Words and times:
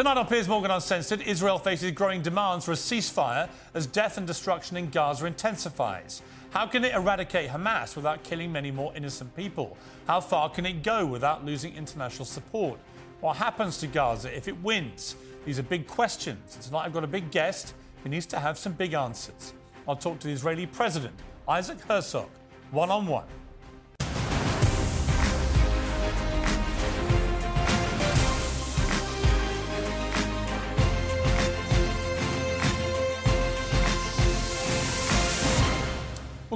Tonight 0.00 0.16
on 0.16 0.26
Piers 0.28 0.48
Morgan 0.48 0.70
Uncensored, 0.70 1.20
Israel 1.20 1.58
faces 1.58 1.90
growing 1.90 2.22
demands 2.22 2.64
for 2.64 2.72
a 2.72 2.74
ceasefire 2.74 3.50
as 3.74 3.86
death 3.86 4.16
and 4.16 4.26
destruction 4.26 4.78
in 4.78 4.88
Gaza 4.88 5.26
intensifies. 5.26 6.22
How 6.52 6.66
can 6.66 6.86
it 6.86 6.94
eradicate 6.94 7.50
Hamas 7.50 7.96
without 7.96 8.22
killing 8.22 8.50
many 8.50 8.70
more 8.70 8.94
innocent 8.96 9.36
people? 9.36 9.76
How 10.06 10.22
far 10.22 10.48
can 10.48 10.64
it 10.64 10.82
go 10.82 11.04
without 11.04 11.44
losing 11.44 11.76
international 11.76 12.24
support? 12.24 12.80
What 13.20 13.36
happens 13.36 13.76
to 13.80 13.86
Gaza 13.86 14.34
if 14.34 14.48
it 14.48 14.58
wins? 14.62 15.16
These 15.44 15.58
are 15.58 15.64
big 15.64 15.86
questions. 15.86 16.56
Tonight 16.56 16.86
I've 16.86 16.94
got 16.94 17.04
a 17.04 17.06
big 17.06 17.30
guest 17.30 17.74
who 18.02 18.08
needs 18.08 18.24
to 18.24 18.40
have 18.40 18.56
some 18.56 18.72
big 18.72 18.94
answers. 18.94 19.52
I'll 19.86 19.96
talk 19.96 20.18
to 20.20 20.28
the 20.28 20.32
Israeli 20.32 20.64
president, 20.64 21.14
Isaac 21.46 21.78
Herzog, 21.82 22.30
one 22.70 22.90
on 22.90 23.06
one. 23.06 23.26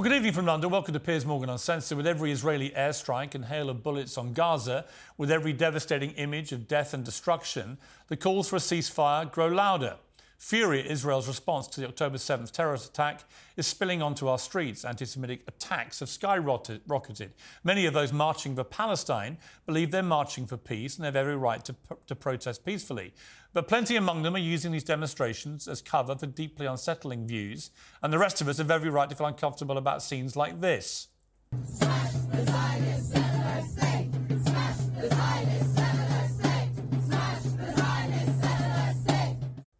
Good 0.05 0.13
evening 0.13 0.33
from 0.33 0.45
London. 0.45 0.69
Welcome 0.69 0.93
to 0.93 0.99
Piers 0.99 1.25
Morgan 1.25 1.49
Uncensored. 1.49 1.97
With 1.97 2.05
every 2.05 2.31
Israeli 2.31 2.69
airstrike 2.69 3.33
and 3.33 3.43
hail 3.43 3.71
of 3.71 3.81
bullets 3.81 4.19
on 4.19 4.33
Gaza, 4.33 4.85
with 5.17 5.31
every 5.31 5.51
devastating 5.51 6.11
image 6.11 6.51
of 6.51 6.67
death 6.67 6.93
and 6.93 7.03
destruction, 7.03 7.79
the 8.07 8.15
calls 8.15 8.47
for 8.47 8.57
a 8.57 8.59
ceasefire 8.59 9.31
grow 9.31 9.47
louder. 9.47 9.95
Fury 10.37 10.81
at 10.81 10.85
Israel's 10.85 11.27
response 11.27 11.67
to 11.67 11.81
the 11.81 11.87
October 11.87 12.17
7th 12.17 12.51
terrorist 12.51 12.89
attack 12.89 13.23
is 13.57 13.65
spilling 13.65 14.01
onto 14.01 14.27
our 14.27 14.37
streets. 14.37 14.83
Anti 14.83 15.05
Semitic 15.05 15.43
attacks 15.47 16.01
have 16.01 16.09
skyrocketed. 16.09 17.29
Many 17.63 17.85
of 17.85 17.93
those 17.93 18.11
marching 18.11 18.55
for 18.55 18.63
Palestine 18.63 19.37
believe 19.65 19.91
they're 19.91 20.03
marching 20.03 20.45
for 20.45 20.57
peace 20.57 20.97
and 20.97 21.05
have 21.05 21.15
every 21.15 21.37
right 21.37 21.63
to, 21.65 21.75
to 22.07 22.15
protest 22.15 22.65
peacefully. 22.65 23.13
But 23.53 23.67
plenty 23.67 23.95
among 23.95 24.23
them 24.23 24.35
are 24.35 24.39
using 24.39 24.71
these 24.71 24.83
demonstrations 24.83 25.67
as 25.67 25.81
cover 25.81 26.15
for 26.15 26.25
deeply 26.25 26.65
unsettling 26.65 27.25
views, 27.25 27.71
and 28.03 28.11
the 28.11 28.19
rest 28.19 28.41
of 28.41 28.49
us 28.49 28.57
have 28.57 28.69
every 28.69 28.89
right 28.89 29.09
to 29.09 29.15
feel 29.15 29.27
uncomfortable 29.27 29.77
about 29.77 30.03
scenes 30.03 30.35
like 30.35 30.59
this. 30.59 31.07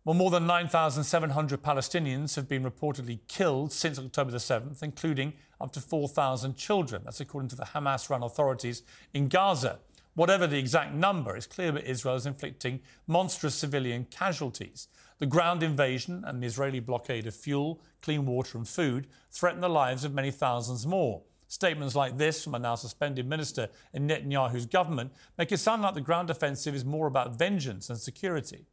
Well, 0.05 0.13
more 0.13 0.29
than 0.29 0.45
9,700 0.45 1.63
Palestinians 1.63 2.35
have 2.35 2.47
been 2.47 2.63
reportedly 2.63 3.21
killed 3.27 3.71
since 3.71 3.97
October 3.97 4.29
the 4.29 4.37
7th, 4.37 4.83
including 4.83 5.33
up 5.59 5.71
to 5.71 5.81
4,000 5.81 6.55
children. 6.55 7.01
That's 7.03 7.21
according 7.21 7.49
to 7.49 7.55
the 7.55 7.65
Hamas 7.65 8.07
run 8.07 8.21
authorities 8.21 8.83
in 9.15 9.29
Gaza. 9.29 9.79
Whatever 10.13 10.45
the 10.45 10.59
exact 10.59 10.93
number, 10.93 11.35
it's 11.35 11.47
clear 11.47 11.71
that 11.71 11.89
Israel 11.89 12.13
is 12.13 12.27
inflicting 12.27 12.81
monstrous 13.07 13.55
civilian 13.55 14.05
casualties. 14.11 14.89
The 15.17 15.25
ground 15.25 15.63
invasion 15.63 16.23
and 16.23 16.39
the 16.39 16.45
Israeli 16.45 16.81
blockade 16.81 17.25
of 17.25 17.35
fuel, 17.35 17.81
clean 18.03 18.27
water, 18.27 18.59
and 18.59 18.67
food 18.67 19.07
threaten 19.31 19.59
the 19.59 19.69
lives 19.69 20.03
of 20.03 20.13
many 20.13 20.29
thousands 20.29 20.85
more. 20.85 21.23
Statements 21.47 21.95
like 21.95 22.19
this 22.19 22.43
from 22.43 22.53
a 22.53 22.59
now 22.59 22.75
suspended 22.75 23.27
minister 23.27 23.69
in 23.91 24.07
Netanyahu's 24.07 24.67
government 24.67 25.13
make 25.35 25.51
it 25.51 25.57
sound 25.57 25.81
like 25.81 25.95
the 25.95 26.01
ground 26.01 26.29
offensive 26.29 26.75
is 26.75 26.85
more 26.85 27.07
about 27.07 27.39
vengeance 27.39 27.89
and 27.89 27.97
security. 27.97 28.67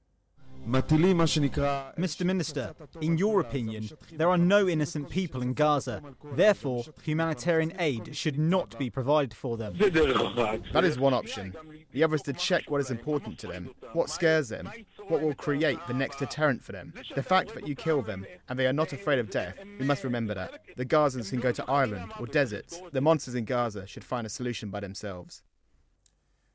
Mr. 0.67 2.25
Minister, 2.25 2.75
in 3.01 3.19
your 3.19 3.41
opinion, 3.41 3.91
there 4.13 4.31
are 4.31 4.39
no 4.39 4.69
innocent 4.69 5.11
people 5.11 5.43
in 5.43 5.55
Gaza. 5.55 6.01
Therefore, 6.35 6.85
humanitarian 7.03 7.73
aid 7.79 8.17
should 8.17 8.39
not 8.39 8.79
be 8.79 8.89
provided 8.89 9.35
for 9.35 9.57
them. 9.57 9.75
That 9.77 10.85
is 10.85 10.99
one 10.99 11.15
option. 11.15 11.55
The 11.93 12.05
other 12.05 12.15
is 12.15 12.23
to 12.23 12.33
check 12.33 12.71
what 12.71 12.81
is 12.81 12.91
important 12.91 13.39
to 13.41 13.49
them, 13.49 13.71
what 13.93 14.09
scares 14.09 14.49
them, 14.49 14.71
what 15.09 15.21
will 15.21 15.35
create 15.35 15.79
the 15.89 15.95
next 15.95 16.19
deterrent 16.19 16.63
for 16.63 16.73
them. 16.73 16.95
The 17.15 17.23
fact 17.23 17.55
that 17.55 17.67
you 17.67 17.75
kill 17.75 18.03
them 18.03 18.25
and 18.49 18.59
they 18.59 18.67
are 18.67 18.73
not 18.73 18.93
afraid 18.93 19.19
of 19.19 19.31
death, 19.31 19.57
we 19.79 19.85
must 19.85 20.05
remember 20.05 20.35
that. 20.35 20.61
The 20.77 20.87
Gazans 20.87 21.31
can 21.31 21.41
go 21.41 21.53
to 21.53 21.69
Ireland 21.69 22.13
or 22.21 22.27
deserts. 22.27 22.81
The 22.93 23.01
monsters 23.01 23.35
in 23.35 23.45
Gaza 23.45 23.87
should 23.87 24.05
find 24.05 24.27
a 24.27 24.31
solution 24.31 24.71
by 24.71 24.81
themselves. 24.81 25.43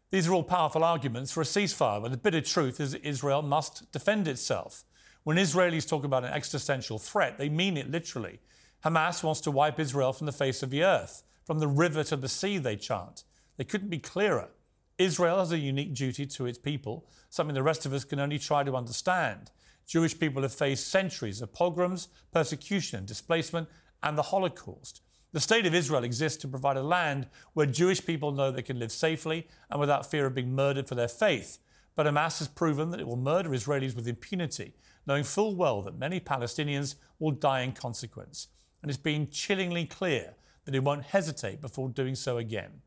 These 0.10 0.28
are 0.28 0.34
all 0.34 0.44
powerful 0.44 0.86
arguments 0.86 1.32
for 1.34 1.42
a 1.42 1.46
ceasefire, 1.46 2.02
but 2.02 2.12
the 2.12 2.18
bitter 2.18 2.40
truth 2.40 2.80
is 2.80 2.94
Israel 2.94 3.42
must 3.42 3.92
defend 3.92 4.28
itself. 4.28 4.86
When 5.24 5.36
Israelis 5.36 5.88
talk 5.88 6.06
about 6.06 6.24
an 6.24 6.32
existential 6.32 6.98
threat, 6.98 7.38
they 7.38 7.50
mean 7.50 7.76
it 7.76 7.92
literally. 7.92 8.40
Hamas 8.86 9.22
wants 9.22 9.42
to 9.42 9.52
wipe 9.52 9.80
Israel 9.80 10.14
from 10.14 10.26
the 10.26 10.32
face 10.32 10.64
of 10.64 10.70
the 10.70 10.84
earth, 10.84 11.24
from 11.44 11.60
the 11.60 11.68
river 11.68 12.06
to 12.06 12.16
the 12.16 12.30
sea, 12.30 12.58
they 12.58 12.78
chant. 12.78 13.26
They 13.58 13.66
couldn't 13.66 13.90
be 13.90 14.00
clearer. 14.00 14.50
Israel 14.98 15.40
has 15.40 15.52
a 15.52 15.58
unique 15.58 15.94
duty 15.94 16.26
to 16.26 16.46
its 16.46 16.58
people, 16.58 17.06
something 17.30 17.54
the 17.54 17.62
rest 17.62 17.86
of 17.86 17.94
us 17.94 18.06
can 18.06 18.20
only 18.20 18.40
try 18.40 18.64
to 18.64 18.78
understand. 18.78 19.52
Jewish 19.86 20.18
people 20.18 20.42
have 20.42 20.54
faced 20.54 20.88
centuries 20.88 21.42
of 21.42 21.54
pogroms, 21.54 22.08
persecution, 22.32 23.06
displacement, 23.06 23.68
and 24.04 24.18
the 24.18 24.24
Holocaust. 24.24 25.02
The 25.34 25.40
state 25.42 25.66
of 25.66 25.76
Israel 25.76 26.04
exists 26.06 26.42
to 26.42 26.48
provide 26.48 26.78
a 26.78 26.84
land 26.84 27.28
where 27.54 27.66
Jewish 27.66 28.06
people 28.06 28.32
know 28.32 28.50
they 28.50 28.62
can 28.62 28.80
live 28.80 28.92
safely 28.92 29.48
and 29.70 29.80
without 29.80 30.10
fear 30.10 30.26
of 30.26 30.36
being 30.36 30.56
murdered 30.56 30.88
for 30.88 30.96
their 30.96 31.10
faith. 31.10 31.60
But 31.96 32.06
Hamas 32.06 32.40
has 32.40 32.48
proven 32.48 32.92
that 32.92 33.00
it 33.00 33.08
will 33.08 33.18
murder 33.18 33.50
Israelis 33.50 33.96
with 33.96 34.08
impunity, 34.08 34.74
knowing 35.06 35.24
full 35.24 35.56
well 35.56 35.82
that 35.82 35.98
many 35.98 36.20
Palestinians 36.20 36.96
will 37.20 37.32
die 37.32 37.62
in 37.62 37.74
consequence. 37.74 38.48
And 38.82 38.90
it's 38.90 38.98
been 38.98 39.30
chillingly 39.30 39.86
clear 39.86 40.36
that 40.66 40.76
it 40.76 40.84
won't 40.84 41.04
hesitate 41.04 41.60
before 41.60 41.90
doing 41.90 42.16
so 42.16 42.38
again. 42.38 42.82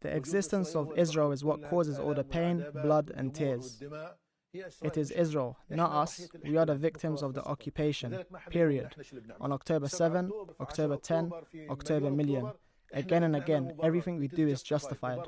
The 0.00 0.14
existence 0.14 0.76
of 0.76 0.96
Israel 0.96 1.32
is 1.32 1.44
what 1.44 1.68
causes 1.68 1.98
all 1.98 2.14
the 2.14 2.22
pain, 2.22 2.64
blood, 2.82 3.10
and 3.16 3.34
tears. 3.34 3.82
It 4.54 4.96
is 4.96 5.10
Israel, 5.10 5.58
not 5.68 5.92
us. 5.92 6.28
We 6.42 6.56
are 6.56 6.64
the 6.64 6.74
victims 6.74 7.22
of 7.22 7.34
the 7.34 7.44
occupation. 7.44 8.18
Period. 8.50 8.94
On 9.40 9.52
October 9.52 9.88
7, 9.88 10.30
October 10.60 10.96
10, 10.96 11.32
October 11.68 12.10
million. 12.10 12.52
Again 12.92 13.24
and 13.24 13.36
again, 13.36 13.74
everything 13.82 14.18
we 14.18 14.28
do 14.28 14.48
is 14.48 14.62
justified. 14.62 15.18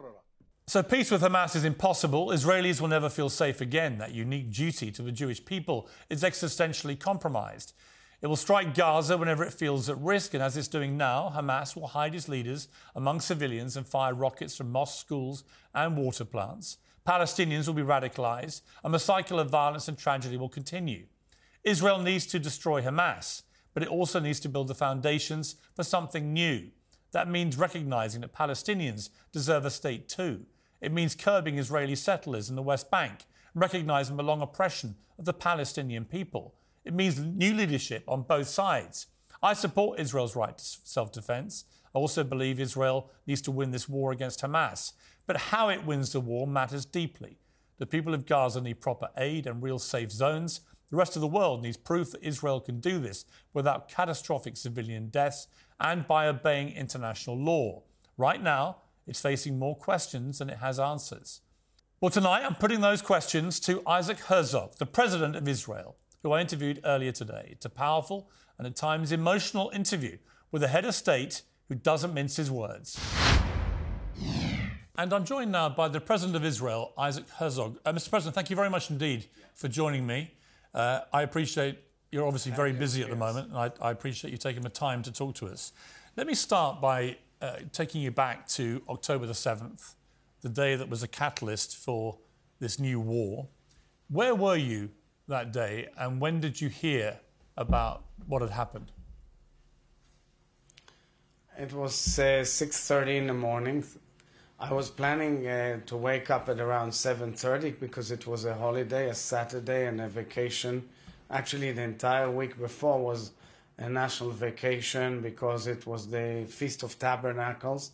So 0.66 0.82
peace 0.82 1.10
with 1.10 1.20
Hamas 1.20 1.54
is 1.54 1.64
impossible. 1.64 2.28
Israelis 2.28 2.81
will 2.81 2.88
never 2.88 3.10
feel 3.10 3.28
safe 3.28 3.60
again. 3.60 3.98
That 3.98 4.12
unique 4.12 4.50
duty 4.50 4.91
to 4.92 5.03
the 5.03 5.12
Jewish 5.12 5.44
people 5.44 5.88
is 6.08 6.22
existentially 6.22 6.98
compromised. 6.98 7.75
It 8.22 8.28
will 8.28 8.37
strike 8.37 8.75
Gaza 8.75 9.19
whenever 9.19 9.44
it 9.44 9.52
feels 9.52 9.88
at 9.88 9.98
risk, 9.98 10.34
and 10.34 10.42
as 10.42 10.56
it's 10.56 10.69
doing 10.69 10.97
now, 10.97 11.32
Hamas 11.34 11.75
will 11.75 11.88
hide 11.88 12.14
its 12.14 12.28
leaders 12.28 12.69
among 12.94 13.20
civilians 13.20 13.76
and 13.76 13.87
fire 13.87 14.14
rockets 14.14 14.56
from 14.56 14.70
mosques, 14.70 14.98
schools, 14.98 15.44
and 15.75 15.97
water 15.97 16.25
plants. 16.25 16.78
Palestinians 17.10 17.66
will 17.66 17.75
be 17.75 17.82
radicalized, 17.82 18.60
and 18.84 18.94
the 18.94 18.98
cycle 19.00 19.41
of 19.41 19.50
violence 19.50 19.88
and 19.88 19.98
tragedy 19.98 20.37
will 20.37 20.48
continue. 20.48 21.06
Israel 21.65 21.98
needs 21.98 22.25
to 22.26 22.38
destroy 22.38 22.82
Hamas, 22.82 23.43
but 23.75 23.82
it 23.82 23.88
also 23.88 24.21
needs 24.21 24.38
to 24.38 24.48
build 24.48 24.69
the 24.69 24.76
foundations 24.76 25.56
for 25.75 25.82
something 25.82 26.32
new. 26.32 26.69
That 27.10 27.28
means 27.28 27.59
recognizing 27.59 28.20
that 28.20 28.32
Palestinians 28.32 29.10
deserve 29.32 29.65
a 29.65 29.70
state 29.70 30.09
too. 30.09 30.47
It 30.81 30.93
means 30.93 31.16
curbing 31.16 31.59
Israeli 31.59 31.97
settlers 31.97 32.49
in 32.49 32.54
the 32.54 32.62
West 32.62 32.93
Bank 32.93 33.25
recognizing 33.56 34.16
the 34.16 34.22
long 34.22 34.41
oppression 34.41 34.94
of 35.19 35.25
the 35.25 35.32
Palestinian 35.32 36.04
people. 36.04 36.54
It 36.84 36.94
means 36.94 37.19
new 37.19 37.53
leadership 37.54 38.04
on 38.06 38.22
both 38.22 38.47
sides. 38.47 39.09
I 39.43 39.54
support 39.54 39.99
Israel's 39.99 40.37
right 40.37 40.56
to 40.56 40.65
self 40.65 41.10
defense. 41.10 41.65
I 41.93 41.99
also 41.99 42.22
believe 42.22 42.60
Israel 42.60 43.10
needs 43.26 43.43
to 43.43 43.50
win 43.50 43.72
this 43.72 43.88
war 43.88 44.12
against 44.12 44.43
Hamas. 44.43 44.93
But 45.26 45.36
how 45.36 45.69
it 45.69 45.84
wins 45.84 46.12
the 46.12 46.20
war 46.20 46.47
matters 46.47 46.84
deeply. 46.84 47.38
The 47.78 47.86
people 47.86 48.14
of 48.14 48.26
Gaza 48.26 48.60
need 48.60 48.81
proper 48.81 49.08
aid 49.16 49.47
and 49.47 49.62
real 49.62 49.78
safe 49.78 50.10
zones. 50.10 50.60
The 50.91 50.97
rest 50.97 51.16
of 51.16 51.22
the 51.22 51.28
world 51.28 51.62
needs 51.62 51.76
proof 51.76 52.10
that 52.12 52.22
Israel 52.22 52.60
can 52.60 52.81
do 52.81 52.98
this 52.98 53.25
without 53.54 53.88
catastrophic 53.88 54.56
civilian 54.56 55.08
deaths 55.08 55.47
and 55.78 56.06
by 56.06 56.26
obeying 56.26 56.72
international 56.72 57.38
law. 57.38 57.82
Right 58.19 58.42
now, 58.42 58.78
it's 59.06 59.20
facing 59.20 59.58
more 59.58 59.76
questions 59.76 60.38
than 60.38 60.50
it 60.50 60.58
has 60.58 60.78
answers. 60.78 61.41
Well, 62.00 62.10
tonight 62.10 62.44
I'm 62.44 62.54
putting 62.54 62.81
those 62.81 63.02
questions 63.02 63.60
to 63.60 63.82
Isaac 63.87 64.19
Herzog, 64.20 64.76
the 64.78 64.87
president 64.87 65.37
of 65.37 65.46
Israel, 65.49 65.96
who 66.22 66.32
I 66.32 66.40
interviewed 66.40 66.81
earlier 66.84 67.12
today. 67.12 67.49
It's 67.52 67.67
a 67.67 67.70
powerful 67.70 68.31
and 68.58 68.67
at 68.67 68.76
times 68.76 69.11
emotional 69.12 69.70
interview 69.75 70.19
with 70.50 70.62
a 70.62 70.69
head 70.69 70.84
of 70.84 70.94
state 70.94 71.43
who 71.69 71.75
doesn't 71.75 72.12
mince 72.12 72.37
his 72.37 72.50
words. 72.50 72.99
And 75.00 75.14
I'm 75.14 75.25
joined 75.25 75.50
now 75.50 75.70
by 75.70 75.88
the 75.88 75.99
President 75.99 76.37
of 76.37 76.44
Israel, 76.44 76.93
Isaac 76.99 77.26
Herzog. 77.31 77.79
Uh, 77.87 77.93
Mr. 77.94 78.11
President, 78.11 78.35
thank 78.35 78.50
you 78.50 78.56
very 78.56 78.69
much 78.69 78.91
indeed 78.91 79.25
for 79.55 79.67
joining 79.67 80.06
me. 80.06 80.31
Uh, 80.75 81.00
I 81.11 81.23
appreciate 81.23 81.79
you're 82.12 82.26
obviously 82.26 82.52
very 82.52 82.75
busy 82.75 83.02
at 83.02 83.08
the 83.08 83.17
moment, 83.17 83.49
and 83.49 83.56
I, 83.56 83.70
I, 83.81 83.93
appreciate 83.93 84.31
you 84.31 84.37
taking 84.37 84.61
the 84.61 84.69
time 84.69 85.02
to 85.05 85.11
talk 85.11 85.37
to 85.37 85.47
us. 85.47 85.73
Let 86.19 86.26
me 86.26 86.35
start 86.35 86.82
by 86.82 87.17
uh, 87.41 87.61
taking 87.73 88.02
you 88.02 88.11
back 88.11 88.47
to 88.49 88.82
October 88.91 89.25
the 89.25 89.32
7th, 89.32 89.94
the 90.43 90.50
day 90.50 90.76
that 90.76 90.91
was 90.91 91.03
a 91.03 91.08
catalyst 91.08 91.79
for 91.79 92.19
this 92.58 92.79
new 92.79 93.00
war. 93.00 93.49
Where 94.11 94.35
were 94.35 94.56
you 94.56 94.91
that 95.29 95.50
day, 95.50 95.88
and 95.96 96.20
when 96.20 96.43
did 96.43 96.61
you 96.61 96.69
hear 96.69 97.19
about 97.56 98.05
what 98.26 98.43
had 98.43 98.50
happened? 98.50 98.93
It 101.58 101.73
was 101.73 102.19
uh, 102.19 102.44
6:30 102.44 103.17
in 103.17 103.26
the 103.29 103.32
morning, 103.32 103.82
I 104.62 104.74
was 104.74 104.90
planning 104.90 105.46
uh, 105.46 105.80
to 105.86 105.96
wake 105.96 106.28
up 106.28 106.50
at 106.50 106.60
around 106.60 106.90
7:30 106.90 107.80
because 107.80 108.10
it 108.10 108.26
was 108.26 108.44
a 108.44 108.54
holiday, 108.54 109.08
a 109.08 109.14
Saturday, 109.14 109.86
and 109.86 110.02
a 110.02 110.08
vacation. 110.08 110.86
Actually, 111.30 111.72
the 111.72 111.80
entire 111.82 112.30
week 112.30 112.58
before 112.58 112.98
was 113.02 113.32
a 113.78 113.88
national 113.88 114.32
vacation 114.32 115.22
because 115.22 115.66
it 115.66 115.86
was 115.86 116.10
the 116.10 116.44
Feast 116.46 116.82
of 116.82 116.98
Tabernacles, 116.98 117.92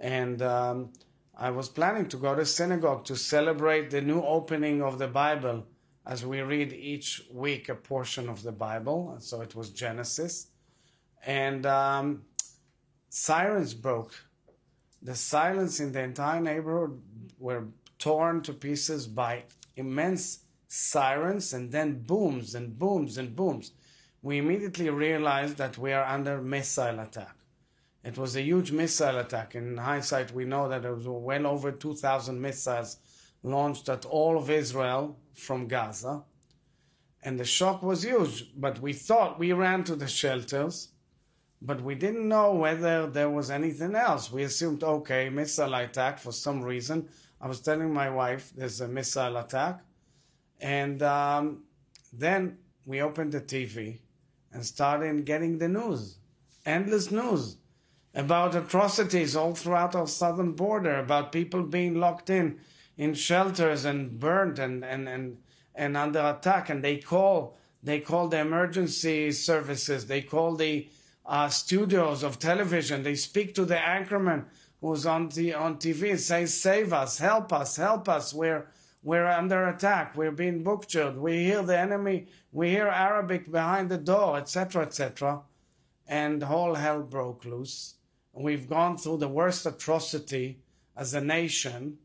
and 0.00 0.42
um, 0.42 0.90
I 1.38 1.50
was 1.52 1.68
planning 1.68 2.08
to 2.08 2.16
go 2.16 2.34
to 2.34 2.44
synagogue 2.44 3.04
to 3.04 3.14
celebrate 3.14 3.92
the 3.92 4.00
new 4.00 4.20
opening 4.20 4.82
of 4.82 4.98
the 4.98 5.06
Bible 5.06 5.64
as 6.04 6.26
we 6.26 6.40
read 6.40 6.72
each 6.72 7.22
week 7.32 7.68
a 7.68 7.76
portion 7.76 8.28
of 8.28 8.42
the 8.42 8.50
Bible. 8.50 9.12
And 9.12 9.22
so 9.22 9.42
it 9.42 9.54
was 9.54 9.70
Genesis, 9.70 10.48
and 11.24 11.64
um, 11.66 12.24
sirens 13.10 13.74
broke 13.74 14.14
the 15.02 15.14
silence 15.14 15.80
in 15.80 15.92
the 15.92 16.02
entire 16.02 16.40
neighborhood 16.40 17.00
were 17.38 17.64
torn 17.98 18.42
to 18.42 18.52
pieces 18.52 19.06
by 19.06 19.44
immense 19.76 20.40
sirens 20.68 21.52
and 21.52 21.72
then 21.72 22.02
booms 22.02 22.54
and 22.54 22.78
booms 22.78 23.18
and 23.18 23.34
booms. 23.34 23.72
We 24.22 24.38
immediately 24.38 24.90
realized 24.90 25.56
that 25.56 25.78
we 25.78 25.92
are 25.92 26.04
under 26.04 26.40
missile 26.40 27.00
attack. 27.00 27.34
It 28.04 28.16
was 28.16 28.36
a 28.36 28.42
huge 28.42 28.72
missile 28.72 29.18
attack. 29.18 29.54
In 29.54 29.76
hindsight, 29.76 30.32
we 30.32 30.44
know 30.44 30.68
that 30.68 30.82
there 30.82 30.94
was 30.94 31.06
well 31.06 31.46
over 31.46 31.72
2,000 31.72 32.40
missiles 32.40 32.98
launched 33.42 33.88
at 33.88 34.04
all 34.04 34.38
of 34.38 34.50
Israel 34.50 35.18
from 35.34 35.66
Gaza. 35.66 36.24
And 37.22 37.38
the 37.38 37.44
shock 37.44 37.82
was 37.82 38.02
huge, 38.02 38.52
but 38.56 38.80
we 38.80 38.92
thought 38.92 39.38
we 39.38 39.52
ran 39.52 39.84
to 39.84 39.96
the 39.96 40.08
shelters 40.08 40.88
but 41.62 41.82
we 41.82 41.94
didn't 41.94 42.28
know 42.28 42.52
whether 42.54 43.06
there 43.06 43.28
was 43.28 43.50
anything 43.50 43.94
else. 43.94 44.32
We 44.32 44.44
assumed, 44.44 44.82
okay, 44.82 45.28
missile 45.28 45.74
attack 45.74 46.18
for 46.18 46.32
some 46.32 46.62
reason. 46.62 47.08
I 47.40 47.48
was 47.48 47.60
telling 47.60 47.92
my 47.92 48.08
wife 48.08 48.52
there's 48.56 48.80
a 48.80 48.88
missile 48.88 49.36
attack. 49.36 49.80
And 50.60 51.02
um, 51.02 51.64
then 52.12 52.58
we 52.86 53.02
opened 53.02 53.32
the 53.32 53.40
TV 53.40 53.98
and 54.52 54.64
started 54.64 55.24
getting 55.24 55.58
the 55.58 55.68
news, 55.68 56.18
endless 56.64 57.10
news 57.10 57.56
about 58.14 58.54
atrocities 58.54 59.36
all 59.36 59.54
throughout 59.54 59.94
our 59.94 60.06
southern 60.06 60.52
border, 60.52 60.98
about 60.98 61.32
people 61.32 61.62
being 61.62 62.00
locked 62.00 62.30
in 62.30 62.58
in 62.96 63.14
shelters 63.14 63.84
and 63.84 64.18
burned 64.18 64.58
and, 64.58 64.84
and, 64.84 65.08
and, 65.08 65.38
and 65.74 65.96
under 65.96 66.20
attack. 66.20 66.68
And 66.68 66.82
they 66.82 66.98
call, 66.98 67.56
they 67.82 68.00
call 68.00 68.28
the 68.28 68.40
emergency 68.40 69.32
services, 69.32 70.06
they 70.06 70.22
call 70.22 70.56
the 70.56 70.88
uh, 71.30 71.48
studios 71.48 72.24
of 72.24 72.40
television. 72.40 73.04
They 73.04 73.14
speak 73.14 73.54
to 73.54 73.64
the 73.64 73.76
anchorman 73.76 74.46
who's 74.80 75.06
on 75.06 75.28
the 75.28 75.54
on 75.54 75.76
TV 75.76 76.10
and 76.10 76.20
say, 76.20 76.44
"Save 76.46 76.92
us! 76.92 77.18
Help 77.18 77.52
us! 77.52 77.76
Help 77.76 78.08
us! 78.08 78.34
We're 78.34 78.66
we're 79.02 79.28
under 79.28 79.68
attack. 79.68 80.16
We're 80.16 80.32
being 80.32 80.64
butchered. 80.64 81.16
We 81.16 81.44
hear 81.44 81.62
the 81.62 81.78
enemy. 81.78 82.26
We 82.50 82.70
hear 82.70 82.88
Arabic 82.88 83.50
behind 83.50 83.88
the 83.88 83.96
door, 83.96 84.38
etc., 84.38 84.82
etc." 84.82 85.42
And 86.08 86.42
all 86.42 86.74
hell 86.74 87.02
broke 87.02 87.44
loose. 87.44 87.94
We've 88.32 88.68
gone 88.68 88.98
through 88.98 89.18
the 89.18 89.28
worst 89.28 89.64
atrocity 89.64 90.58
as 90.96 91.14
a 91.14 91.20
nation 91.20 91.98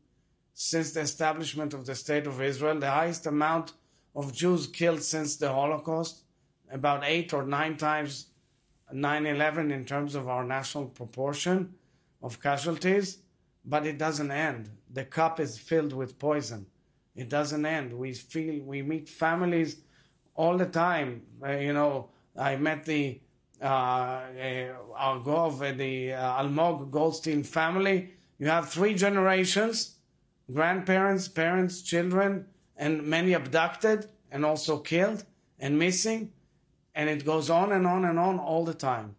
since 0.54 0.92
the 0.92 1.00
establishment 1.00 1.74
of 1.74 1.84
the 1.84 1.96
State 1.96 2.28
of 2.28 2.40
Israel, 2.40 2.78
the 2.78 2.90
highest 2.90 3.26
amount 3.26 3.72
of 4.14 4.32
Jews 4.32 4.68
killed 4.68 5.02
since 5.02 5.36
the 5.36 5.52
Holocaust, 5.52 6.22
about 6.70 7.02
eight 7.04 7.32
or 7.32 7.44
nine 7.44 7.76
times 7.76 8.26
9 8.92 9.26
11 9.26 9.70
in 9.70 9.84
terms 9.84 10.14
of 10.14 10.28
our 10.28 10.44
national 10.44 10.86
proportion 10.86 11.74
of 12.22 12.40
casualties, 12.40 13.18
but 13.64 13.86
it 13.86 13.98
doesn't 13.98 14.30
end. 14.30 14.70
The 14.92 15.04
cup 15.04 15.40
is 15.40 15.58
filled 15.58 15.92
with 15.92 16.18
poison. 16.18 16.66
It 17.14 17.28
doesn't 17.28 17.64
end. 17.64 17.92
We 17.92 18.12
feel, 18.12 18.62
we 18.62 18.82
meet 18.82 19.08
families 19.08 19.76
all 20.34 20.56
the 20.56 20.66
time. 20.66 21.22
Uh, 21.44 21.52
you 21.52 21.72
know, 21.72 22.10
I 22.38 22.56
met 22.56 22.84
the 22.84 23.20
uh, 23.60 23.64
uh, 23.64 24.20
Argov, 25.00 25.62
uh, 25.62 25.76
the 25.76 26.12
uh, 26.12 26.42
Almog 26.42 26.90
Goldstein 26.90 27.42
family. 27.42 28.10
You 28.38 28.48
have 28.48 28.68
three 28.68 28.94
generations 28.94 29.92
grandparents, 30.52 31.26
parents, 31.26 31.82
children, 31.82 32.46
and 32.76 33.02
many 33.02 33.32
abducted 33.32 34.08
and 34.30 34.44
also 34.44 34.78
killed 34.78 35.24
and 35.58 35.76
missing 35.78 36.30
and 36.96 37.10
it 37.10 37.24
goes 37.24 37.50
on 37.50 37.70
and 37.72 37.86
on 37.86 38.04
and 38.06 38.18
on 38.18 38.38
all 38.38 38.64
the 38.64 38.74
time. 38.74 39.14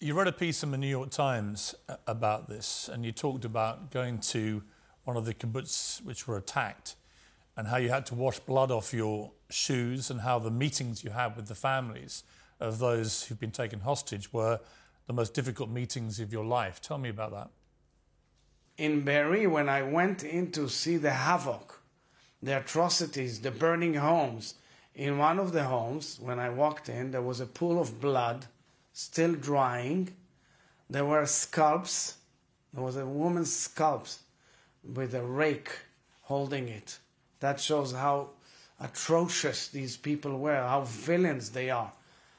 You 0.00 0.14
wrote 0.14 0.26
a 0.26 0.32
piece 0.32 0.62
in 0.62 0.70
the 0.70 0.78
New 0.78 0.88
York 0.88 1.10
Times 1.10 1.74
uh, 1.88 1.96
about 2.06 2.48
this, 2.48 2.88
and 2.90 3.04
you 3.04 3.12
talked 3.12 3.44
about 3.44 3.90
going 3.90 4.18
to 4.20 4.62
one 5.04 5.18
of 5.18 5.26
the 5.26 5.34
kibbutz 5.34 6.02
which 6.02 6.26
were 6.26 6.38
attacked, 6.38 6.96
and 7.56 7.68
how 7.68 7.76
you 7.76 7.90
had 7.90 8.06
to 8.06 8.14
wash 8.14 8.38
blood 8.40 8.70
off 8.70 8.94
your 8.94 9.32
shoes, 9.50 10.10
and 10.10 10.22
how 10.22 10.38
the 10.38 10.50
meetings 10.50 11.04
you 11.04 11.10
had 11.10 11.36
with 11.36 11.46
the 11.46 11.54
families 11.54 12.24
of 12.58 12.78
those 12.78 13.24
who've 13.24 13.38
been 13.38 13.50
taken 13.50 13.80
hostage 13.80 14.32
were 14.32 14.60
the 15.06 15.12
most 15.12 15.34
difficult 15.34 15.68
meetings 15.68 16.20
of 16.20 16.32
your 16.32 16.44
life. 16.44 16.80
Tell 16.80 16.98
me 16.98 17.10
about 17.10 17.32
that. 17.32 17.50
In 18.78 19.02
Be'eri, 19.02 19.46
when 19.46 19.68
I 19.68 19.82
went 19.82 20.24
in 20.24 20.50
to 20.52 20.68
see 20.70 20.96
the 20.96 21.10
havoc, 21.10 21.82
the 22.42 22.56
atrocities, 22.56 23.40
the 23.40 23.50
burning 23.50 23.94
homes, 23.94 24.54
in 24.94 25.18
one 25.18 25.38
of 25.38 25.52
the 25.52 25.64
homes, 25.64 26.18
when 26.20 26.38
I 26.38 26.50
walked 26.50 26.88
in, 26.88 27.10
there 27.10 27.22
was 27.22 27.40
a 27.40 27.46
pool 27.46 27.80
of 27.80 28.00
blood 28.00 28.46
still 28.92 29.34
drying. 29.34 30.10
There 30.88 31.04
were 31.04 31.26
scalps. 31.26 32.16
There 32.74 32.82
was 32.82 32.96
a 32.96 33.06
woman's 33.06 33.54
scalps 33.54 34.20
with 34.84 35.14
a 35.14 35.22
rake 35.22 35.70
holding 36.22 36.68
it. 36.68 36.98
That 37.40 37.60
shows 37.60 37.92
how 37.92 38.30
atrocious 38.80 39.68
these 39.68 39.96
people 39.96 40.38
were, 40.38 40.56
how 40.56 40.82
villains 40.82 41.50
they 41.50 41.70
are, 41.70 41.92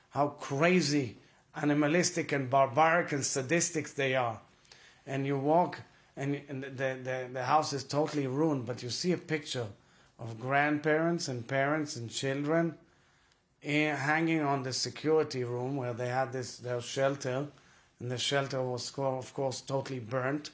how 0.09 0.29
crazy, 0.29 1.17
animalistic, 1.55 2.31
and 2.31 2.49
barbaric 2.49 3.11
and 3.11 3.25
sadistic 3.25 3.95
they 3.95 4.15
are. 4.15 4.39
And 5.07 5.25
you 5.25 5.37
walk, 5.37 5.79
and, 6.15 6.41
the, 6.49 6.97
the, 7.03 7.29
the 7.33 7.43
house 7.43 7.73
is 7.73 7.83
totally 7.83 8.27
ruined, 8.27 8.65
but 8.65 8.83
you 8.83 8.89
see 8.89 9.11
a 9.13 9.17
picture 9.17 9.67
of 10.21 10.39
grandparents 10.39 11.27
and 11.27 11.47
parents 11.47 11.95
and 11.95 12.09
children 12.09 12.75
in, 13.61 13.95
hanging 13.95 14.41
on 14.41 14.63
the 14.63 14.73
security 14.73 15.43
room 15.43 15.75
where 15.75 15.93
they 15.93 16.09
had 16.09 16.31
this 16.31 16.57
their 16.57 16.81
shelter, 16.81 17.47
and 17.99 18.11
the 18.11 18.17
shelter 18.17 18.61
was 18.61 18.91
of 18.97 19.33
course 19.33 19.61
totally 19.61 19.99
burnt. 19.99 20.51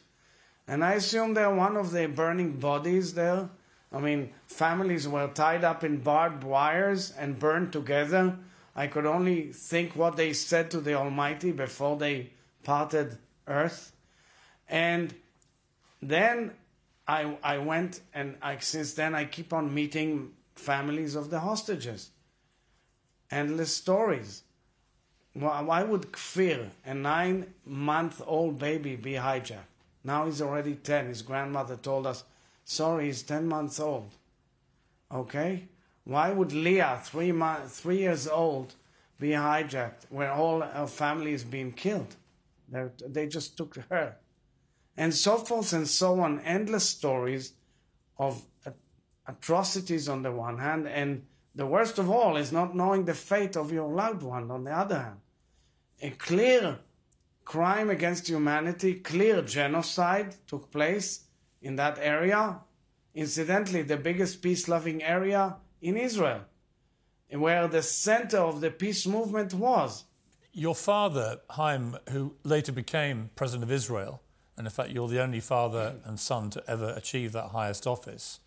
And 0.67 0.83
I 0.83 0.93
assume 0.93 1.33
they're 1.33 1.53
one 1.53 1.77
of 1.77 1.91
the 1.91 2.07
burning 2.07 2.53
bodies 2.53 3.13
there. 3.13 3.49
I 3.91 3.99
mean, 3.99 4.33
families 4.47 5.07
were 5.07 5.27
tied 5.27 5.63
up 5.63 5.83
in 5.83 5.97
barbed 5.97 6.43
wires 6.43 7.13
and 7.17 7.39
burned 7.39 7.71
together. 7.71 8.37
I 8.75 8.87
could 8.87 9.05
only 9.05 9.53
think 9.53 9.95
what 9.95 10.17
they 10.17 10.33
said 10.33 10.69
to 10.71 10.81
the 10.81 10.93
Almighty 10.95 11.51
before 11.51 11.97
they 11.97 12.31
parted 12.63 13.17
earth. 13.47 13.93
And 14.67 15.13
then 16.01 16.51
I, 17.07 17.37
I 17.41 17.57
went 17.57 18.01
and 18.13 18.35
I, 18.41 18.57
since 18.57 18.93
then 18.93 19.15
I 19.15 19.25
keep 19.25 19.53
on 19.53 19.73
meeting 19.73 20.33
families 20.55 21.15
of 21.15 21.29
the 21.29 21.39
hostages. 21.39 22.09
Endless 23.31 23.73
stories. 23.73 24.43
Why 25.33 25.83
would 25.83 26.11
Kfir, 26.11 26.69
a 26.85 26.93
nine 26.93 27.53
month 27.65 28.21
old 28.25 28.57
baby, 28.57 28.95
be 28.95 29.13
hijacked? 29.13 29.73
Now 30.03 30.25
he's 30.25 30.41
already 30.41 30.75
10. 30.75 31.07
His 31.07 31.21
grandmother 31.21 31.75
told 31.75 32.07
us, 32.07 32.23
sorry, 32.65 33.05
he's 33.05 33.21
10 33.23 33.47
months 33.47 33.79
old. 33.79 34.09
Okay? 35.13 35.67
Why 36.05 36.31
would 36.31 36.53
Leah, 36.53 37.01
three, 37.03 37.31
months, 37.31 37.79
three 37.81 37.99
years 37.99 38.27
old, 38.27 38.73
be 39.19 39.29
hijacked 39.29 40.05
where 40.09 40.31
all 40.31 40.61
her 40.61 40.87
family 40.87 41.33
is 41.33 41.43
being 41.43 41.71
killed? 41.71 42.15
They're, 42.69 42.91
they 43.05 43.27
just 43.27 43.57
took 43.57 43.75
her 43.89 44.15
and 44.97 45.13
so 45.13 45.37
forth 45.37 45.71
and 45.73 45.87
so 45.87 46.19
on. 46.19 46.39
Endless 46.41 46.89
stories 46.89 47.53
of 48.17 48.43
atrocities 49.27 50.09
on 50.09 50.23
the 50.23 50.31
one 50.31 50.57
hand, 50.57 50.87
and 50.87 51.25
the 51.53 51.65
worst 51.65 51.99
of 51.99 52.09
all 52.09 52.35
is 52.35 52.51
not 52.51 52.75
knowing 52.75 53.05
the 53.05 53.13
fate 53.13 53.55
of 53.55 53.71
your 53.71 53.89
loved 53.89 54.23
one 54.23 54.49
on 54.51 54.63
the 54.63 54.71
other 54.71 54.99
hand. 54.99 55.19
A 56.01 56.09
clear 56.11 56.79
crime 57.45 57.89
against 57.89 58.27
humanity, 58.27 58.95
clear 58.95 59.41
genocide 59.41 60.35
took 60.47 60.71
place 60.71 61.25
in 61.61 61.75
that 61.75 61.97
area. 62.01 62.59
Incidentally, 63.15 63.81
the 63.81 63.97
biggest 63.97 64.41
peace 64.41 64.67
loving 64.67 65.01
area 65.01 65.55
in 65.81 65.97
Israel, 65.97 66.41
where 67.31 67.67
the 67.67 67.81
center 67.81 68.37
of 68.37 68.61
the 68.61 68.71
peace 68.71 69.07
movement 69.07 69.53
was. 69.53 70.05
Your 70.53 70.75
father, 70.75 71.41
Chaim, 71.49 71.97
who 72.09 72.35
later 72.43 72.71
became 72.71 73.29
president 73.35 73.63
of 73.63 73.71
Israel, 73.71 74.21
and 74.57 74.65
in 74.65 74.71
fact, 74.71 74.89
you're 74.89 75.07
the 75.07 75.21
only 75.21 75.39
father 75.39 75.95
and 76.05 76.19
son 76.19 76.49
to 76.51 76.63
ever 76.67 76.93
achieve 76.97 77.31
that 77.33 77.49
highest 77.49 77.85
office. 77.85 78.39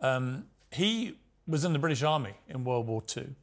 Um, 0.00 0.46
he 0.72 1.18
was 1.46 1.64
in 1.64 1.72
the 1.72 1.78
British 1.78 2.02
Army 2.02 2.34
in 2.48 2.64
World 2.64 2.86
War 2.86 3.02
II 3.16 3.34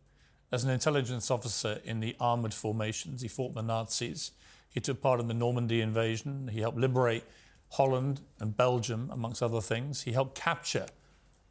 as 0.51 0.63
an 0.63 0.69
intelligence 0.69 1.31
officer 1.31 1.79
in 1.83 1.99
the 1.99 2.15
armoured 2.19 2.53
formations. 2.53 3.21
He 3.21 3.27
fought 3.27 3.53
the 3.53 3.61
Nazis. 3.61 4.31
He 4.69 4.79
took 4.79 5.01
part 5.01 5.19
in 5.19 5.27
the 5.27 5.33
Normandy 5.33 5.81
invasion. 5.81 6.49
He 6.51 6.59
helped 6.59 6.77
liberate 6.77 7.23
Holland 7.71 8.21
and 8.39 8.55
Belgium, 8.55 9.09
amongst 9.11 9.43
other 9.43 9.61
things. 9.61 10.01
He 10.01 10.11
helped 10.11 10.35
capture 10.35 10.88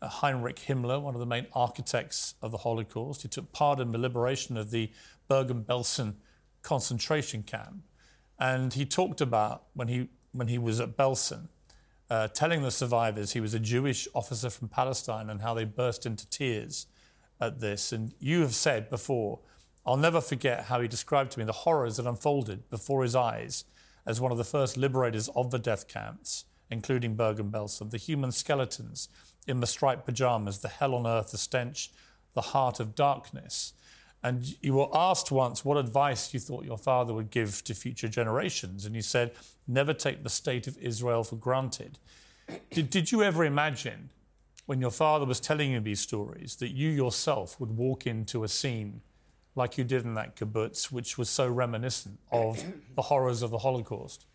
uh, 0.02 0.08
Heinrich 0.08 0.56
Himmler, 0.56 1.00
one 1.00 1.14
of 1.14 1.20
the 1.20 1.26
main 1.26 1.46
architects 1.54 2.34
of 2.42 2.50
the 2.50 2.58
Holocaust. 2.58 3.22
He 3.22 3.28
took 3.28 3.52
part 3.52 3.80
in 3.80 3.92
the 3.92 3.98
liberation 3.98 4.56
of 4.56 4.70
the 4.70 4.90
Bergen 5.28 5.64
Belsen 5.64 6.14
concentration 6.62 7.42
camp. 7.42 7.82
And 8.38 8.72
he 8.74 8.84
talked 8.84 9.20
about 9.20 9.64
when 9.74 9.88
he, 9.88 10.08
when 10.32 10.48
he 10.48 10.58
was 10.58 10.80
at 10.80 10.96
Belsen, 10.96 11.48
uh, 12.10 12.28
telling 12.28 12.62
the 12.62 12.70
survivors 12.70 13.32
he 13.32 13.40
was 13.40 13.54
a 13.54 13.60
Jewish 13.60 14.08
officer 14.14 14.50
from 14.50 14.68
Palestine 14.68 15.28
and 15.30 15.42
how 15.42 15.54
they 15.54 15.64
burst 15.64 16.06
into 16.06 16.28
tears 16.28 16.86
at 17.40 17.60
this. 17.60 17.92
And 17.92 18.14
you 18.18 18.40
have 18.42 18.54
said 18.54 18.90
before, 18.90 19.40
I'll 19.86 19.96
never 19.96 20.20
forget 20.20 20.64
how 20.64 20.80
he 20.80 20.88
described 20.88 21.32
to 21.32 21.38
me 21.38 21.44
the 21.44 21.52
horrors 21.52 21.96
that 21.96 22.06
unfolded 22.06 22.68
before 22.70 23.02
his 23.02 23.14
eyes 23.14 23.64
as 24.06 24.20
one 24.20 24.32
of 24.32 24.38
the 24.38 24.44
first 24.44 24.76
liberators 24.76 25.28
of 25.34 25.50
the 25.50 25.58
death 25.58 25.88
camps, 25.88 26.44
including 26.70 27.14
Bergen 27.14 27.50
Belsen, 27.50 27.90
the 27.90 27.96
human 27.96 28.32
skeletons 28.32 29.08
in 29.46 29.60
the 29.60 29.66
striped 29.66 30.04
pajamas, 30.04 30.58
the 30.58 30.68
hell 30.68 30.94
on 30.94 31.06
earth, 31.06 31.30
the 31.30 31.38
stench, 31.38 31.90
the 32.34 32.40
heart 32.40 32.80
of 32.80 32.94
darkness. 32.94 33.72
And 34.22 34.56
you 34.60 34.74
were 34.74 34.88
asked 34.92 35.30
once 35.30 35.64
what 35.64 35.78
advice 35.78 36.34
you 36.34 36.40
thought 36.40 36.64
your 36.64 36.78
father 36.78 37.14
would 37.14 37.30
give 37.30 37.62
to 37.64 37.74
future 37.74 38.08
generations. 38.08 38.84
And 38.84 38.94
you 38.94 39.02
said, 39.02 39.32
never 39.66 39.94
take 39.94 40.22
the 40.24 40.30
state 40.30 40.66
of 40.66 40.76
Israel 40.78 41.22
for 41.22 41.36
granted. 41.36 41.98
Did, 42.70 42.90
did 42.90 43.12
you 43.12 43.22
ever 43.22 43.44
imagine, 43.44 44.10
when 44.66 44.80
your 44.80 44.90
father 44.90 45.24
was 45.24 45.38
telling 45.38 45.72
you 45.72 45.80
these 45.80 46.00
stories, 46.00 46.56
that 46.56 46.70
you 46.70 46.88
yourself 46.88 47.60
would 47.60 47.76
walk 47.76 48.06
into 48.06 48.42
a 48.42 48.48
scene 48.48 49.02
like 49.54 49.78
you 49.78 49.84
did 49.84 50.04
in 50.04 50.14
that 50.14 50.36
kibbutz, 50.36 50.90
which 50.90 51.16
was 51.16 51.28
so 51.28 51.48
reminiscent 51.48 52.18
of 52.32 52.62
the 52.94 53.02
horrors 53.02 53.42
of 53.42 53.50
the 53.50 53.58
Holocaust? 53.58 54.26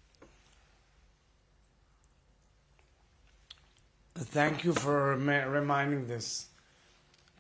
Thank 4.16 4.64
you 4.64 4.74
for 4.74 5.16
reminding 5.16 6.08
this 6.08 6.48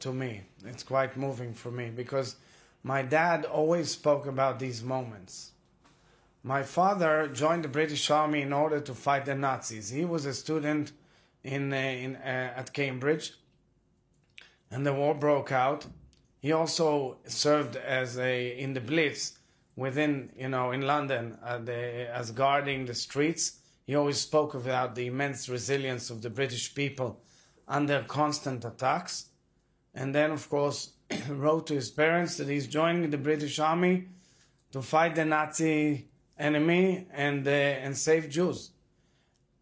to 0.03 0.13
me. 0.13 0.41
It's 0.65 0.83
quite 0.83 1.17
moving 1.17 1.53
for 1.53 1.71
me 1.71 1.89
because 1.89 2.35
my 2.83 3.01
dad 3.01 3.45
always 3.45 3.89
spoke 3.91 4.25
about 4.27 4.59
these 4.59 4.83
moments. 4.83 5.51
My 6.43 6.61
father 6.63 7.29
joined 7.29 7.63
the 7.63 7.69
British 7.69 8.11
Army 8.11 8.41
in 8.41 8.51
order 8.51 8.81
to 8.81 8.93
fight 8.93 9.25
the 9.25 9.33
Nazis. 9.33 9.89
He 9.89 10.03
was 10.03 10.25
a 10.25 10.33
student 10.33 10.91
in, 11.41 11.71
uh, 11.71 11.77
in 11.77 12.17
uh, 12.17 12.53
at 12.59 12.73
Cambridge, 12.73 13.33
and 14.69 14.85
the 14.85 14.93
war 14.93 15.15
broke 15.15 15.53
out. 15.53 15.85
He 16.41 16.51
also 16.51 17.17
served 17.25 17.77
as 17.77 18.17
a 18.17 18.59
in 18.59 18.73
the 18.73 18.81
Blitz 18.81 19.39
within 19.77 20.31
you 20.37 20.49
know 20.49 20.71
in 20.71 20.81
London 20.81 21.37
uh, 21.41 21.59
the, 21.59 22.13
as 22.13 22.31
guarding 22.31 22.85
the 22.85 22.93
streets. 22.93 23.59
He 23.87 23.95
always 23.95 24.19
spoke 24.19 24.53
about 24.53 24.95
the 24.95 25.07
immense 25.07 25.47
resilience 25.47 26.09
of 26.09 26.21
the 26.21 26.29
British 26.29 26.75
people 26.75 27.21
under 27.67 28.03
constant 28.03 28.65
attacks 28.65 29.27
and 29.93 30.13
then, 30.13 30.31
of 30.31 30.49
course, 30.49 30.93
wrote 31.29 31.67
to 31.67 31.75
his 31.75 31.91
parents 31.91 32.37
that 32.37 32.47
he's 32.47 32.67
joining 32.67 33.09
the 33.09 33.17
British 33.17 33.59
Army 33.59 34.07
to 34.71 34.81
fight 34.81 35.15
the 35.15 35.25
Nazi 35.25 36.07
enemy 36.37 37.07
and, 37.11 37.47
uh, 37.47 37.51
and 37.51 37.95
save 37.95 38.29
Jews. 38.29 38.71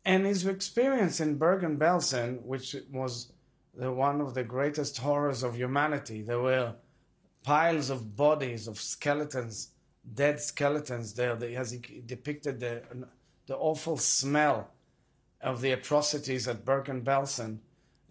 And 0.05 0.25
his 0.25 0.45
experience 0.45 1.19
in 1.19 1.37
Bergen-Belsen, 1.37 2.41
which 2.43 2.75
was 2.91 3.33
the, 3.73 3.91
one 3.91 4.21
of 4.21 4.33
the 4.33 4.43
greatest 4.43 4.97
horrors 4.97 5.43
of 5.43 5.55
humanity, 5.55 6.21
there 6.21 6.39
were 6.39 6.75
piles 7.43 7.89
of 7.89 8.15
bodies, 8.15 8.67
of 8.67 8.79
skeletons, 8.79 9.69
dead 10.13 10.39
skeletons 10.39 11.13
there. 11.13 11.37
As 11.57 11.71
he 11.71 12.01
depicted 12.05 12.59
the, 12.59 12.81
the 13.47 13.55
awful 13.55 13.97
smell 13.97 14.71
of 15.41 15.61
the 15.61 15.71
atrocities 15.71 16.47
at 16.47 16.65
Bergen-Belsen 16.65 17.59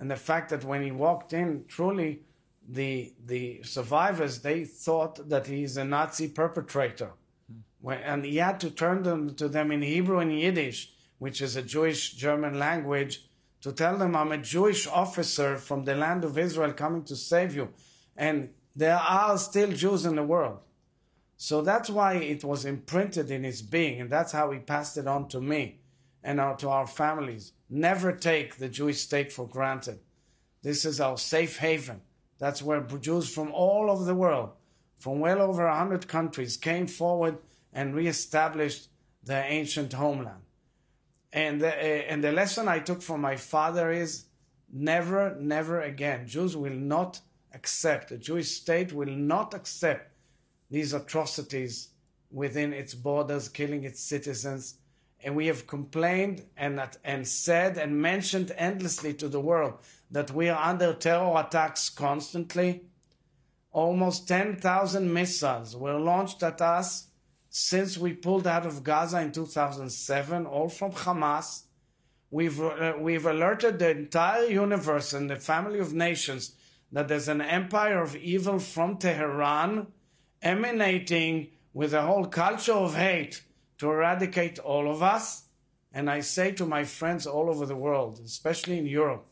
and 0.01 0.11
the 0.11 0.17
fact 0.17 0.49
that 0.49 0.65
when 0.65 0.83
he 0.83 0.91
walked 0.91 1.35
in, 1.35 1.67
truly, 1.69 2.23
the 2.67 3.13
the 3.27 3.63
survivors 3.63 4.41
they 4.41 4.65
thought 4.65 5.29
that 5.29 5.47
he's 5.47 5.77
a 5.77 5.85
Nazi 5.85 6.27
perpetrator, 6.29 7.11
hmm. 7.47 7.61
when, 7.81 7.99
and 7.99 8.25
he 8.25 8.39
had 8.39 8.59
to 8.61 8.71
turn 8.71 9.03
them 9.03 9.35
to 9.35 9.47
them 9.47 9.71
in 9.71 9.83
Hebrew 9.83 10.19
and 10.19 10.33
Yiddish, 10.33 10.93
which 11.19 11.43
is 11.43 11.55
a 11.55 11.63
Jewish 11.63 12.15
German 12.15 12.59
language, 12.59 13.27
to 13.61 13.73
tell 13.73 13.99
them 13.99 14.17
I'm 14.17 14.33
a 14.33 14.39
Jewish 14.39 14.87
officer 14.87 15.59
from 15.59 15.85
the 15.85 15.95
land 15.95 16.25
of 16.25 16.39
Israel 16.39 16.73
coming 16.73 17.05
to 17.05 17.15
save 17.15 17.55
you, 17.55 17.69
and 18.17 18.49
there 18.75 18.97
are 18.97 19.37
still 19.37 19.73
Jews 19.73 20.07
in 20.07 20.17
the 20.17 20.23
world. 20.23 20.61
So 21.37 21.61
that's 21.61 21.91
why 21.91 22.15
it 22.15 22.43
was 22.43 22.65
imprinted 22.65 23.31
in 23.31 23.45
his 23.45 23.61
being, 23.61 24.01
and 24.01 24.09
that's 24.09 24.33
how 24.33 24.51
he 24.51 24.61
passed 24.61 24.97
it 24.97 25.07
on 25.07 25.29
to 25.29 25.41
me 25.41 25.80
and 26.23 26.41
our, 26.41 26.57
to 26.57 26.69
our 26.69 26.87
families. 26.87 27.53
Never 27.69 28.13
take 28.13 28.57
the 28.57 28.69
Jewish 28.69 29.01
state 29.01 29.33
for 29.33 29.47
granted. 29.47 30.01
This 30.63 30.85
is 30.85 31.01
our 31.01 31.17
safe 31.17 31.59
haven. 31.59 32.03
That's 32.39 32.63
where 32.63 32.81
Jews 32.81 33.33
from 33.33 33.53
all 33.53 33.91
over 33.91 34.05
the 34.05 34.15
world, 34.15 34.51
from 34.99 35.21
well 35.21 35.41
over 35.41 35.67
100 35.67 36.09
countries, 36.09 36.57
came 36.57 36.87
forward 36.87 37.39
and 37.73 37.95
reestablished 37.95 38.89
their 39.23 39.45
ancient 39.45 39.93
homeland. 39.93 40.43
And 41.33 41.61
the, 41.61 41.69
uh, 41.69 42.03
and 42.09 42.25
the 42.25 42.33
lesson 42.33 42.67
I 42.67 42.81
took 42.81 43.03
from 43.03 43.21
my 43.21 43.37
father 43.37 43.91
is 43.91 44.25
never, 44.73 45.37
never 45.39 45.81
again. 45.81 46.27
Jews 46.27 46.57
will 46.57 46.75
not 46.75 47.21
accept, 47.55 48.09
the 48.09 48.19
Jewish 48.19 48.51
state 48.51 48.93
will 48.93 49.11
not 49.11 49.55
accept 49.55 50.13
these 50.71 50.93
atrocities 50.93 51.89
within 52.31 52.73
its 52.73 52.95
borders, 52.95 53.49
killing 53.49 53.85
its 53.85 54.01
citizens, 54.01 54.75
and 55.23 55.37
we 55.37 55.47
have 55.47 55.67
complained 55.67 56.43
and, 56.57 56.81
and 57.05 57.27
said 57.27 57.77
and 57.77 58.01
mentioned 58.01 58.53
endlessly 58.57 59.15
to 59.15 59.29
the 59.29 59.41
world 59.41 59.75
that 60.11 60.31
we 60.31 60.49
are 60.49 60.63
under 60.63 60.93
terror 60.93 61.33
attacks 61.37 61.91
constantly. 61.91 62.83
Almost 63.73 64.27
10,000 64.27 65.13
missiles 65.13 65.77
were 65.77 65.99
launched 65.99 66.43
at 66.43 66.61
us 66.61 67.09
since 67.49 67.99
we 67.99 68.13
pulled 68.13 68.47
out 68.47 68.67
of 68.67 68.83
Gaza 68.83 69.21
in 69.21 69.33
2007, 69.33 70.47
all 70.47 70.69
from 70.69 70.93
Hamas. 70.93 71.65
We've, 72.31 72.61
uh, 72.61 72.95
we've 72.99 73.27
alerted 73.27 73.79
the 73.79 73.91
entire 73.91 74.45
universe 74.45 75.13
and 75.13 75.29
the 75.29 75.37
family 75.37 75.81
of 75.81 75.93
nations 75.93 76.55
that 76.93 77.09
there's 77.09 77.29
an 77.29 77.41
empire 77.41 78.01
of 78.01 78.17
evil 78.17 78.59
from 78.59 78.97
Tehran 78.97 79.89
emanating 80.43 81.49
with 81.73 81.93
a 81.93 82.03
whole 82.03 82.27
culture 82.27 82.73
of 82.73 82.97
hate 82.97 83.43
to 83.81 83.91
eradicate 83.91 84.59
all 84.59 84.91
of 84.91 85.03
us. 85.03 85.45
And 85.93 86.11
I 86.11 86.21
say 86.21 86.53
to 86.53 86.67
my 86.67 86.85
friends 86.85 87.27
all 87.27 87.49
over 87.49 87.65
the 87.65 87.75
world, 87.75 88.21
especially 88.25 88.79
in 88.79 88.87
Europe, 88.87 89.27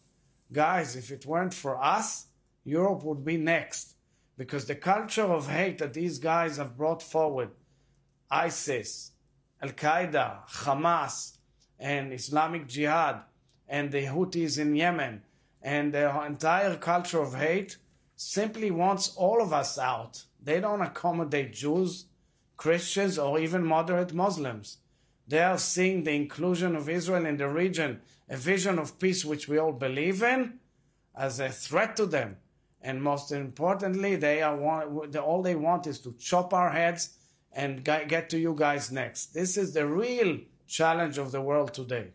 guys, 0.50 0.96
if 0.96 1.10
it 1.10 1.26
weren't 1.26 1.52
for 1.52 1.78
us, 1.82 2.28
Europe 2.64 3.04
would 3.04 3.24
be 3.24 3.36
next. 3.36 3.94
Because 4.38 4.64
the 4.64 4.74
culture 4.74 5.24
of 5.24 5.50
hate 5.50 5.78
that 5.78 5.92
these 5.92 6.18
guys 6.18 6.56
have 6.56 6.78
brought 6.78 7.02
forward, 7.02 7.50
ISIS, 8.30 9.12
Al 9.60 9.70
Qaeda, 9.70 10.48
Hamas, 10.48 11.36
and 11.78 12.12
Islamic 12.12 12.66
Jihad, 12.66 13.20
and 13.68 13.92
the 13.92 14.04
Houthis 14.04 14.58
in 14.58 14.74
Yemen, 14.74 15.22
and 15.60 15.92
the 15.92 16.24
entire 16.24 16.76
culture 16.76 17.20
of 17.20 17.34
hate, 17.34 17.76
simply 18.16 18.70
wants 18.70 19.14
all 19.14 19.42
of 19.42 19.52
us 19.52 19.78
out. 19.78 20.24
They 20.42 20.58
don't 20.58 20.80
accommodate 20.80 21.52
Jews, 21.52 22.06
Christians, 22.58 23.18
or 23.18 23.38
even 23.38 23.64
moderate 23.64 24.12
Muslims. 24.12 24.78
They 25.26 25.42
are 25.42 25.58
seeing 25.58 26.04
the 26.04 26.14
inclusion 26.14 26.76
of 26.76 26.88
Israel 26.88 27.24
in 27.24 27.38
the 27.38 27.48
region, 27.48 28.00
a 28.28 28.36
vision 28.36 28.78
of 28.78 28.98
peace 28.98 29.24
which 29.24 29.48
we 29.48 29.56
all 29.58 29.72
believe 29.72 30.22
in, 30.22 30.58
as 31.16 31.40
a 31.40 31.48
threat 31.48 31.96
to 31.96 32.04
them. 32.06 32.36
And 32.82 33.02
most 33.02 33.32
importantly, 33.32 34.16
they 34.16 34.42
are 34.42 34.56
want, 34.56 35.16
all 35.16 35.42
they 35.42 35.54
want 35.54 35.86
is 35.86 35.98
to 36.00 36.14
chop 36.18 36.52
our 36.52 36.70
heads 36.70 37.16
and 37.52 37.82
get 37.84 38.28
to 38.30 38.38
you 38.38 38.54
guys 38.54 38.92
next. 38.92 39.34
This 39.34 39.56
is 39.56 39.72
the 39.72 39.86
real 39.86 40.38
challenge 40.66 41.16
of 41.18 41.32
the 41.32 41.40
world 41.40 41.72
today. 41.72 42.08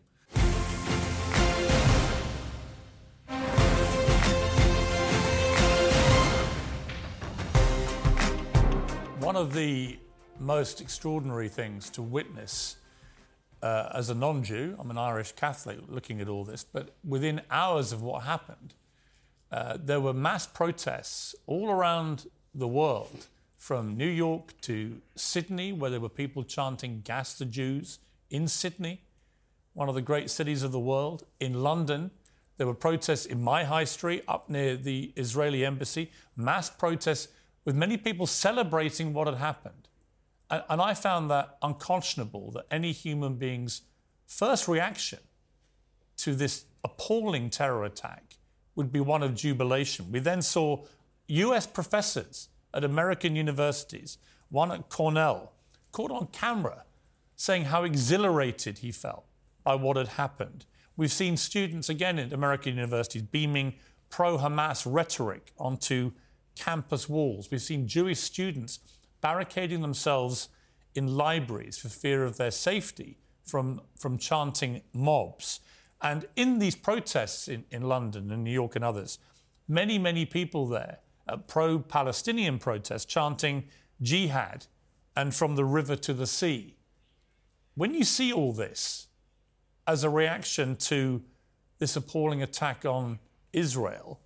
One 9.20 9.36
of 9.36 9.54
the 9.54 9.98
most 10.38 10.80
extraordinary 10.80 11.48
things 11.48 11.90
to 11.90 12.02
witness 12.02 12.76
uh, 13.62 13.90
as 13.94 14.10
a 14.10 14.14
non 14.14 14.42
Jew. 14.42 14.76
I'm 14.78 14.90
an 14.90 14.98
Irish 14.98 15.32
Catholic 15.32 15.78
looking 15.88 16.20
at 16.20 16.28
all 16.28 16.44
this, 16.44 16.64
but 16.64 16.94
within 17.06 17.40
hours 17.50 17.92
of 17.92 18.02
what 18.02 18.24
happened, 18.24 18.74
uh, 19.50 19.78
there 19.80 20.00
were 20.00 20.12
mass 20.12 20.46
protests 20.46 21.34
all 21.46 21.70
around 21.70 22.26
the 22.54 22.68
world, 22.68 23.26
from 23.56 23.96
New 23.96 24.08
York 24.08 24.60
to 24.60 25.00
Sydney, 25.16 25.72
where 25.72 25.90
there 25.90 25.98
were 26.00 26.10
people 26.10 26.44
chanting 26.44 27.00
Gas 27.02 27.38
the 27.38 27.46
Jews 27.46 27.98
in 28.28 28.46
Sydney, 28.46 29.00
one 29.72 29.88
of 29.88 29.94
the 29.94 30.02
great 30.02 30.28
cities 30.28 30.62
of 30.62 30.70
the 30.70 30.78
world. 30.78 31.24
In 31.40 31.62
London, 31.62 32.10
there 32.58 32.66
were 32.66 32.74
protests 32.74 33.24
in 33.24 33.42
my 33.42 33.64
high 33.64 33.84
street 33.84 34.22
up 34.28 34.50
near 34.50 34.76
the 34.76 35.12
Israeli 35.16 35.64
embassy, 35.64 36.10
mass 36.36 36.68
protests 36.68 37.28
with 37.64 37.74
many 37.74 37.96
people 37.96 38.26
celebrating 38.26 39.14
what 39.14 39.26
had 39.26 39.36
happened. 39.36 39.88
And 40.68 40.80
I 40.80 40.94
found 40.94 41.30
that 41.30 41.56
unconscionable 41.62 42.50
that 42.52 42.66
any 42.70 42.92
human 42.92 43.36
beings 43.36 43.82
first 44.26 44.68
reaction 44.68 45.20
to 46.18 46.34
this 46.34 46.64
appalling 46.82 47.50
terror 47.50 47.84
attack 47.84 48.36
would 48.74 48.92
be 48.92 49.00
one 49.00 49.22
of 49.22 49.34
jubilation. 49.34 50.10
We 50.10 50.18
then 50.18 50.42
saw 50.42 50.84
US 51.28 51.66
professors 51.66 52.48
at 52.72 52.84
American 52.84 53.36
universities, 53.36 54.18
one 54.50 54.72
at 54.72 54.88
Cornell, 54.88 55.52
caught 55.92 56.10
on 56.10 56.26
camera 56.32 56.84
saying 57.36 57.64
how 57.64 57.84
exhilarated 57.84 58.78
he 58.78 58.92
felt 58.92 59.24
by 59.62 59.74
what 59.74 59.96
had 59.96 60.08
happened. 60.08 60.66
We've 60.96 61.12
seen 61.12 61.36
students, 61.36 61.88
again, 61.88 62.18
at 62.18 62.32
American 62.32 62.74
universities 62.74 63.22
beaming 63.22 63.74
pro 64.10 64.38
Hamas 64.38 64.86
rhetoric 64.86 65.52
onto 65.58 66.12
campus 66.54 67.08
walls. 67.08 67.50
We've 67.50 67.60
seen 67.60 67.88
Jewish 67.88 68.20
students 68.20 68.78
barricading 69.24 69.80
themselves 69.80 70.50
in 70.94 71.16
libraries 71.16 71.78
for 71.78 71.88
fear 71.88 72.24
of 72.24 72.36
their 72.36 72.50
safety 72.50 73.16
from, 73.42 73.80
from 73.98 74.18
chanting 74.18 74.82
mobs. 74.92 75.60
And 76.02 76.26
in 76.36 76.58
these 76.58 76.76
protests 76.76 77.48
in, 77.48 77.64
in 77.70 77.88
London 77.88 78.30
and 78.30 78.44
New 78.44 78.52
York 78.52 78.76
and 78.76 78.84
others, 78.84 79.18
many, 79.66 79.98
many 79.98 80.26
people 80.26 80.66
there, 80.66 80.98
uh, 81.26 81.38
pro 81.38 81.78
Palestinian 81.78 82.58
protests, 82.58 83.06
chanting 83.06 83.64
jihad 84.02 84.66
and 85.16 85.34
from 85.34 85.56
the 85.56 85.64
river 85.64 85.96
to 85.96 86.12
the 86.12 86.26
sea. 86.26 86.76
When 87.76 87.94
you 87.94 88.04
see 88.04 88.30
all 88.30 88.52
this 88.52 89.06
as 89.86 90.04
a 90.04 90.10
reaction 90.10 90.76
to 90.76 91.22
this 91.78 91.96
appalling 91.96 92.42
attack 92.42 92.84
on 92.84 93.18
Israel, 93.54 94.20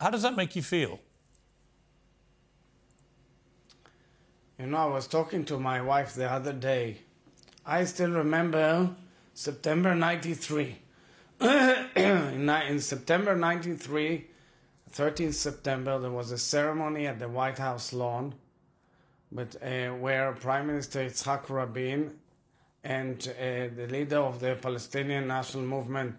how 0.00 0.10
does 0.10 0.22
that 0.22 0.34
make 0.34 0.56
you 0.56 0.62
feel? 0.62 0.98
You 4.58 4.66
know, 4.66 4.76
I 4.76 4.86
was 4.86 5.08
talking 5.08 5.44
to 5.46 5.58
my 5.58 5.80
wife 5.80 6.14
the 6.14 6.30
other 6.30 6.52
day. 6.52 6.98
I 7.66 7.84
still 7.84 8.10
remember 8.10 8.94
September 9.32 9.96
93. 9.96 10.78
in, 11.40 12.48
in 12.48 12.80
September 12.80 13.34
93, 13.34 14.26
13th 14.92 15.34
September, 15.34 15.98
there 15.98 16.12
was 16.12 16.30
a 16.30 16.38
ceremony 16.38 17.08
at 17.08 17.18
the 17.18 17.28
White 17.28 17.58
House 17.58 17.92
lawn 17.92 18.34
but, 19.32 19.56
uh, 19.60 19.88
where 19.94 20.32
Prime 20.32 20.68
Minister 20.68 21.00
Yitzhak 21.00 21.50
Rabin 21.50 22.12
and 22.84 23.34
uh, 23.36 23.74
the 23.74 23.88
leader 23.90 24.18
of 24.18 24.38
the 24.38 24.56
Palestinian 24.62 25.26
National 25.26 25.64
Movement, 25.64 26.14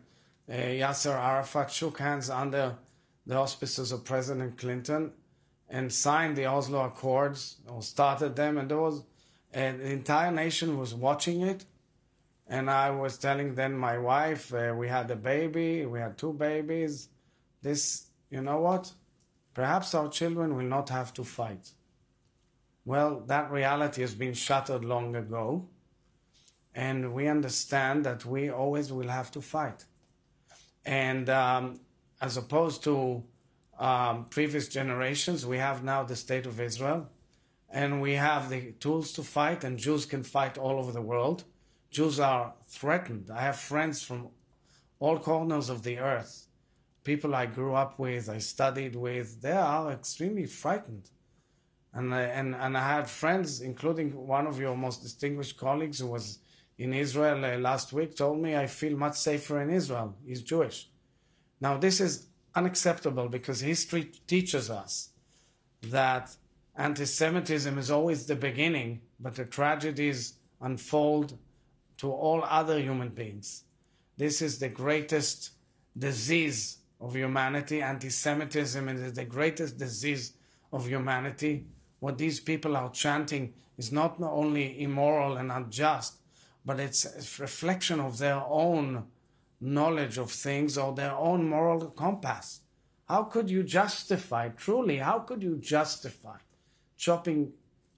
uh, 0.50 0.54
Yasser 0.54 1.16
Arafat, 1.18 1.72
shook 1.72 2.00
hands 2.00 2.30
under 2.30 2.76
the 3.26 3.36
auspices 3.36 3.94
of 3.94 4.04
President 4.04 4.58
Clinton 4.58 5.14
and 5.70 5.92
signed 5.92 6.36
the 6.36 6.46
Oslo 6.46 6.86
Accords 6.86 7.58
or 7.68 7.82
started 7.82 8.36
them, 8.36 8.58
and 8.58 8.70
there 8.70 8.78
was 8.78 9.04
and 9.56 9.80
the 9.80 9.92
entire 9.92 10.32
nation 10.32 10.78
was 10.78 10.94
watching 10.94 11.42
it. 11.42 11.64
And 12.48 12.70
I 12.70 12.92
was 12.92 13.18
telling 13.18 13.56
then 13.56 13.76
my 13.76 13.98
wife, 13.98 14.54
uh, 14.54 14.74
we 14.78 14.90
had 14.90 15.10
a 15.10 15.16
baby, 15.16 15.86
we 15.86 16.00
had 16.00 16.18
two 16.18 16.34
babies. 16.34 17.08
This, 17.62 18.08
you 18.30 18.42
know 18.42 18.60
what? 18.60 18.92
Perhaps 19.54 19.96
our 19.96 20.10
children 20.10 20.56
will 20.56 20.66
not 20.66 20.90
have 20.90 21.14
to 21.14 21.24
fight. 21.24 21.72
Well, 22.84 23.24
that 23.28 23.50
reality 23.50 24.02
has 24.02 24.14
been 24.14 24.34
shattered 24.34 24.84
long 24.84 25.16
ago. 25.16 25.66
And 26.76 27.14
we 27.14 27.28
understand 27.28 28.06
that 28.06 28.26
we 28.26 28.50
always 28.50 28.92
will 28.92 29.08
have 29.08 29.32
to 29.32 29.42
fight. 29.42 29.86
And 30.86 31.30
um, 31.30 31.80
as 32.22 32.36
opposed 32.36 32.84
to 32.84 33.24
um, 33.80 34.26
previous 34.26 34.68
generations, 34.68 35.46
we 35.46 35.58
have 35.58 35.84
now 35.84 36.04
the 36.04 36.16
state 36.16 36.46
of 36.46 36.60
Israel, 36.60 37.10
and 37.70 38.02
we 38.02 38.14
have 38.14 38.50
the 38.50 38.72
tools 38.74 39.12
to 39.14 39.24
fight, 39.24 39.64
and 39.64 39.78
Jews 39.78 40.06
can 40.06 40.24
fight 40.24 40.58
all 40.58 40.80
over 40.80 40.92
the 40.92 41.02
world. 41.02 41.44
Jews 41.90 42.20
are 42.20 42.54
threatened. 42.68 43.30
I 43.30 43.42
have 43.42 43.58
friends 43.58 44.04
from 44.04 44.30
all 45.00 45.20
corners 45.20 45.70
of 45.70 45.84
the 45.84 46.00
earth, 46.00 46.48
people 47.04 47.36
I 47.36 47.46
grew 47.46 47.74
up 47.74 48.00
with, 48.00 48.30
I 48.30 48.40
studied 48.40 48.96
with. 48.96 49.42
They 49.42 49.52
are 49.52 49.92
extremely 49.92 50.46
frightened. 50.46 51.10
And, 51.94 52.14
I, 52.14 52.24
and, 52.24 52.56
and 52.56 52.78
I 52.78 52.96
had 52.96 53.10
friends, 53.10 53.62
including 53.62 54.28
one 54.28 54.48
of 54.48 54.60
your 54.60 54.76
most 54.76 55.02
distinguished 55.02 55.58
colleagues 55.58 56.00
who 56.00 56.08
was 56.08 56.40
in 56.78 56.94
Israel 56.94 57.46
uh, 57.46 57.58
last 57.58 57.94
week, 57.94 58.16
told 58.16 58.40
me 58.40 58.56
I 58.56 58.68
feel 58.68 58.98
much 58.98 59.16
safer 59.16 59.62
in 59.62 59.70
Israel. 59.70 60.16
He's 60.26 60.42
Jewish. 60.42 60.90
Now, 61.62 61.78
this 61.78 62.02
is 62.02 62.28
unacceptable 62.56 63.28
because 63.28 63.60
history 63.60 64.12
teaches 64.28 64.70
us 64.70 65.10
that 65.84 66.36
anti 66.76 67.06
Semitism 67.06 67.78
is 67.78 67.92
always 67.92 68.26
the 68.26 68.36
beginning, 68.36 69.02
but 69.20 69.36
the 69.36 69.46
tragedies 69.46 70.34
unfold 70.62 71.38
to 71.98 72.12
all 72.12 72.44
other 72.44 72.80
human 72.80 73.10
beings. 73.10 73.64
This 74.18 74.42
is 74.42 74.60
the 74.60 74.70
greatest 74.70 75.52
disease 75.98 76.78
of 77.00 77.16
humanity. 77.16 77.82
Anti 77.82 78.10
Semitism 78.10 78.90
is 78.90 79.14
the 79.14 79.26
greatest 79.26 79.78
disease 79.78 80.34
of 80.72 80.88
humanity. 80.88 81.66
What 82.00 82.18
these 82.18 82.40
people 82.40 82.76
are 82.78 82.90
chanting 82.92 83.54
is 83.78 83.92
not 83.92 84.22
only 84.22 84.82
immoral 84.82 85.38
and 85.38 85.52
unjust, 85.52 86.16
but 86.66 86.80
it's 86.80 87.06
a 87.06 87.42
reflection 87.42 88.00
of 88.00 88.18
their 88.18 88.42
own 88.48 89.06
knowledge 89.60 90.18
of 90.18 90.32
things 90.32 90.78
or 90.78 90.94
their 90.94 91.14
own 91.14 91.48
moral 91.48 91.90
compass. 91.92 92.62
How 93.08 93.24
could 93.24 93.50
you 93.50 93.64
justify, 93.64 94.50
truly, 94.50 94.98
how 94.98 95.20
could 95.20 95.44
you 95.44 95.58
justify 95.58 96.38
chopping 96.98 97.54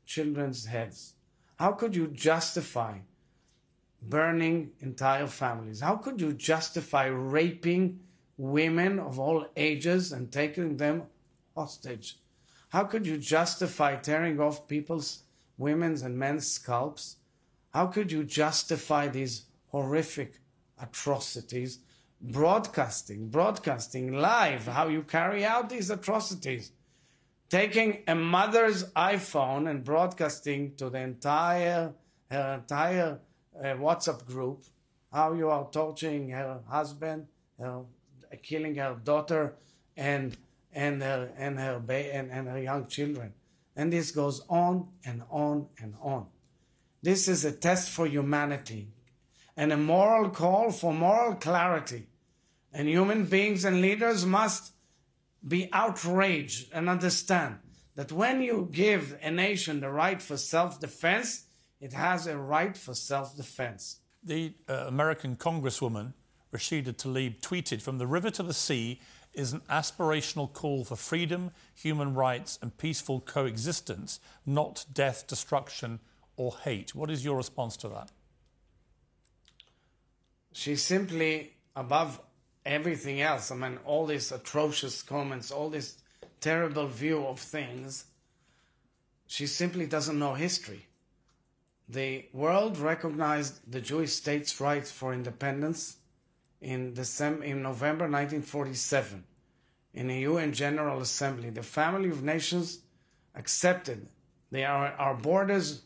children's 0.05 0.65
heads? 0.65 1.13
How 1.57 1.71
could 1.71 1.95
you 1.95 2.07
justify 2.07 2.99
burning 4.01 4.71
entire 4.79 5.27
families? 5.27 5.81
How 5.81 5.95
could 5.95 6.21
you 6.21 6.33
justify 6.33 7.05
raping 7.07 7.99
women 8.37 8.99
of 8.99 9.19
all 9.19 9.47
ages 9.55 10.11
and 10.11 10.31
taking 10.31 10.77
them 10.77 11.03
hostage? 11.55 12.17
How 12.69 12.83
could 12.83 13.07
you 13.07 13.17
justify 13.17 13.95
tearing 13.95 14.39
off 14.39 14.67
people's, 14.67 15.23
women's, 15.57 16.01
and 16.01 16.17
men's 16.17 16.45
scalps? 16.47 17.17
How 17.73 17.87
could 17.87 18.11
you 18.11 18.23
justify 18.23 19.07
these 19.07 19.45
horrific 19.71 20.39
atrocities, 20.81 21.79
broadcasting, 22.21 23.29
broadcasting 23.29 24.13
live 24.13 24.67
how 24.67 24.87
you 24.87 25.03
carry 25.03 25.45
out 25.45 25.69
these 25.69 25.89
atrocities, 25.89 26.71
taking 27.49 28.03
a 28.07 28.15
mother's 28.15 28.85
iPhone 28.93 29.69
and 29.69 29.83
broadcasting 29.83 30.75
to 30.75 30.89
the 30.89 30.99
entire 30.99 31.93
her 32.29 32.55
entire 32.55 33.19
uh, 33.57 33.63
WhatsApp 33.75 34.25
group 34.25 34.63
how 35.11 35.33
you 35.33 35.49
are 35.49 35.69
torturing 35.71 36.29
her 36.29 36.59
husband, 36.67 37.27
her, 37.57 37.83
killing 38.43 38.75
her 38.75 38.95
daughter, 39.03 39.55
and 39.95 40.37
and 40.73 41.01
her 41.01 41.31
and 41.37 41.57
her 41.57 41.79
ba- 41.79 42.13
and, 42.13 42.29
and 42.31 42.47
her 42.47 42.59
young 42.59 42.87
children, 42.87 43.33
and 43.75 43.91
this 43.91 44.11
goes 44.11 44.43
on 44.49 44.89
and 45.05 45.23
on 45.29 45.67
and 45.81 45.95
on. 46.01 46.27
This 47.01 47.27
is 47.27 47.45
a 47.45 47.51
test 47.51 47.89
for 47.89 48.05
humanity 48.05 48.89
and 49.57 49.73
a 49.73 49.77
moral 49.77 50.29
call 50.29 50.71
for 50.71 50.93
moral 50.93 51.35
clarity. 51.35 52.07
And 52.71 52.87
human 52.87 53.25
beings 53.25 53.65
and 53.65 53.81
leaders 53.81 54.25
must 54.25 54.71
be 55.45 55.67
outraged 55.73 56.71
and 56.71 56.87
understand 56.87 57.57
that 57.95 58.11
when 58.11 58.41
you 58.41 58.69
give 58.71 59.17
a 59.23 59.31
nation 59.31 59.79
the 59.79 59.89
right 59.89 60.21
for 60.21 60.37
self 60.37 60.79
defense, 60.79 61.47
it 61.81 61.93
has 61.93 62.27
a 62.27 62.37
right 62.37 62.77
for 62.77 62.93
self 62.93 63.35
defense. 63.35 63.99
The 64.23 64.53
uh, 64.69 64.85
American 64.87 65.35
Congresswoman, 65.35 66.13
Rashida 66.53 66.93
Tlaib, 66.93 67.41
tweeted 67.41 67.81
From 67.81 67.97
the 67.97 68.07
river 68.07 68.29
to 68.31 68.43
the 68.43 68.53
sea 68.53 69.01
is 69.33 69.53
an 69.53 69.61
aspirational 69.69 70.51
call 70.51 70.83
for 70.83 70.95
freedom, 70.95 71.51
human 71.73 72.13
rights, 72.13 72.59
and 72.61 72.77
peaceful 72.77 73.21
coexistence, 73.21 74.19
not 74.45 74.85
death, 74.91 75.25
destruction, 75.27 75.99
or 76.35 76.55
hate. 76.63 76.93
What 76.93 77.09
is 77.09 77.23
your 77.23 77.37
response 77.37 77.77
to 77.77 77.89
that? 77.89 78.11
She's 80.57 80.81
simply 80.81 81.53
above 81.75 82.19
everything 82.65 83.21
else. 83.21 83.51
I 83.51 83.55
mean, 83.55 83.77
all 83.85 84.07
these 84.07 84.31
atrocious 84.31 85.03
comments, 85.03 85.51
all 85.51 85.69
this 85.69 85.99
terrible 86.41 86.87
view 86.87 87.27
of 87.27 87.39
things. 87.39 88.05
She 89.27 89.45
simply 89.45 89.85
doesn't 89.85 90.17
know 90.17 90.33
history. 90.33 90.87
The 91.87 92.25
world 92.33 92.79
recognized 92.79 93.71
the 93.71 93.81
Jewish 93.81 94.13
state's 94.13 94.59
rights 94.59 94.91
for 94.91 95.13
independence 95.13 95.97
in, 96.59 96.95
December, 96.95 97.43
in 97.43 97.61
November 97.61 98.05
1947 98.05 99.25
in 99.93 100.07
the 100.07 100.21
UN 100.21 100.53
General 100.53 101.01
Assembly. 101.01 101.51
The 101.51 101.61
family 101.61 102.09
of 102.09 102.23
nations 102.23 102.79
accepted. 103.35 104.09
They 104.49 104.65
are, 104.65 104.87
our 104.93 105.13
borders 105.13 105.83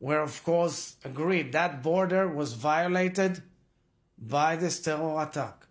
were, 0.00 0.22
of 0.22 0.42
course, 0.42 0.96
agreed. 1.04 1.52
That 1.52 1.84
border 1.84 2.26
was 2.26 2.54
violated 2.54 3.42
by 4.18 4.56
this 4.56 4.80
terror 4.80 5.22
attack. 5.22 5.66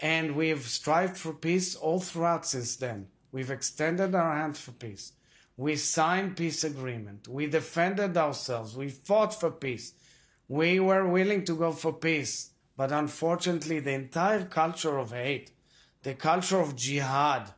And 0.00 0.36
we've 0.36 0.62
strived 0.62 1.16
for 1.16 1.32
peace 1.32 1.74
all 1.74 2.00
throughout 2.00 2.46
since 2.46 2.76
then. 2.76 3.08
We've 3.32 3.50
extended 3.50 4.14
our 4.14 4.36
hand 4.36 4.56
for 4.56 4.72
peace. 4.72 5.12
We 5.56 5.74
signed 5.74 6.36
peace 6.36 6.62
agreement. 6.62 7.26
We 7.26 7.48
defended 7.48 8.16
ourselves. 8.16 8.76
We 8.76 8.90
fought 8.90 9.38
for 9.38 9.50
peace. 9.50 9.92
We 10.46 10.78
were 10.78 11.06
willing 11.06 11.44
to 11.46 11.56
go 11.56 11.72
for 11.72 11.92
peace, 11.92 12.50
but 12.76 12.92
unfortunately, 12.92 13.80
the 13.80 13.92
entire 13.92 14.44
culture 14.44 14.96
of 14.96 15.10
hate, 15.10 15.50
the 16.04 16.14
culture 16.14 16.60
of 16.60 16.76
jihad, 16.76 17.52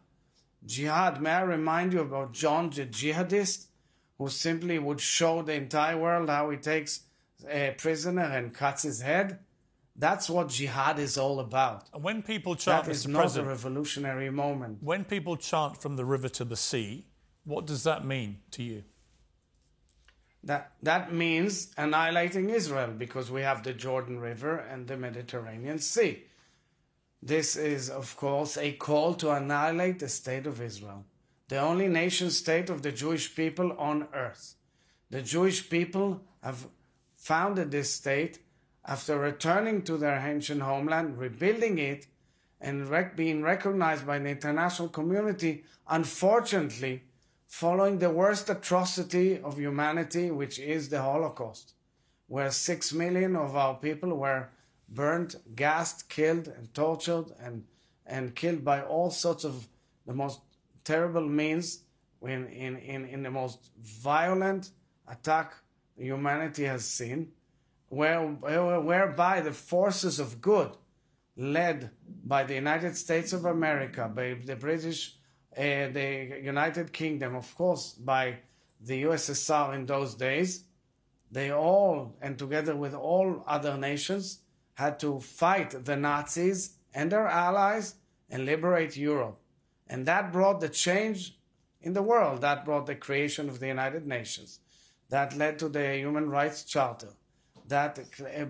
jihad, 0.64 1.20
may 1.22 1.30
I 1.30 1.42
remind 1.42 1.92
you 1.92 2.00
about 2.00 2.32
John 2.32 2.70
the 2.70 2.86
jihadist, 2.86 3.66
who 4.18 4.28
simply 4.28 4.78
would 4.78 5.00
show 5.00 5.42
the 5.42 5.54
entire 5.54 5.96
world 5.96 6.28
how 6.28 6.50
he 6.50 6.56
takes 6.56 7.00
a 7.48 7.74
prisoner 7.78 8.22
and 8.22 8.52
cuts 8.52 8.82
his 8.82 9.02
head? 9.02 9.38
That's 10.00 10.30
what 10.30 10.48
jihad 10.48 10.98
is 10.98 11.18
all 11.18 11.40
about. 11.40 11.88
And 11.92 12.02
when 12.02 12.22
people 12.22 12.54
chant, 12.56 12.86
That 12.86 12.90
is 12.90 13.06
Mr. 13.06 13.10
not 13.10 13.36
a 13.36 13.44
revolutionary 13.44 14.30
moment. 14.30 14.78
when 14.82 15.04
people 15.04 15.36
chant 15.36 15.76
from 15.82 15.96
the 15.96 16.04
river 16.04 16.28
to 16.30 16.44
the 16.44 16.56
sea, 16.56 17.06
what 17.44 17.66
does 17.66 17.82
that 17.84 18.04
mean 18.04 18.38
to 18.52 18.62
you? 18.62 18.82
That, 20.42 20.72
that 20.82 21.12
means 21.12 21.52
annihilating 21.76 22.48
Israel 22.48 22.92
because 22.96 23.30
we 23.30 23.42
have 23.42 23.62
the 23.62 23.74
Jordan 23.74 24.18
River 24.20 24.56
and 24.56 24.88
the 24.88 24.96
Mediterranean 24.96 25.78
Sea. 25.78 26.24
This 27.22 27.56
is, 27.56 27.90
of 27.90 28.16
course, 28.16 28.56
a 28.56 28.72
call 28.72 29.12
to 29.14 29.30
annihilate 29.32 29.98
the 29.98 30.08
state 30.08 30.46
of 30.46 30.62
Israel, 30.62 31.04
the 31.48 31.58
only 31.58 31.88
nation 31.88 32.30
state 32.30 32.70
of 32.70 32.80
the 32.80 32.92
Jewish 32.92 33.36
people 33.36 33.72
on 33.78 34.08
earth. 34.14 34.54
The 35.10 35.20
Jewish 35.20 35.68
people 35.68 36.22
have 36.42 36.66
founded 37.16 37.70
this 37.70 37.92
state 37.92 38.38
after 38.90 39.16
returning 39.20 39.82
to 39.82 39.96
their 39.96 40.18
ancient 40.18 40.60
homeland, 40.60 41.16
rebuilding 41.16 41.78
it, 41.78 42.08
and 42.60 42.88
rec- 42.90 43.16
being 43.16 43.40
recognized 43.40 44.04
by 44.04 44.18
the 44.18 44.28
international 44.28 44.88
community, 44.88 45.62
unfortunately, 45.88 47.04
following 47.46 48.00
the 48.00 48.10
worst 48.10 48.50
atrocity 48.50 49.38
of 49.38 49.58
humanity, 49.58 50.32
which 50.32 50.58
is 50.58 50.88
the 50.88 51.00
Holocaust, 51.00 51.74
where 52.26 52.50
six 52.50 52.92
million 52.92 53.36
of 53.36 53.54
our 53.54 53.74
people 53.74 54.16
were 54.16 54.48
burnt, 54.88 55.36
gassed, 55.54 56.08
killed, 56.08 56.48
and 56.48 56.74
tortured, 56.74 57.26
and, 57.40 57.64
and 58.04 58.34
killed 58.34 58.64
by 58.64 58.82
all 58.82 59.10
sorts 59.10 59.44
of 59.44 59.68
the 60.04 60.12
most 60.12 60.40
terrible 60.82 61.28
means 61.28 61.84
in, 62.22 62.48
in, 62.48 62.76
in, 62.78 63.04
in 63.04 63.22
the 63.22 63.30
most 63.30 63.70
violent 63.80 64.70
attack 65.08 65.54
humanity 65.96 66.64
has 66.64 66.84
seen, 66.84 67.30
where, 67.90 68.22
where, 68.22 68.80
whereby 68.80 69.40
the 69.40 69.52
forces 69.52 70.18
of 70.18 70.40
good, 70.40 70.70
led 71.36 71.90
by 72.24 72.44
the 72.44 72.54
United 72.54 72.96
States 72.96 73.32
of 73.32 73.44
America, 73.44 74.10
by 74.14 74.36
the 74.44 74.56
British, 74.56 75.16
uh, 75.56 75.88
the 75.92 76.40
United 76.42 76.92
Kingdom, 76.92 77.34
of 77.34 77.54
course, 77.56 77.92
by 77.92 78.38
the 78.80 79.02
USSR 79.02 79.74
in 79.74 79.86
those 79.86 80.14
days, 80.14 80.64
they 81.30 81.50
all, 81.50 82.16
and 82.22 82.38
together 82.38 82.76
with 82.76 82.94
all 82.94 83.42
other 83.46 83.76
nations, 83.76 84.40
had 84.74 84.98
to 85.00 85.18
fight 85.20 85.84
the 85.84 85.96
Nazis 85.96 86.76
and 86.94 87.10
their 87.10 87.26
allies 87.26 87.96
and 88.30 88.46
liberate 88.46 88.96
Europe. 88.96 89.38
And 89.88 90.06
that 90.06 90.32
brought 90.32 90.60
the 90.60 90.68
change 90.68 91.36
in 91.80 91.92
the 91.92 92.02
world. 92.02 92.40
That 92.40 92.64
brought 92.64 92.86
the 92.86 92.94
creation 92.94 93.48
of 93.48 93.58
the 93.58 93.66
United 93.66 94.06
Nations. 94.06 94.60
That 95.08 95.36
led 95.36 95.58
to 95.58 95.68
the 95.68 95.96
Human 95.96 96.30
Rights 96.30 96.62
Charter. 96.62 97.14
That 97.70 97.98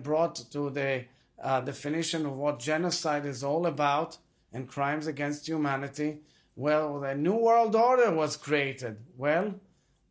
brought 0.03 0.35
to 0.51 0.69
the 0.69 1.05
uh, 1.41 1.61
definition 1.61 2.25
of 2.25 2.37
what 2.37 2.59
genocide 2.59 3.25
is 3.25 3.43
all 3.43 3.65
about 3.65 4.17
and 4.53 4.67
crimes 4.67 5.07
against 5.07 5.47
humanity. 5.47 6.19
Well, 6.55 6.99
the 6.99 7.15
New 7.15 7.37
World 7.47 7.75
Order 7.75 8.11
was 8.11 8.35
created. 8.35 8.97
Well, 9.17 9.55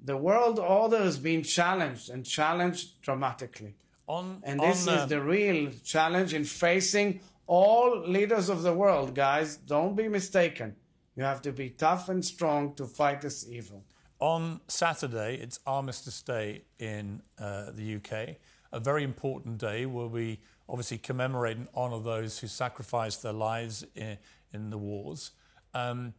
the 0.02 0.16
world 0.16 0.58
order 0.58 1.02
is 1.10 1.18
being 1.18 1.42
challenged 1.42 2.08
and 2.10 2.24
challenged 2.24 3.00
dramatically. 3.02 3.74
On, 4.06 4.40
And 4.42 4.60
on, 4.60 4.68
this 4.68 4.88
uh, 4.88 4.92
is 4.92 5.08
the 5.08 5.20
real 5.20 5.70
challenge 5.84 6.34
in 6.34 6.44
facing 6.44 7.20
all 7.46 8.00
leaders 8.06 8.48
of 8.48 8.62
the 8.62 8.72
world, 8.72 9.14
guys. 9.14 9.56
Don't 9.56 9.94
be 9.94 10.08
mistaken. 10.08 10.76
You 11.16 11.24
have 11.24 11.42
to 11.42 11.52
be 11.52 11.70
tough 11.70 12.08
and 12.08 12.24
strong 12.24 12.74
to 12.74 12.86
fight 12.86 13.20
this 13.20 13.46
evil. 13.48 13.84
On 14.20 14.60
Saturday, 14.68 15.34
it's 15.36 15.58
Armistice 15.66 16.22
Day 16.22 16.62
in 16.78 17.22
uh, 17.38 17.70
the 17.72 17.96
UK, 17.96 18.36
a 18.72 18.80
very 18.80 19.04
important 19.04 19.58
day 19.58 19.86
where 19.86 20.06
we 20.06 20.38
obviously 20.68 20.98
commemorate 20.98 21.56
and 21.56 21.68
honour 21.74 22.00
those 22.00 22.38
who 22.38 22.46
sacrificed 22.46 23.22
their 23.22 23.32
lives 23.32 23.84
in, 23.94 24.16
in 24.52 24.70
the 24.70 24.78
wars. 24.78 25.32
Um, 25.74 26.14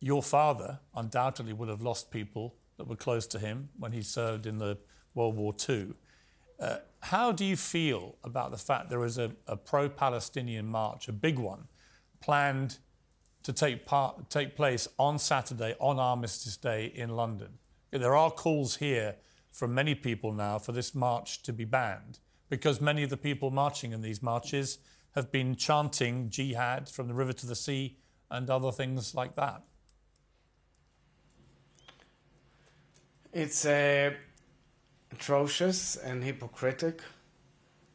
your 0.00 0.22
father 0.22 0.78
undoubtedly 0.94 1.52
would 1.52 1.68
have 1.68 1.82
lost 1.82 2.10
people 2.10 2.54
that 2.76 2.86
were 2.86 2.96
close 2.96 3.26
to 3.28 3.38
him 3.38 3.68
when 3.78 3.92
he 3.92 4.02
served 4.02 4.46
in 4.46 4.58
the 4.58 4.78
World 5.14 5.36
War 5.36 5.54
II. 5.68 5.94
Uh, 6.60 6.76
how 7.00 7.32
do 7.32 7.44
you 7.44 7.56
feel 7.56 8.16
about 8.24 8.50
the 8.50 8.56
fact 8.56 8.90
there 8.90 9.04
is 9.04 9.18
a, 9.18 9.32
a 9.46 9.56
pro 9.56 9.88
Palestinian 9.88 10.66
march, 10.66 11.08
a 11.08 11.12
big 11.12 11.38
one, 11.38 11.66
planned 12.20 12.78
to 13.42 13.52
take, 13.52 13.84
part, 13.86 14.28
take 14.30 14.56
place 14.56 14.88
on 14.98 15.18
Saturday, 15.18 15.74
on 15.80 15.98
Armistice 15.98 16.56
Day 16.56 16.92
in 16.94 17.10
London? 17.10 17.48
There 17.90 18.16
are 18.16 18.30
calls 18.30 18.76
here 18.76 19.16
from 19.56 19.74
many 19.74 19.94
people 19.94 20.32
now 20.32 20.58
for 20.58 20.72
this 20.72 20.94
march 20.94 21.42
to 21.42 21.50
be 21.50 21.64
banned 21.64 22.18
because 22.50 22.78
many 22.78 23.02
of 23.02 23.08
the 23.08 23.16
people 23.16 23.50
marching 23.50 23.92
in 23.92 24.02
these 24.02 24.22
marches 24.22 24.76
have 25.14 25.32
been 25.32 25.56
chanting 25.56 26.28
jihad 26.28 26.90
from 26.90 27.08
the 27.08 27.14
river 27.14 27.32
to 27.32 27.46
the 27.46 27.56
sea 27.56 27.96
and 28.30 28.50
other 28.50 28.70
things 28.70 29.14
like 29.14 29.34
that. 29.34 29.62
It's 33.32 33.64
uh, 33.64 34.10
atrocious 35.10 35.96
and 35.96 36.22
hypocritic, 36.22 37.00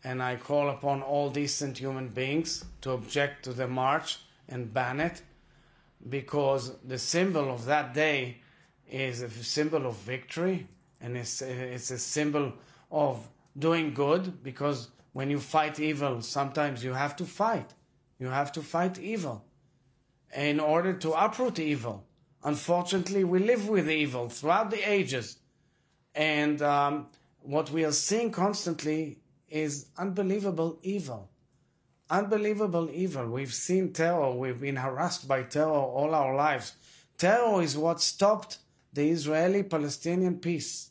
and 0.04 0.22
I 0.24 0.38
call 0.38 0.70
upon 0.70 1.04
all 1.04 1.30
decent 1.30 1.78
human 1.78 2.08
beings 2.08 2.66
to 2.82 2.92
object 2.92 3.46
to 3.46 3.54
the 3.54 3.68
march 3.68 4.18
and 4.50 4.74
ban 4.74 5.00
it 5.00 5.22
because 6.10 6.76
the 6.84 6.98
symbol 6.98 7.52
of 7.52 7.66
that 7.66 7.94
day 7.94 8.38
is 8.90 9.22
a 9.22 9.30
symbol 9.30 9.86
of 9.86 9.96
victory 9.98 10.68
and 11.02 11.18
it's, 11.18 11.42
it's 11.42 11.92
a 11.92 11.98
symbol 11.98 12.54
of 12.92 13.28
doing 13.58 13.94
good 13.94 14.44
because 14.44 14.90
when 15.14 15.30
you 15.30 15.40
fight 15.40 15.80
evil, 15.80 16.22
sometimes 16.22 16.84
you 16.84 16.94
have 16.94 17.16
to 17.18 17.26
fight. 17.26 17.74
You 18.20 18.28
have 18.28 18.52
to 18.54 18.62
fight 18.62 19.00
evil 19.00 19.44
in 20.36 20.60
order 20.60 20.94
to 20.94 21.12
uproot 21.12 21.60
evil. 21.60 22.06
Unfortunately, 22.44 23.24
we 23.24 23.40
live 23.40 23.68
with 23.68 23.90
evil 23.90 24.30
throughout 24.30 24.72
the 24.72 24.90
ages. 24.90 25.38
And 26.16 26.62
um, 26.62 27.08
what 27.42 27.72
we 27.72 27.84
are 27.84 27.92
seeing 27.92 28.32
constantly 28.32 29.20
is 29.50 29.88
unbelievable 29.98 30.80
evil. 30.82 31.30
Unbelievable 32.10 32.90
evil. 32.92 33.28
We've 33.28 33.54
seen 33.54 33.94
terror. 33.94 34.32
We've 34.32 34.60
been 34.60 34.78
harassed 34.78 35.28
by 35.28 35.44
terror 35.44 35.70
all 35.70 36.14
our 36.14 36.36
lives. 36.36 36.74
Terror 37.18 37.62
is 37.62 37.78
what 37.78 38.02
stopped 38.02 38.58
the 38.94 39.10
Israeli 39.10 39.64
Palestinian 39.64 40.40
peace. 40.40 40.91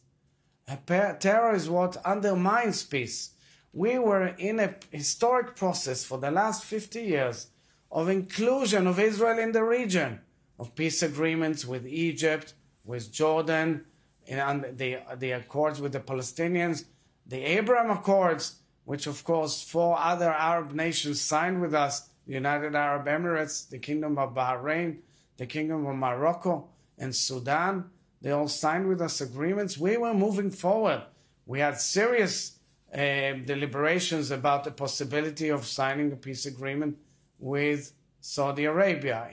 Terror 0.87 1.54
is 1.54 1.68
what 1.68 1.96
undermines 2.04 2.85
peace. 2.85 3.30
We 3.72 3.98
were 3.98 4.26
in 4.26 4.61
a 4.61 4.74
historic 4.90 5.56
process 5.56 6.04
for 6.04 6.18
the 6.18 6.30
last 6.30 6.64
50 6.64 7.00
years 7.02 7.48
of 7.90 8.09
inclusion 8.09 8.87
of 8.87 8.98
Israel 8.98 9.38
in 9.38 9.52
the 9.52 9.64
region, 9.64 10.20
of 10.59 10.74
peace 10.74 11.02
agreements 11.02 11.64
with 11.64 11.87
Egypt, 11.87 12.54
with 12.85 13.12
Jordan, 13.12 13.85
and 14.28 14.64
the, 14.76 14.98
the 15.16 15.33
accords 15.33 15.80
with 15.80 15.92
the 15.92 16.00
Palestinians, 16.00 16.85
the 17.26 17.42
Abraham 17.42 17.90
Accords, 17.90 18.56
which 18.85 19.06
of 19.06 19.22
course 19.24 19.62
four 19.62 19.98
other 19.98 20.30
Arab 20.30 20.72
nations 20.72 21.20
signed 21.20 21.61
with 21.61 21.74
us, 21.74 22.09
the 22.26 22.35
United 22.35 22.74
Arab 22.74 23.06
Emirates, 23.06 23.68
the 23.68 23.78
Kingdom 23.78 24.18
of 24.18 24.35
Bahrain, 24.35 24.98
the 25.37 25.46
Kingdom 25.46 25.87
of 25.87 25.96
Morocco, 25.96 26.68
and 26.98 27.14
Sudan. 27.14 27.90
They 28.22 28.33
all 28.33 28.48
signed 28.48 28.88
with 28.88 29.00
us 29.00 29.20
agreements. 29.20 29.78
We 29.78 29.96
were 29.96 30.14
moving 30.14 30.50
forward. 30.50 31.02
We 31.46 31.61
had 31.61 31.80
serious 31.80 32.59
uh, 32.92 33.33
deliberations 33.44 34.30
about 34.30 34.64
the 34.64 34.70
possibility 34.70 35.48
of 35.48 35.64
signing 35.64 36.12
a 36.12 36.16
peace 36.16 36.44
agreement 36.46 36.98
with 37.38 37.92
Saudi 38.20 38.64
Arabia 38.64 39.28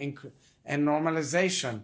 and 0.66 0.88
normalization. 0.88 1.84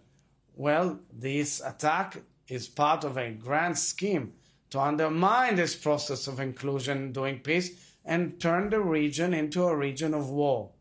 Well, 0.55 0.99
this 1.11 1.61
attack 1.61 2.21
is 2.47 2.67
part 2.67 3.03
of 3.03 3.17
a 3.17 3.31
grand 3.31 3.77
scheme 3.77 4.33
to 4.69 4.79
undermine 4.79 5.55
this 5.55 5.75
process 5.75 6.27
of 6.27 6.39
inclusion, 6.39 7.11
doing 7.11 7.39
peace, 7.39 7.71
and 8.05 8.39
turn 8.39 8.69
the 8.69 8.79
region 8.79 9.33
into 9.33 9.63
a 9.63 9.75
region 9.75 10.13
of 10.13 10.29
war. 10.29 10.71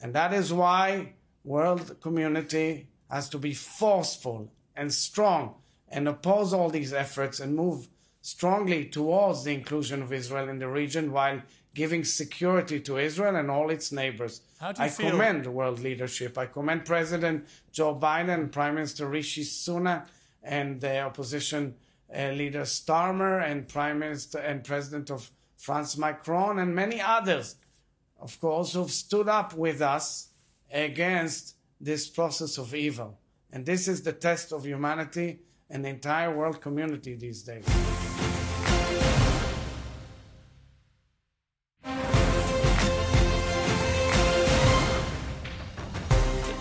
And 0.00 0.14
that 0.14 0.32
is 0.32 0.52
why 0.52 1.14
world 1.44 1.96
community 2.00 2.88
has 3.10 3.28
to 3.30 3.38
be 3.38 3.54
forceful 3.54 4.52
and 4.78 4.92
strong 4.92 5.54
and 5.88 6.06
oppose 6.08 6.52
all 6.52 6.70
these 6.70 6.92
efforts 6.92 7.40
and 7.40 7.56
move 7.56 7.88
strongly 8.20 8.84
towards 8.84 9.44
the 9.44 9.54
inclusion 9.54 10.02
of 10.02 10.12
Israel 10.12 10.48
in 10.48 10.58
the 10.58 10.68
region 10.68 11.12
while 11.12 11.40
giving 11.74 12.04
security 12.04 12.80
to 12.80 12.98
Israel 12.98 13.36
and 13.36 13.50
all 13.50 13.70
its 13.70 13.92
neighbors. 13.92 14.40
How 14.60 14.72
do 14.72 14.82
you 14.82 14.86
I 14.86 14.88
feel- 14.90 15.10
commend 15.10 15.46
world 15.46 15.78
leadership. 15.80 16.36
I 16.36 16.46
commend 16.46 16.84
President 16.84 17.46
Joe 17.72 17.94
Biden, 17.94 18.50
Prime 18.50 18.74
Minister 18.74 19.06
Rishi 19.06 19.44
Sunak, 19.44 20.06
and 20.42 20.80
the 20.80 21.00
opposition 21.00 21.74
uh, 22.14 22.30
leader 22.30 22.62
Starmer, 22.62 23.42
and 23.48 23.68
Prime 23.68 23.98
Minister 23.98 24.38
and 24.38 24.64
President 24.64 25.10
of 25.10 25.30
France 25.56 25.96
Macron, 25.98 26.58
and 26.58 26.74
many 26.74 27.00
others, 27.00 27.56
of 28.20 28.40
course, 28.40 28.72
who've 28.72 28.90
stood 28.90 29.28
up 29.28 29.54
with 29.54 29.80
us 29.82 30.28
against 30.72 31.54
this 31.80 32.08
process 32.08 32.58
of 32.58 32.74
evil. 32.74 33.18
And 33.50 33.64
this 33.64 33.88
is 33.88 34.02
the 34.02 34.12
test 34.12 34.52
of 34.52 34.66
humanity 34.66 35.40
and 35.70 35.82
the 35.82 35.88
entire 35.88 36.34
world 36.34 36.60
community 36.60 37.14
these 37.14 37.42
days. 37.42 37.64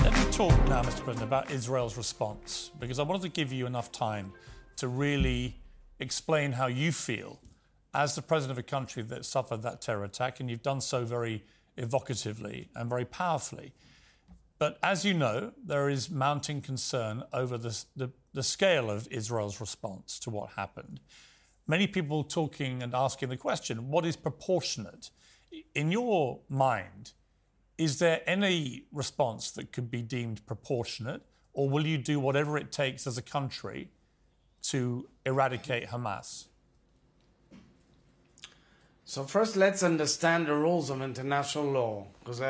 Let 0.02 0.14
me 0.14 0.32
talk 0.32 0.52
now, 0.70 0.82
Mr. 0.82 1.04
President, 1.04 1.24
about 1.24 1.52
Israel's 1.52 1.98
response, 1.98 2.72
because 2.80 3.00
I 3.00 3.04
wanted 3.04 3.24
to 3.24 3.30
give 3.30 3.52
you 3.52 3.66
enough 3.66 3.92
time 3.92 4.32
to 4.78 4.88
really 4.88 5.58
explain 6.00 6.54
how 6.54 6.68
you 6.68 6.94
feel 6.94 7.40
as 7.94 8.16
the 8.16 8.22
president 8.22 8.58
of 8.58 8.64
a 8.64 8.68
country 8.68 9.04
that 9.04 9.26
suffered 9.26 9.62
that 9.64 9.82
terror 9.82 10.06
attack, 10.06 10.40
and 10.40 10.50
you've 10.50 10.62
done 10.62 10.80
so 10.80 11.04
very 11.04 11.44
evocatively 11.78 12.68
and 12.76 12.90
very 12.90 13.06
powerfully. 13.06 13.74
But 14.60 14.80
as 14.82 15.06
you 15.06 15.14
know, 15.14 15.52
there 15.64 15.90
is 15.90 16.10
mounting 16.10 16.62
concern 16.62 17.24
over 17.32 17.58
the, 17.58 17.84
the, 17.96 18.10
the, 18.34 18.44
scale 18.44 18.90
of 18.90 19.08
Israel's 19.12 19.62
response 19.62 20.18
to 20.20 20.30
what 20.30 20.52
happened. 20.56 21.00
Many 21.68 21.86
people 21.86 22.24
talking 22.24 22.82
and 22.82 22.96
asking 22.96 23.30
the 23.30 23.38
question 23.38 23.90
what 23.90 24.06
is 24.06 24.16
proportionate? 24.16 25.12
In 25.76 25.92
your 25.92 26.40
mind, 26.50 27.12
is 27.78 28.00
there 28.00 28.22
any 28.26 28.86
response 28.92 29.52
that 29.52 29.72
could 29.72 29.92
be 29.92 30.02
deemed 30.02 30.46
proportionate, 30.48 31.22
or 31.54 31.70
will 31.70 31.86
you 31.86 31.98
do 31.98 32.20
whatever 32.20 32.58
it 32.58 32.72
takes 32.72 33.06
as 33.06 33.18
a 33.18 33.22
country 33.22 33.90
to 34.64 35.08
eradicate 35.26 35.90
Hamas? 35.90 36.46
So, 39.06 39.24
first, 39.24 39.56
let's 39.56 39.84
understand 39.84 40.48
the 40.48 40.54
rules 40.54 40.90
of 40.90 41.02
international 41.02 41.66
law, 41.66 42.08
because 42.20 42.42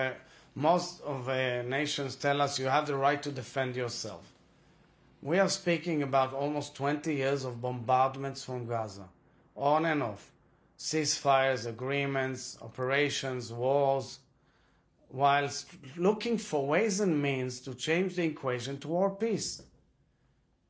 most 0.58 1.02
of 1.02 1.30
uh, 1.30 1.62
nations 1.62 2.16
tell 2.16 2.42
us 2.42 2.58
you 2.58 2.66
have 2.66 2.88
the 2.88 2.96
right 2.96 3.22
to 3.22 3.32
defend 3.32 3.76
yourself. 3.76 4.34
We 5.22 5.38
are 5.38 5.50
speaking 5.50 6.02
about 6.02 6.34
almost 6.34 6.74
20 6.74 7.14
years 7.14 7.46
of 7.46 7.62
bombardments 7.62 8.44
from 8.44 8.66
Gaza, 8.66 9.08
on 9.56 9.86
and 9.86 10.02
off, 10.02 10.32
ceasefires, 10.80 11.68
agreements, 11.68 12.58
operations, 12.60 13.54
wars, 13.54 14.18
whilst 15.12 15.68
looking 15.96 16.40
for 16.40 16.66
ways 16.66 17.02
and 17.02 17.22
means 17.22 17.60
to 17.60 17.76
change 17.76 18.16
the 18.16 18.24
equation 18.24 18.80
toward 18.80 19.20
peace. 19.20 19.62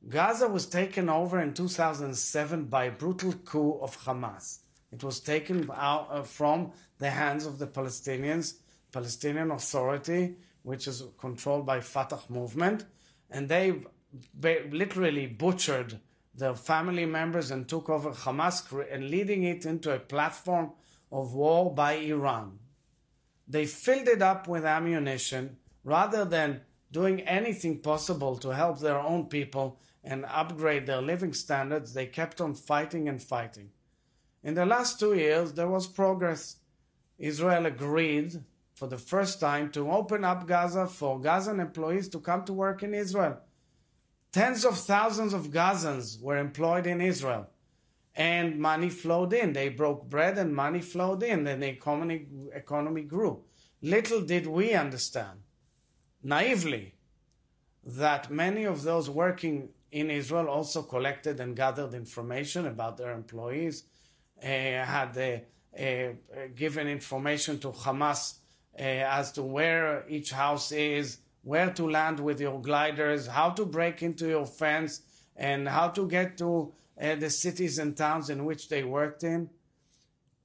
Gaza 0.10 0.50
was 0.50 0.66
taken 0.66 1.08
over 1.08 1.40
in 1.40 1.54
2007 1.54 2.66
by 2.66 2.86
a 2.86 2.92
brutal 2.92 3.32
coup 3.46 3.80
of 3.82 3.98
Hamas. 4.04 4.60
It 4.92 5.02
was 5.02 5.22
taken 5.22 5.70
out 5.74 6.10
uh, 6.12 6.24
from 6.24 6.74
the 7.00 7.10
hands 7.10 7.46
of 7.46 7.58
the 7.58 7.68
Palestinians 7.68 8.56
Palestinian 8.92 9.52
Authority, 9.52 10.36
which 10.64 10.88
is 10.88 11.04
controlled 11.18 11.66
by 11.66 11.80
Fatah 11.80 12.20
movement, 12.30 12.86
and 13.30 13.48
they 13.50 13.82
literally 14.72 15.28
butchered 15.28 16.00
their 16.34 16.56
family 16.56 17.06
members 17.06 17.52
and 17.52 17.68
took 17.68 17.90
over 17.90 18.12
Hamas 18.12 18.64
and 18.92 19.10
leading 19.10 19.44
it 19.44 19.66
into 19.66 19.94
a 19.94 20.00
platform 20.00 20.72
of 21.12 21.34
war 21.34 21.74
by 21.74 21.94
Iran. 21.94 22.60
They 23.48 23.66
filled 23.66 24.08
it 24.08 24.22
up 24.22 24.48
with 24.48 24.66
ammunition 24.66 25.58
rather 25.84 26.26
than 26.26 26.62
doing 26.92 27.22
anything 27.22 27.80
possible 27.80 28.38
to 28.38 28.50
help 28.50 28.80
their 28.80 29.00
own 29.00 29.26
people 29.26 29.80
and 30.04 30.26
upgrade 30.26 30.86
their 30.86 31.02
living 31.02 31.34
standards. 31.34 31.94
They 31.94 32.06
kept 32.06 32.40
on 32.40 32.56
fighting 32.56 33.10
and 33.10 33.22
fighting. 33.22 33.72
In 34.44 34.54
the 34.54 34.66
last 34.66 35.00
two 35.00 35.14
years, 35.14 35.54
there 35.54 35.68
was 35.68 35.88
progress. 35.88 36.58
Israel 37.18 37.66
agreed 37.66 38.44
for 38.78 38.86
the 38.86 38.98
first 39.14 39.40
time 39.40 39.72
to 39.72 39.92
open 39.92 40.24
up 40.24 40.46
Gaza 40.46 40.86
for 40.86 41.20
Gazan 41.20 41.60
employees 41.60 42.08
to 42.10 42.20
come 42.20 42.44
to 42.46 42.54
work 42.54 42.84
in 42.84 42.94
Israel. 42.94 43.40
Tens 44.32 44.64
of 44.64 44.78
thousands 44.78 45.34
of 45.34 45.50
Gazans 45.50 46.22
were 46.22 46.38
employed 46.38 46.86
in 46.86 47.02
Israel 47.02 47.48
and 48.16 48.60
money 48.60 48.92
flowed 48.92 49.34
in. 49.34 49.54
They 49.54 49.70
broke 49.70 50.08
bread 50.08 50.38
and 50.38 50.56
money 50.56 50.82
flowed 50.82 51.24
in 51.24 51.48
and 51.48 51.64
the 51.64 51.70
economy, 51.70 52.28
economy 52.54 53.02
grew. 53.02 53.42
Little 53.82 54.22
did 54.22 54.46
we 54.46 54.74
understand, 54.74 55.40
naively, 56.22 56.94
that 57.84 58.30
many 58.30 58.64
of 58.66 58.84
those 58.84 59.10
working 59.10 59.70
in 59.92 60.12
Israel 60.12 60.50
also 60.50 60.84
collected 60.84 61.40
and 61.40 61.56
gathered 61.56 61.96
information 61.96 62.68
about 62.68 62.98
their 62.98 63.14
employees, 63.14 63.86
uh, 64.44 64.46
had 64.46 65.18
uh, 65.18 65.82
uh, 65.82 66.14
given 66.54 66.88
information 66.88 67.58
to 67.58 67.70
Hamas 67.70 68.36
as 68.84 69.32
to 69.34 69.44
where 69.44 70.06
each 70.08 70.32
house 70.32 70.72
is, 70.72 71.18
where 71.44 71.72
to 71.72 71.90
land 71.90 72.20
with 72.20 72.40
your 72.40 72.62
gliders, 72.62 73.28
how 73.28 73.50
to 73.52 73.66
break 73.66 74.04
into 74.04 74.28
your 74.28 74.46
fence, 74.46 75.02
and 75.36 75.68
how 75.68 75.88
to 75.90 76.08
get 76.08 76.38
to 76.38 76.74
uh, 77.02 77.16
the 77.16 77.30
cities 77.30 77.80
and 77.80 77.96
towns 77.96 78.30
in 78.30 78.46
which 78.46 78.70
they 78.70 78.84
worked 78.84 79.24
in. 79.24 79.50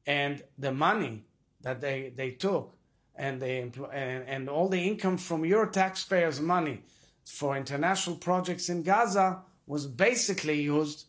And 0.07 0.43
the 0.59 0.73
money 0.73 1.25
that 1.63 1.81
they, 1.81 2.13
they 2.15 2.33
took 2.33 2.75
and, 3.15 3.41
they 3.41 3.61
and, 3.61 4.29
and 4.29 4.49
all 4.49 4.69
the 4.69 4.81
income 4.81 5.17
from 5.17 5.45
your 5.45 5.67
taxpayers' 5.67 6.41
money 6.41 6.83
for 7.25 7.57
international 7.57 8.17
projects 8.17 8.69
in 8.69 8.83
Gaza 8.83 9.41
was 9.67 9.87
basically 9.87 10.61
used 10.61 11.07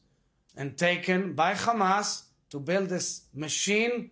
and 0.56 0.78
taken 0.78 1.34
by 1.34 1.54
Hamas 1.54 2.24
to 2.52 2.60
build 2.60 2.90
this 2.90 3.24
machine 3.34 4.12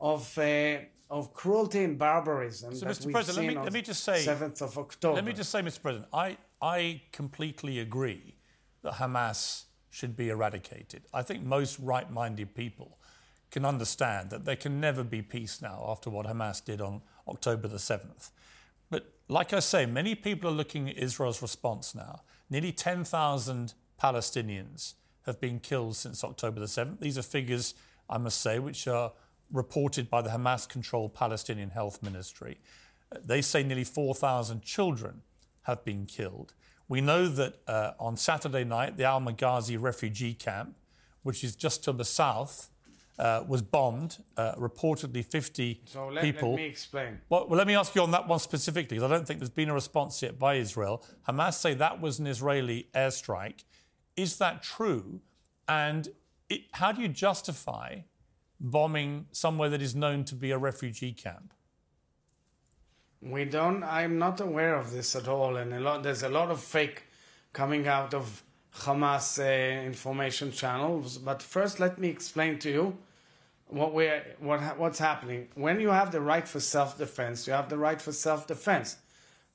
of 0.00 0.36
uh, 0.38 0.78
of 1.14 1.32
cruelty 1.32 1.84
and 1.84 1.96
barbarism 1.96 2.74
so, 2.74 2.86
Mr. 2.86 3.12
President, 3.12 3.46
let 3.46 3.56
me, 3.56 3.62
let 3.62 3.72
me 3.72 3.82
just 3.82 4.02
say, 4.02 4.24
7th 4.26 4.60
of 4.62 4.76
October. 4.76 5.14
Let 5.14 5.24
me 5.24 5.32
just 5.32 5.50
say, 5.50 5.60
Mr. 5.60 5.80
President, 5.80 6.08
I, 6.12 6.36
I 6.60 7.02
completely 7.12 7.78
agree 7.78 8.34
that 8.82 8.94
Hamas 8.94 9.66
should 9.90 10.16
be 10.16 10.30
eradicated. 10.30 11.02
I 11.14 11.22
think 11.22 11.44
most 11.44 11.78
right 11.78 12.10
minded 12.10 12.56
people 12.56 12.98
can 13.52 13.64
understand 13.64 14.30
that 14.30 14.44
there 14.44 14.56
can 14.56 14.80
never 14.80 15.04
be 15.04 15.22
peace 15.22 15.62
now 15.62 15.84
after 15.86 16.10
what 16.10 16.26
Hamas 16.26 16.64
did 16.64 16.80
on 16.80 17.00
October 17.28 17.68
the 17.68 17.76
7th. 17.76 18.30
But 18.90 19.12
like 19.28 19.52
I 19.52 19.60
say, 19.60 19.86
many 19.86 20.16
people 20.16 20.50
are 20.50 20.54
looking 20.54 20.90
at 20.90 20.98
Israel's 20.98 21.40
response 21.40 21.94
now. 21.94 22.22
Nearly 22.50 22.72
10,000 22.72 23.74
Palestinians 24.02 24.94
have 25.26 25.40
been 25.40 25.60
killed 25.60 25.94
since 25.94 26.24
October 26.24 26.58
the 26.58 26.66
7th. 26.66 26.98
These 26.98 27.16
are 27.16 27.22
figures, 27.22 27.74
I 28.10 28.18
must 28.18 28.40
say, 28.40 28.58
which 28.58 28.88
are 28.88 29.12
reported 29.52 30.10
by 30.10 30.22
the 30.22 30.30
Hamas 30.30 30.68
controlled 30.68 31.14
Palestinian 31.14 31.70
Health 31.70 32.02
Ministry. 32.02 32.58
They 33.24 33.42
say 33.42 33.62
nearly 33.62 33.84
4,000 33.84 34.62
children 34.62 35.22
have 35.62 35.84
been 35.84 36.06
killed. 36.06 36.54
We 36.88 37.00
know 37.00 37.28
that 37.28 37.60
uh, 37.66 37.92
on 37.98 38.16
Saturday 38.16 38.64
night, 38.64 38.96
the 38.96 39.04
Al 39.04 39.20
Maghazi 39.20 39.80
refugee 39.80 40.34
camp, 40.34 40.76
which 41.22 41.42
is 41.42 41.56
just 41.56 41.84
to 41.84 41.92
the 41.92 42.04
south, 42.04 42.70
uh, 43.18 43.44
was 43.46 43.62
bombed. 43.62 44.18
Uh, 44.36 44.54
reportedly, 44.56 45.24
50 45.24 45.82
so 45.84 46.08
let, 46.08 46.22
people. 46.22 46.50
Let 46.50 46.56
me 46.56 46.64
explain. 46.66 47.20
Well, 47.28 47.46
well, 47.48 47.56
let 47.56 47.66
me 47.66 47.74
ask 47.74 47.94
you 47.94 48.02
on 48.02 48.10
that 48.10 48.28
one 48.28 48.38
specifically, 48.38 48.96
because 48.96 49.10
I 49.10 49.14
don't 49.14 49.26
think 49.26 49.40
there's 49.40 49.50
been 49.50 49.70
a 49.70 49.74
response 49.74 50.20
yet 50.22 50.38
by 50.38 50.56
Israel. 50.56 51.04
Hamas 51.28 51.54
say 51.54 51.74
that 51.74 52.00
was 52.00 52.18
an 52.18 52.26
Israeli 52.26 52.88
airstrike. 52.94 53.64
Is 54.16 54.36
that 54.38 54.62
true? 54.62 55.20
And 55.68 56.08
it, 56.48 56.62
how 56.72 56.92
do 56.92 57.00
you 57.00 57.08
justify 57.08 58.00
bombing 58.60 59.26
somewhere 59.32 59.68
that 59.70 59.82
is 59.82 59.94
known 59.94 60.24
to 60.24 60.34
be 60.34 60.50
a 60.50 60.58
refugee 60.58 61.12
camp? 61.12 61.52
We 63.20 63.44
don't. 63.46 63.82
I'm 63.82 64.18
not 64.18 64.40
aware 64.40 64.74
of 64.74 64.92
this 64.92 65.16
at 65.16 65.28
all, 65.28 65.56
and 65.56 65.72
a 65.72 65.80
lot. 65.80 66.02
There's 66.02 66.22
a 66.22 66.28
lot 66.28 66.50
of 66.50 66.60
fake 66.60 67.04
coming 67.52 67.88
out 67.88 68.12
of 68.12 68.42
Hamas 68.74 69.38
uh, 69.38 69.86
information 69.86 70.52
channels. 70.52 71.16
But 71.18 71.42
first, 71.42 71.80
let 71.80 71.98
me 71.98 72.08
explain 72.08 72.58
to 72.60 72.70
you 72.70 72.98
what 73.68 73.94
we 73.94 74.10
what 74.40 74.78
what's 74.78 74.98
happening. 74.98 75.48
When 75.54 75.80
you 75.80 75.88
have 75.88 76.12
the 76.12 76.20
right 76.20 76.46
for 76.46 76.60
self-defense, 76.60 77.46
you 77.46 77.54
have 77.54 77.68
the 77.68 77.78
right 77.78 78.00
for 78.00 78.12
self-defense. 78.12 78.96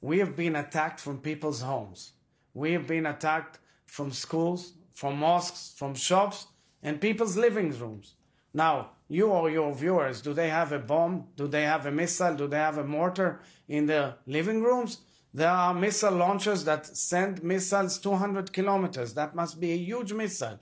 We 0.02 0.20
have 0.20 0.36
been 0.36 0.56
attacked 0.56 1.00
from 1.00 1.20
people's 1.20 1.62
homes. 1.62 2.14
We 2.54 2.72
have 2.72 2.88
been 2.88 3.06
attacked 3.06 3.60
from 3.86 4.12
schools, 4.12 4.74
from 4.94 5.20
mosques, 5.20 5.74
from 5.78 5.94
shops, 5.94 6.48
and 6.82 7.02
people's 7.02 7.38
living 7.38 7.78
rooms. 7.78 8.16
Now, 8.54 8.92
you 9.08 9.28
or 9.28 9.50
your 9.50 9.74
viewers, 9.74 10.22
do 10.22 10.34
they 10.34 10.50
have 10.50 10.72
a 10.72 10.80
bomb? 10.80 11.28
Do 11.36 11.48
they 11.48 11.64
have 11.64 11.86
a 11.86 11.92
missile? 11.92 12.36
Do 12.36 12.48
they 12.48 12.58
have 12.58 12.78
a 12.78 12.84
mortar 12.84 13.42
in 13.68 13.88
their 13.88 14.16
living 14.26 14.62
rooms? 14.64 15.00
There 15.34 15.50
are 15.50 15.74
missile 15.74 16.16
launchers 16.16 16.64
that 16.66 16.86
send 16.86 17.44
missiles 17.44 18.00
200 18.00 18.52
kilometers. 18.52 19.14
That 19.14 19.36
must 19.36 19.60
be 19.60 19.72
a 19.72 19.78
huge 19.78 20.14
missile. 20.14 20.60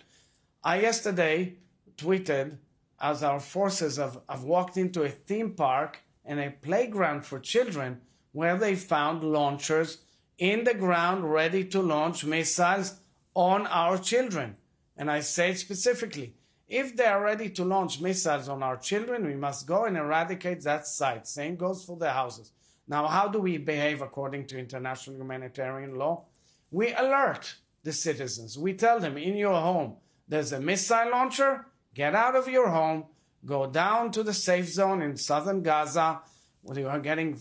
I 0.64 0.82
yesterday 0.82 1.56
tweeted 1.96 2.58
as 3.00 3.24
our 3.24 3.40
forces 3.40 3.98
have, 3.98 4.20
have 4.28 4.44
walked 4.44 4.76
into 4.76 5.04
a 5.04 5.10
theme 5.10 5.52
park 5.52 6.02
and 6.26 6.40
a 6.40 6.52
playground 6.52 7.26
for 7.26 7.40
children 7.40 8.02
where 8.34 8.58
they 8.58 8.76
found 8.76 9.24
launchers 9.24 10.00
in 10.38 10.64
the 10.64 10.74
ground 10.74 11.32
ready 11.32 11.64
to 11.64 11.82
launch 11.82 12.26
missiles 12.26 12.96
on 13.34 13.66
our 13.68 13.98
children. 13.98 14.58
And 14.96 15.10
I 15.10 15.22
say 15.22 15.54
specifically, 15.54 16.36
If 16.68 16.98
they 16.98 17.06
are 17.06 17.24
ready 17.24 17.50
to 17.52 17.64
launch 17.64 18.02
missiles 18.02 18.50
on 18.50 18.62
our 18.62 18.76
children, 18.76 19.26
we 19.26 19.36
must 19.36 19.66
go 19.68 19.86
and 19.86 19.96
eradicate 19.96 20.62
that 20.64 20.86
site. 20.86 21.26
Same 21.26 21.56
goes 21.56 21.86
for 21.86 21.96
the 21.96 22.12
houses. 22.12 22.52
Now, 22.90 23.08
how 23.08 23.30
do 23.30 23.40
we 23.40 23.58
behave 23.58 24.02
according 24.02 24.48
to 24.48 24.60
international 24.60 25.16
humanitarian 25.16 25.96
law? 25.96 26.26
We 26.70 26.94
alert 26.94 27.56
the 27.84 27.94
citizens. 27.94 28.58
We 28.58 28.74
tell 28.74 29.00
them 29.00 29.18
in 29.18 29.38
your 29.38 29.54
home, 29.54 29.96
there's 30.28 30.52
a 30.52 30.60
missile 30.60 31.10
launcher, 31.10 31.68
get 31.94 32.14
out 32.14 32.36
of 32.36 32.50
your 32.50 32.70
home, 32.70 33.06
go 33.46 33.68
down 33.68 34.12
to 34.12 34.24
the 34.24 34.34
safe 34.34 34.68
zone 34.68 35.02
in 35.02 35.16
southern 35.16 35.64
Gaza, 35.64 36.20
where 36.64 36.80
you 36.80 36.90
are 36.90 37.00
getting 37.00 37.40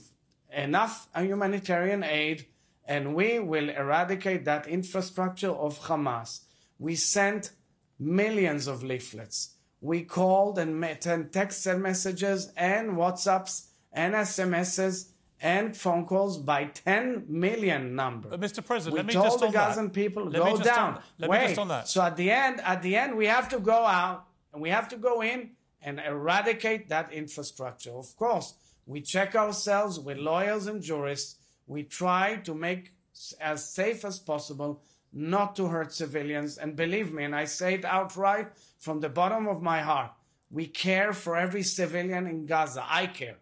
enough 0.53 1.09
humanitarian 1.17 2.05
aid, 2.05 2.47
and 2.85 3.17
we 3.17 3.41
will 3.41 3.71
eradicate 3.71 4.45
that 4.45 4.69
infrastructure 4.69 5.51
of 5.51 5.81
Hamas. 5.81 6.43
We 6.79 6.95
sent 6.95 7.51
millions 7.99 8.67
of 8.67 8.83
leaflets. 8.83 9.55
We 9.81 10.03
called 10.03 10.59
and 10.59 10.85
sent 11.01 11.33
text 11.33 11.67
messages 11.67 12.53
and 12.57 12.93
WhatsApps 12.93 13.67
and 13.93 14.15
SMSs 14.15 15.11
and 15.41 15.77
phone 15.77 16.07
calls 16.07 16.39
by 16.39 16.65
10 16.65 17.27
million 17.29 17.95
number. 17.95 18.31
But 18.31 18.41
Mr. 18.41 18.65
President, 18.65 18.95
we 18.95 18.99
let 18.99 19.07
me 19.07 19.13
told 19.13 19.27
just 19.27 19.41
the 19.41 19.47
on 19.47 19.53
Gazan 19.53 19.85
that. 19.85 19.93
people 19.93 20.25
Let 20.25 20.43
go 20.43 20.57
down. 20.59 20.95
On, 20.95 21.03
let 21.19 21.31
Wait. 21.31 21.41
me 21.41 21.47
just 21.49 21.59
on 21.59 21.69
that. 21.69 21.89
So 21.89 22.03
at 22.03 22.17
the 22.17 22.31
end, 22.31 22.61
at 22.61 22.83
the 22.83 22.97
end, 22.97 23.17
we 23.17 23.27
have 23.27 23.49
to 23.51 23.59
go 23.59 23.85
out 23.85 24.27
and 24.53 24.63
we 24.63 24.71
have 24.71 24.89
to 24.89 24.97
go 24.97 25.23
in 25.23 25.51
and 25.83 26.01
eradicate 26.01 26.89
that 26.89 27.13
infrastructure. 27.13 27.93
Of 27.93 28.17
course, 28.17 28.55
we 28.87 29.03
check 29.03 29.35
ourselves 29.35 30.01
with 30.01 30.17
lawyers 30.17 30.67
and 30.67 30.81
jurists. 30.83 31.37
We 31.67 31.83
try 31.83 32.37
to 32.37 32.55
make 32.55 32.93
as 33.41 33.69
safe 33.69 34.05
as 34.05 34.19
possible, 34.19 34.83
not 35.13 35.57
to 35.57 35.67
hurt 35.67 35.93
civilians. 35.93 36.59
And 36.59 36.77
believe 36.77 37.13
me, 37.13 37.25
and 37.25 37.35
I 37.35 37.45
say 37.45 37.75
it 37.75 37.85
outright 37.85 38.49
from 38.79 39.01
the 39.01 39.09
bottom 39.09 39.47
of 39.47 39.63
my 39.63 39.81
heart, 39.81 40.13
we 40.51 40.67
care 40.67 41.13
for 41.13 41.37
every 41.37 41.63
civilian 41.63 42.27
in 42.27 42.47
Gaza. 42.47 42.85
I 42.89 43.07
care. 43.07 43.39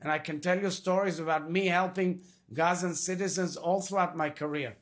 And 0.00 0.12
I 0.12 0.18
can 0.18 0.40
tell 0.40 0.60
you 0.60 0.70
stories 0.70 1.18
about 1.18 1.50
me 1.50 1.66
helping 1.66 2.20
Gazan 2.52 2.94
citizens 2.94 3.56
all 3.56 3.80
throughout 3.80 4.16
my 4.16 4.30
career. 4.30 4.76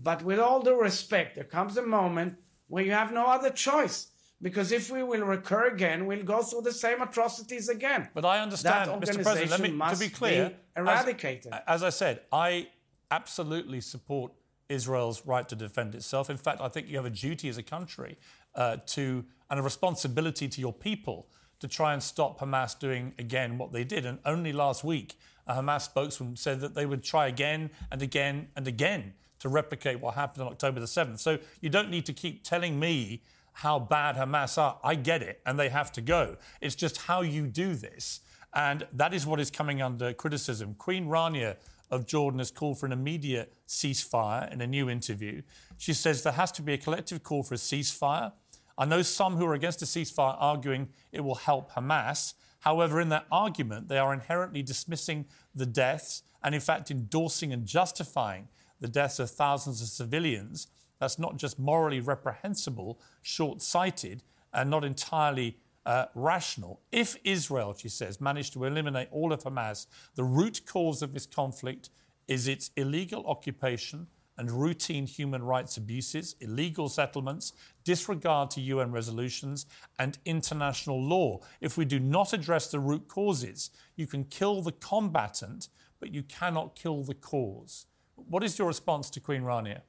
But 0.00 0.22
with 0.22 0.38
all 0.38 0.62
due 0.62 0.80
respect, 0.80 1.36
there 1.36 1.44
comes 1.44 1.76
a 1.76 1.82
moment 1.82 2.36
where 2.68 2.84
you 2.84 2.92
have 2.92 3.12
no 3.12 3.26
other 3.26 3.50
choice. 3.50 4.08
Because 4.40 4.70
if 4.70 4.90
we 4.90 5.02
will 5.02 5.22
recur 5.22 5.66
again, 5.66 6.06
we'll 6.06 6.22
go 6.22 6.42
through 6.42 6.62
the 6.62 6.72
same 6.72 7.02
atrocities 7.02 7.68
again. 7.68 8.08
But 8.14 8.24
I 8.24 8.40
understand, 8.40 8.90
Mr. 9.02 9.22
President. 9.22 9.50
Let 9.50 9.60
me 9.60 9.94
to 9.94 9.98
be 9.98 10.08
clear. 10.08 10.50
be 10.50 10.56
eradicated. 10.76 11.52
As, 11.52 11.62
as 11.66 11.82
I 11.82 11.90
said, 11.90 12.20
I 12.32 12.68
absolutely 13.10 13.80
support 13.80 14.32
Israel's 14.68 15.24
right 15.26 15.48
to 15.48 15.56
defend 15.56 15.94
itself. 15.94 16.30
In 16.30 16.36
fact, 16.36 16.60
I 16.60 16.68
think 16.68 16.88
you 16.88 16.96
have 16.96 17.06
a 17.06 17.10
duty 17.10 17.48
as 17.48 17.58
a 17.58 17.62
country 17.62 18.18
uh, 18.54 18.78
to 18.86 19.24
and 19.50 19.58
a 19.58 19.62
responsibility 19.62 20.48
to 20.48 20.60
your 20.60 20.72
people 20.72 21.28
to 21.60 21.68
try 21.68 21.92
and 21.92 22.02
stop 22.02 22.38
Hamas 22.38 22.78
doing 22.78 23.14
again 23.18 23.58
what 23.58 23.72
they 23.72 23.84
did. 23.84 24.04
And 24.06 24.18
only 24.24 24.52
last 24.52 24.84
week, 24.84 25.18
a 25.46 25.54
Hamas 25.54 25.82
spokesman 25.82 26.36
said 26.36 26.60
that 26.60 26.74
they 26.74 26.86
would 26.86 27.02
try 27.02 27.26
again 27.26 27.70
and 27.90 28.02
again 28.02 28.48
and 28.54 28.68
again 28.68 29.14
to 29.40 29.48
replicate 29.48 30.00
what 30.00 30.14
happened 30.14 30.42
on 30.42 30.52
October 30.52 30.80
the 30.80 30.86
7th. 30.86 31.18
So 31.18 31.38
you 31.60 31.70
don't 31.70 31.90
need 31.90 32.06
to 32.06 32.12
keep 32.12 32.44
telling 32.44 32.78
me 32.78 33.22
how 33.52 33.78
bad 33.78 34.16
Hamas 34.16 34.58
are. 34.58 34.78
I 34.84 34.94
get 34.94 35.22
it, 35.22 35.40
and 35.46 35.58
they 35.58 35.68
have 35.68 35.90
to 35.92 36.00
go. 36.00 36.36
It's 36.60 36.74
just 36.74 36.96
how 36.98 37.22
you 37.22 37.46
do 37.46 37.74
this. 37.74 38.20
And 38.54 38.86
that 38.92 39.12
is 39.12 39.26
what 39.26 39.40
is 39.40 39.50
coming 39.50 39.82
under 39.82 40.12
criticism. 40.12 40.74
Queen 40.74 41.06
Rania 41.06 41.56
of 41.90 42.06
Jordan 42.06 42.38
has 42.38 42.50
called 42.50 42.78
for 42.78 42.86
an 42.86 42.92
immediate 42.92 43.54
ceasefire 43.66 44.52
in 44.52 44.60
a 44.60 44.66
new 44.66 44.90
interview. 44.90 45.42
She 45.76 45.92
says 45.92 46.22
there 46.22 46.32
has 46.32 46.52
to 46.52 46.62
be 46.62 46.74
a 46.74 46.78
collective 46.78 47.22
call 47.22 47.42
for 47.42 47.54
a 47.54 47.58
ceasefire. 47.58 48.32
I 48.76 48.84
know 48.84 49.02
some 49.02 49.36
who 49.36 49.46
are 49.46 49.54
against 49.54 49.82
a 49.82 49.86
ceasefire 49.86 50.36
arguing 50.38 50.88
it 51.12 51.22
will 51.22 51.34
help 51.34 51.72
Hamas. 51.72 52.34
However, 52.60 53.00
in 53.00 53.08
that 53.08 53.26
argument, 53.30 53.88
they 53.88 53.98
are 53.98 54.12
inherently 54.12 54.62
dismissing 54.62 55.26
the 55.54 55.66
deaths 55.66 56.22
and, 56.42 56.54
in 56.54 56.60
fact, 56.60 56.90
endorsing 56.90 57.52
and 57.52 57.66
justifying 57.66 58.48
the 58.80 58.88
deaths 58.88 59.18
of 59.18 59.30
thousands 59.30 59.80
of 59.82 59.88
civilians. 59.88 60.68
That's 61.00 61.18
not 61.18 61.36
just 61.36 61.58
morally 61.58 62.00
reprehensible, 62.00 63.00
short 63.22 63.62
sighted, 63.62 64.22
and 64.52 64.70
not 64.70 64.84
entirely 64.84 65.58
uh, 65.86 66.06
rational. 66.14 66.80
If 66.92 67.16
Israel, 67.24 67.74
she 67.74 67.88
says, 67.88 68.20
managed 68.20 68.52
to 68.54 68.64
eliminate 68.64 69.08
all 69.10 69.32
of 69.32 69.42
Hamas, 69.42 69.86
the 70.14 70.24
root 70.24 70.62
cause 70.66 71.02
of 71.02 71.12
this 71.12 71.26
conflict 71.26 71.90
is 72.26 72.46
its 72.46 72.70
illegal 72.76 73.26
occupation 73.26 74.06
and 74.38 74.50
routine 74.52 75.06
human 75.06 75.42
rights 75.42 75.76
abuses, 75.76 76.36
illegal 76.40 76.88
settlements, 76.88 77.52
disregard 77.82 78.50
to 78.52 78.60
UN 78.60 78.92
resolutions, 78.92 79.66
and 79.98 80.18
international 80.24 81.02
law. 81.02 81.40
If 81.60 81.76
we 81.76 81.84
do 81.84 81.98
not 81.98 82.32
address 82.32 82.70
the 82.70 82.78
root 82.78 83.08
causes, 83.08 83.70
you 83.96 84.06
can 84.06 84.24
kill 84.24 84.62
the 84.62 84.72
combatant, 84.72 85.68
but 85.98 86.14
you 86.14 86.22
cannot 86.22 86.76
kill 86.76 87.02
the 87.02 87.14
cause. 87.14 87.86
What 88.14 88.44
is 88.44 88.58
your 88.58 88.68
response 88.68 89.10
to 89.10 89.20
Queen 89.20 89.42
Rania? 89.42 89.80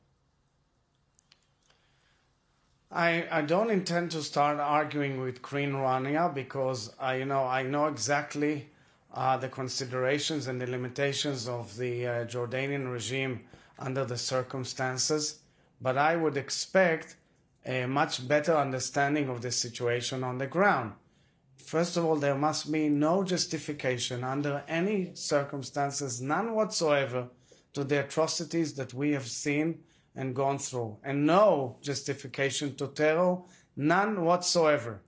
I, 2.92 3.28
I 3.30 3.42
don't 3.44 3.70
intend 3.70 4.10
to 4.12 4.24
start 4.24 4.60
arguing 4.60 5.22
with 5.22 5.44
Queen 5.44 5.74
Rania 5.74 6.34
because 6.34 6.92
I 7.00 7.18
you 7.18 7.26
know 7.26 7.44
I 7.44 7.62
know 7.62 7.86
exactly 7.86 8.72
uh, 9.14 9.38
the 9.38 9.48
considerations 9.48 10.48
and 10.48 10.60
the 10.60 10.66
limitations 10.66 11.48
of 11.48 11.78
the 11.78 12.08
uh, 12.08 12.12
Jordanian 12.26 12.92
regime 12.92 13.42
under 13.78 14.06
the 14.06 14.18
circumstances, 14.18 15.40
but 15.80 15.98
I 16.00 16.16
would 16.16 16.36
expect 16.36 17.16
a 17.64 17.86
much 17.86 18.28
better 18.28 18.56
understanding 18.58 19.30
of 19.30 19.44
the 19.44 19.52
situation 19.52 20.24
on 20.24 20.40
the 20.40 20.48
ground. 20.48 20.94
First 21.58 21.96
of 21.96 22.06
all, 22.06 22.16
there 22.16 22.36
must 22.36 22.72
be 22.72 22.90
no 22.90 23.24
justification 23.24 24.24
under 24.24 24.64
any 24.68 25.12
circumstances, 25.14 26.22
none 26.22 26.56
whatsoever, 26.56 27.28
to 27.74 27.84
the 27.84 28.04
atrocities 28.04 28.74
that 28.74 28.96
we 28.96 29.12
have 29.12 29.28
seen 29.28 29.84
and 30.20 30.36
gone 30.36 30.60
through, 30.60 30.98
and 31.02 31.26
no 31.26 31.78
justification 31.82 32.76
to 32.76 32.88
terror, 32.88 33.38
none 33.78 34.26
whatsoever. 34.26 35.02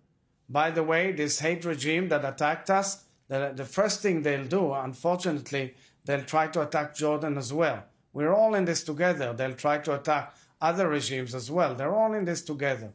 By 0.48 0.72
the 0.72 0.84
way, 0.84 1.12
this 1.12 1.40
hate 1.40 1.66
regime 1.66 2.08
that 2.10 2.24
attacked 2.24 2.70
us, 2.70 3.04
the, 3.28 3.52
the 3.54 3.66
first 3.66 4.02
thing 4.02 4.22
they'll 4.22 4.46
do, 4.46 4.72
unfortunately, 4.72 5.76
they'll 6.06 6.24
try 6.24 6.48
to 6.48 6.62
attack 6.62 6.96
Jordan 6.96 7.38
as 7.38 7.52
well. 7.52 7.84
We're 8.14 8.34
all 8.34 8.56
in 8.56 8.64
this 8.64 8.84
together. 8.84 9.34
They'll 9.34 9.54
try 9.66 9.80
to 9.80 9.96
attack 9.96 10.34
other 10.62 10.88
regimes 10.88 11.36
as 11.36 11.52
well. 11.52 11.76
They're 11.76 11.96
all 11.96 12.14
in 12.14 12.24
this 12.24 12.42
together. 12.42 12.94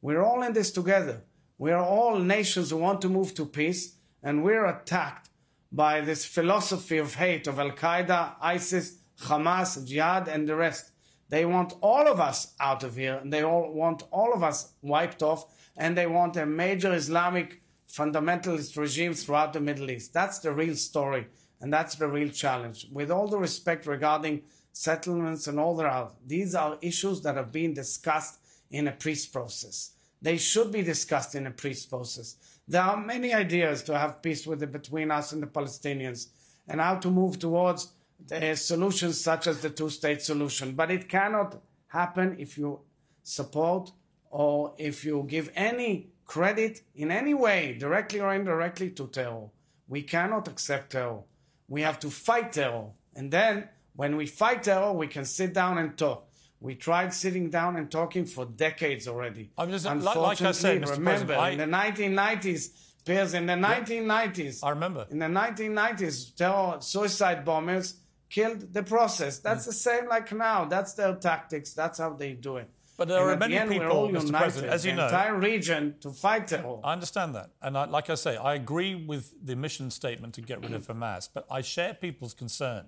We're 0.00 0.22
all 0.22 0.42
in 0.42 0.54
this 0.54 0.72
together. 0.72 1.22
We 1.58 1.70
are 1.72 1.84
all 1.84 2.18
nations 2.18 2.70
who 2.70 2.78
want 2.78 3.02
to 3.02 3.10
move 3.10 3.34
to 3.34 3.44
peace, 3.44 3.96
and 4.22 4.42
we're 4.42 4.64
attacked 4.64 5.28
by 5.70 6.00
this 6.00 6.24
philosophy 6.24 6.96
of 6.96 7.16
hate 7.16 7.46
of 7.46 7.58
Al 7.58 7.72
Qaeda, 7.72 8.36
ISIS, 8.40 8.96
Hamas, 9.20 9.86
Jihad, 9.86 10.28
and 10.28 10.48
the 10.48 10.56
rest. 10.56 10.91
They 11.32 11.46
want 11.46 11.72
all 11.80 12.06
of 12.08 12.20
us 12.20 12.52
out 12.60 12.84
of 12.84 12.96
here, 12.96 13.16
and 13.16 13.32
they 13.32 13.42
all 13.42 13.72
want 13.72 14.02
all 14.10 14.34
of 14.34 14.42
us 14.42 14.74
wiped 14.82 15.22
off, 15.22 15.46
and 15.78 15.96
they 15.96 16.06
want 16.06 16.36
a 16.36 16.44
major 16.44 16.92
Islamic 16.92 17.62
fundamentalist 17.90 18.76
regime 18.76 19.14
throughout 19.14 19.54
the 19.54 19.60
Middle 19.60 19.90
East. 19.90 20.12
That's 20.12 20.40
the 20.40 20.52
real 20.52 20.76
story, 20.76 21.26
and 21.62 21.72
that's 21.72 21.94
the 21.94 22.06
real 22.06 22.28
challenge. 22.28 22.86
With 22.92 23.10
all 23.10 23.28
the 23.28 23.38
respect 23.38 23.86
regarding 23.86 24.42
settlements 24.74 25.46
and 25.46 25.58
all 25.58 25.74
that, 25.76 26.10
these 26.26 26.54
are 26.54 26.76
issues 26.82 27.22
that 27.22 27.36
have 27.36 27.50
been 27.50 27.72
discussed 27.72 28.38
in 28.70 28.88
a 28.88 28.92
peace 28.92 29.24
process. 29.24 29.92
They 30.20 30.36
should 30.36 30.70
be 30.70 30.82
discussed 30.82 31.34
in 31.34 31.46
a 31.46 31.50
peace 31.50 31.86
process. 31.86 32.36
There 32.68 32.82
are 32.82 32.98
many 32.98 33.32
ideas 33.32 33.82
to 33.84 33.98
have 33.98 34.20
peace 34.20 34.46
with 34.46 34.62
it 34.62 34.70
between 34.70 35.10
us 35.10 35.32
and 35.32 35.42
the 35.42 35.46
Palestinians, 35.46 36.26
and 36.68 36.78
how 36.78 36.96
to 36.96 37.10
move 37.10 37.38
towards 37.38 37.94
uh, 38.30 38.54
solutions 38.54 39.20
such 39.20 39.46
as 39.46 39.60
the 39.60 39.70
two-state 39.70 40.22
solution. 40.22 40.72
But 40.72 40.90
it 40.90 41.08
cannot 41.08 41.60
happen 41.88 42.36
if 42.38 42.56
you 42.58 42.80
support 43.22 43.92
or 44.30 44.74
if 44.78 45.04
you 45.04 45.24
give 45.28 45.50
any 45.54 46.12
credit 46.24 46.82
in 46.94 47.10
any 47.10 47.34
way, 47.34 47.76
directly 47.78 48.20
or 48.20 48.34
indirectly, 48.34 48.90
to 48.90 49.06
terror. 49.08 49.48
We 49.88 50.02
cannot 50.02 50.48
accept 50.48 50.92
terror. 50.92 51.20
We 51.68 51.82
have 51.82 51.98
to 52.00 52.10
fight 52.10 52.52
terror. 52.52 52.86
And 53.14 53.30
then, 53.30 53.68
when 53.94 54.16
we 54.16 54.26
fight 54.26 54.62
terror, 54.62 54.92
we 54.92 55.06
can 55.06 55.24
sit 55.24 55.52
down 55.52 55.78
and 55.78 55.96
talk. 55.96 56.28
We 56.60 56.76
tried 56.76 57.12
sitting 57.12 57.50
down 57.50 57.76
and 57.76 57.90
talking 57.90 58.24
for 58.24 58.46
decades 58.46 59.08
already. 59.08 59.50
I 59.58 59.66
mean, 59.66 59.82
like, 59.82 60.16
like 60.16 60.42
I 60.42 60.52
said, 60.52 60.82
Mr. 60.82 60.92
remember, 60.92 61.34
I, 61.34 61.50
in 61.50 61.58
the 61.58 61.64
1990s, 61.64 62.70
Piers, 63.04 63.34
in 63.34 63.46
the 63.46 63.54
1990s, 63.54 64.60
I 64.62 64.70
remember. 64.70 65.06
In 65.10 65.18
the 65.18 65.26
1990s, 65.26 66.36
terror, 66.36 66.76
suicide 66.80 67.44
bombers 67.44 67.96
killed 68.32 68.72
the 68.72 68.82
process. 68.82 69.38
That's 69.38 69.66
the 69.66 69.72
same 69.72 70.08
like 70.08 70.32
now. 70.32 70.64
That's 70.64 70.94
their 70.94 71.14
tactics. 71.14 71.72
That's 71.74 71.98
how 71.98 72.14
they 72.14 72.32
do 72.32 72.56
it. 72.56 72.68
But 72.96 73.08
there 73.08 73.20
and 73.20 73.30
are 73.30 73.36
many 73.36 73.54
the 73.54 73.60
end, 73.60 73.70
people, 73.70 74.08
Mr. 74.08 74.26
united, 74.26 74.32
President, 74.32 74.72
as 74.72 74.84
you 74.84 74.92
the 74.92 74.96
know. 74.96 75.04
entire 75.04 75.38
region 75.38 75.94
to 76.00 76.10
fight 76.10 76.48
terror. 76.48 76.78
I 76.82 76.92
understand 76.92 77.34
that. 77.34 77.50
And 77.60 77.76
I, 77.76 77.84
like 77.84 78.10
I 78.10 78.14
say, 78.14 78.36
I 78.36 78.54
agree 78.54 78.94
with 78.94 79.34
the 79.44 79.54
mission 79.54 79.90
statement 79.90 80.34
to 80.34 80.40
get 80.40 80.62
rid 80.62 80.72
of 80.72 80.86
Hamas, 80.86 81.28
but 81.32 81.46
I 81.50 81.60
share 81.62 81.94
people's 81.94 82.34
concern 82.34 82.86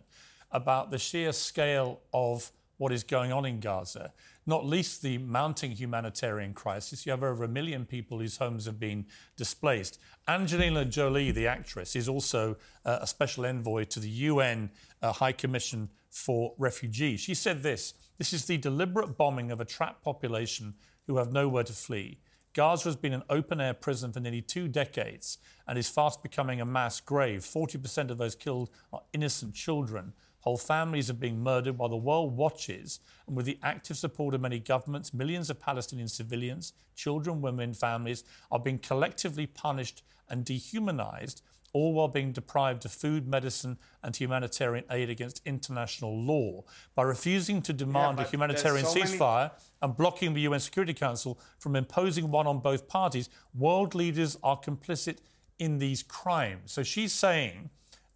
about 0.50 0.90
the 0.90 0.98
sheer 0.98 1.32
scale 1.32 2.00
of 2.12 2.52
what 2.76 2.92
is 2.92 3.04
going 3.04 3.32
on 3.32 3.46
in 3.46 3.60
Gaza, 3.60 4.12
not 4.46 4.66
least 4.66 5.02
the 5.02 5.18
mounting 5.18 5.72
humanitarian 5.72 6.52
crisis. 6.52 7.06
You 7.06 7.12
have 7.12 7.22
over 7.22 7.44
a 7.44 7.48
million 7.48 7.86
people 7.86 8.18
whose 8.18 8.36
homes 8.36 8.66
have 8.66 8.80
been 8.80 9.06
displaced. 9.36 9.98
Angelina 10.28 10.84
Jolie, 10.84 11.30
the 11.30 11.46
actress, 11.46 11.96
is 11.96 12.08
also 12.08 12.56
uh, 12.84 12.98
a 13.00 13.06
special 13.06 13.46
envoy 13.46 13.84
to 13.84 14.00
the 14.00 14.08
UN 14.08 14.70
uh, 15.04 15.12
High 15.12 15.32
Commission 15.32 15.90
for 16.10 16.54
Refugees. 16.56 17.20
She 17.20 17.34
said 17.34 17.62
this 17.62 17.94
This 18.16 18.32
is 18.32 18.46
the 18.46 18.56
deliberate 18.56 19.18
bombing 19.18 19.50
of 19.50 19.60
a 19.60 19.64
trapped 19.64 20.02
population 20.02 20.74
who 21.06 21.18
have 21.18 21.32
nowhere 21.32 21.64
to 21.64 21.72
flee. 21.72 22.18
Gaza 22.54 22.84
has 22.84 22.96
been 22.96 23.12
an 23.12 23.24
open 23.28 23.60
air 23.60 23.74
prison 23.74 24.12
for 24.12 24.20
nearly 24.20 24.40
two 24.40 24.68
decades 24.68 25.38
and 25.68 25.76
is 25.76 25.88
fast 25.88 26.22
becoming 26.22 26.60
a 26.60 26.64
mass 26.64 27.00
grave. 27.00 27.40
40% 27.40 28.10
of 28.10 28.16
those 28.16 28.36
killed 28.36 28.70
are 28.92 29.02
innocent 29.12 29.54
children. 29.54 30.12
Whole 30.40 30.56
families 30.56 31.10
are 31.10 31.14
being 31.14 31.42
murdered 31.42 31.78
while 31.78 31.88
the 31.88 31.96
world 31.96 32.36
watches, 32.36 33.00
and 33.26 33.36
with 33.36 33.46
the 33.46 33.58
active 33.62 33.96
support 33.96 34.34
of 34.34 34.40
many 34.40 34.58
governments, 34.58 35.12
millions 35.12 35.50
of 35.50 35.58
Palestinian 35.58 36.08
civilians, 36.08 36.74
children, 36.94 37.40
women, 37.40 37.74
families 37.74 38.24
are 38.50 38.58
being 38.58 38.78
collectively 38.78 39.46
punished 39.46 40.02
and 40.28 40.44
dehumanized, 40.44 41.42
all 41.74 41.92
while 41.92 42.08
being 42.08 42.32
deprived 42.32 42.84
of 42.86 42.92
food, 42.92 43.26
medicine, 43.26 43.76
and 44.02 44.16
humanitarian 44.16 44.84
aid 44.90 45.10
against 45.10 45.42
international 45.44 46.16
law. 46.18 46.62
By 46.94 47.02
refusing 47.02 47.60
to 47.62 47.72
demand 47.72 48.18
Yeah, 48.18 48.24
a 48.24 48.28
humanitarian 48.28 48.86
so 48.86 48.94
many- 48.94 49.10
ceasefire 49.10 49.50
and 49.82 49.94
blocking 49.96 50.32
the 50.34 50.42
UN 50.42 50.60
Security 50.60 50.94
Council 50.94 51.38
from 51.58 51.76
imposing 51.76 52.30
one 52.30 52.46
on 52.46 52.60
both 52.60 52.86
parties, 52.88 53.28
world 53.52 53.94
leaders 53.94 54.38
are 54.42 54.58
complicit 54.58 55.18
in 55.58 55.78
these 55.78 56.02
crimes. 56.02 56.72
So 56.72 56.82
she's 56.84 57.12
saying 57.12 57.70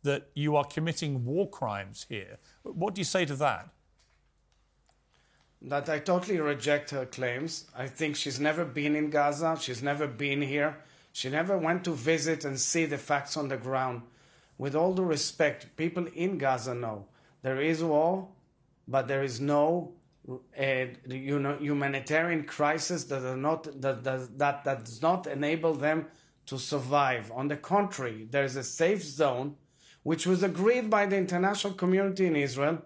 that 0.05 0.31
you 0.35 0.55
are 0.55 0.65
committing 0.65 1.25
war 1.25 1.51
crimes 1.51 2.07
here. 2.09 2.39
What 2.63 2.95
do 2.95 3.01
you 3.01 3.05
say 3.05 3.27
to 3.27 3.37
that? 3.37 3.69
that 5.61 5.89
I 5.89 5.99
totally 5.99 6.39
reject 6.39 6.91
her 6.91 7.05
claims. 7.05 7.65
I 7.77 7.89
think 7.89 8.15
she's 8.15 8.39
never 8.39 8.65
been 8.65 8.95
in 8.95 9.11
Gaza. 9.11 9.59
She's 9.61 9.83
never 9.83 10.07
been 10.07 10.41
here. 10.41 10.77
She 11.19 11.31
never 11.31 11.59
went 11.59 11.83
to 11.83 11.91
visit 11.91 12.45
and 12.45 12.61
see 12.61 12.87
the 12.87 12.97
facts 12.97 13.37
on 13.37 13.49
the 13.49 13.57
ground. 13.57 14.03
With 14.57 14.77
all 14.77 14.95
due 14.95 15.03
respect, 15.03 15.75
people 15.77 16.07
in 16.15 16.39
Gaza 16.39 16.77
know 16.77 17.07
there 17.43 17.61
is 17.61 17.83
war, 17.83 18.29
but 18.87 19.09
there 19.09 19.25
is 19.25 19.41
no 19.41 19.95
uh, 20.31 20.85
you 21.09 21.41
know, 21.41 21.57
humanitarian 21.57 22.45
crisis 22.45 23.03
that, 23.11 23.25
are 23.25 23.37
not, 23.37 23.65
that, 23.81 24.05
that, 24.05 24.39
that, 24.39 24.63
that 24.63 24.85
does 24.85 25.03
not 25.03 25.27
enable 25.27 25.75
them 25.75 26.07
to 26.47 26.57
survive. 26.57 27.33
On 27.33 27.49
the 27.49 27.57
contrary, 27.57 28.29
there 28.31 28.45
is 28.45 28.55
a 28.55 28.63
safe 28.63 29.03
zone 29.03 29.57
which 30.05 30.25
was 30.25 30.45
agreed 30.45 30.89
by 30.89 31.05
the 31.07 31.17
international 31.17 31.73
community 31.73 32.27
in 32.27 32.37
Israel 32.37 32.81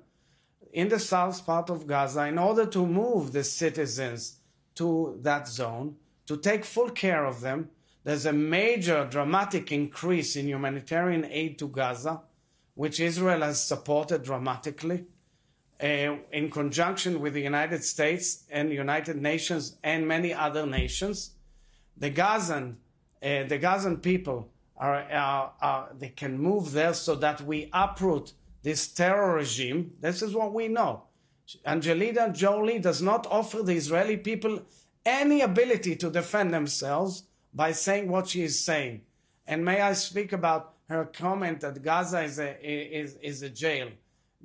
in 0.73 0.89
the 0.89 0.99
south 0.99 1.45
part 1.45 1.69
of 1.69 1.87
Gaza 1.87 2.25
in 2.25 2.39
order 2.39 2.65
to 2.65 2.87
move 2.87 3.33
the 3.33 3.45
citizens 3.45 4.39
to 4.77 5.19
that 5.21 5.49
zone, 5.49 5.97
to 6.25 6.39
take 6.39 6.65
full 6.65 6.89
care 6.89 7.27
of 7.27 7.43
them. 7.43 7.69
There's 8.05 8.27
a 8.27 8.33
major 8.33 9.07
dramatic 9.09 9.71
increase 9.71 10.35
in 10.35 10.49
humanitarian 10.49 11.25
aid 11.25 11.59
to 11.61 11.69
Gaza, 11.69 12.23
which 12.75 12.99
Israel 12.99 13.43
has 13.43 13.65
supported 13.65 14.25
dramatically. 14.25 15.05
Uh, 15.81 16.17
in 16.33 16.49
conjunction 16.51 17.21
with 17.21 17.35
the 17.35 17.41
United 17.41 17.83
States 17.83 18.45
and 18.51 18.73
United 18.73 19.21
Nations 19.21 19.77
and 19.83 20.07
many 20.07 20.33
other 20.33 20.65
nations, 20.65 21.33
the 21.97 22.11
Gazan, 22.11 22.77
uh, 23.23 23.45
the 23.45 23.59
Gazan 23.59 23.99
people 23.99 24.49
are, 24.77 25.03
are, 25.11 25.53
are, 25.61 25.89
they 25.99 26.09
can 26.09 26.39
move 26.39 26.73
there 26.73 26.95
so 26.95 27.15
that 27.17 27.41
we 27.41 27.69
uproot 27.73 28.33
this 28.63 28.89
terror 28.89 29.35
regime. 29.35 29.93
This 30.01 30.23
is 30.23 30.35
what 30.35 30.53
we 30.53 30.69
know. 30.69 31.05
Angelina 31.67 32.33
Jolie 32.33 32.79
does 32.79 33.03
not 33.03 33.27
offer 33.27 33.63
the 33.63 33.75
Israeli 33.75 34.17
people 34.17 34.63
any 35.05 35.41
ability 35.41 35.97
to 35.97 36.11
defend 36.11 36.55
themselves 36.55 37.25
by 37.53 37.73
saying 37.73 38.09
what 38.09 38.29
she 38.29 38.43
is 38.43 38.65
saying. 38.65 39.03
And 39.47 39.65
may 39.65 39.81
I 39.81 39.93
speak 39.93 40.33
about 40.33 40.75
her 40.89 41.05
comment 41.05 41.61
that 41.61 41.83
Gaza 41.83 42.23
is 42.23 42.39
a, 42.39 42.57
is, 42.63 43.17
is 43.17 43.43
a 43.43 43.51
jail. 43.51 43.91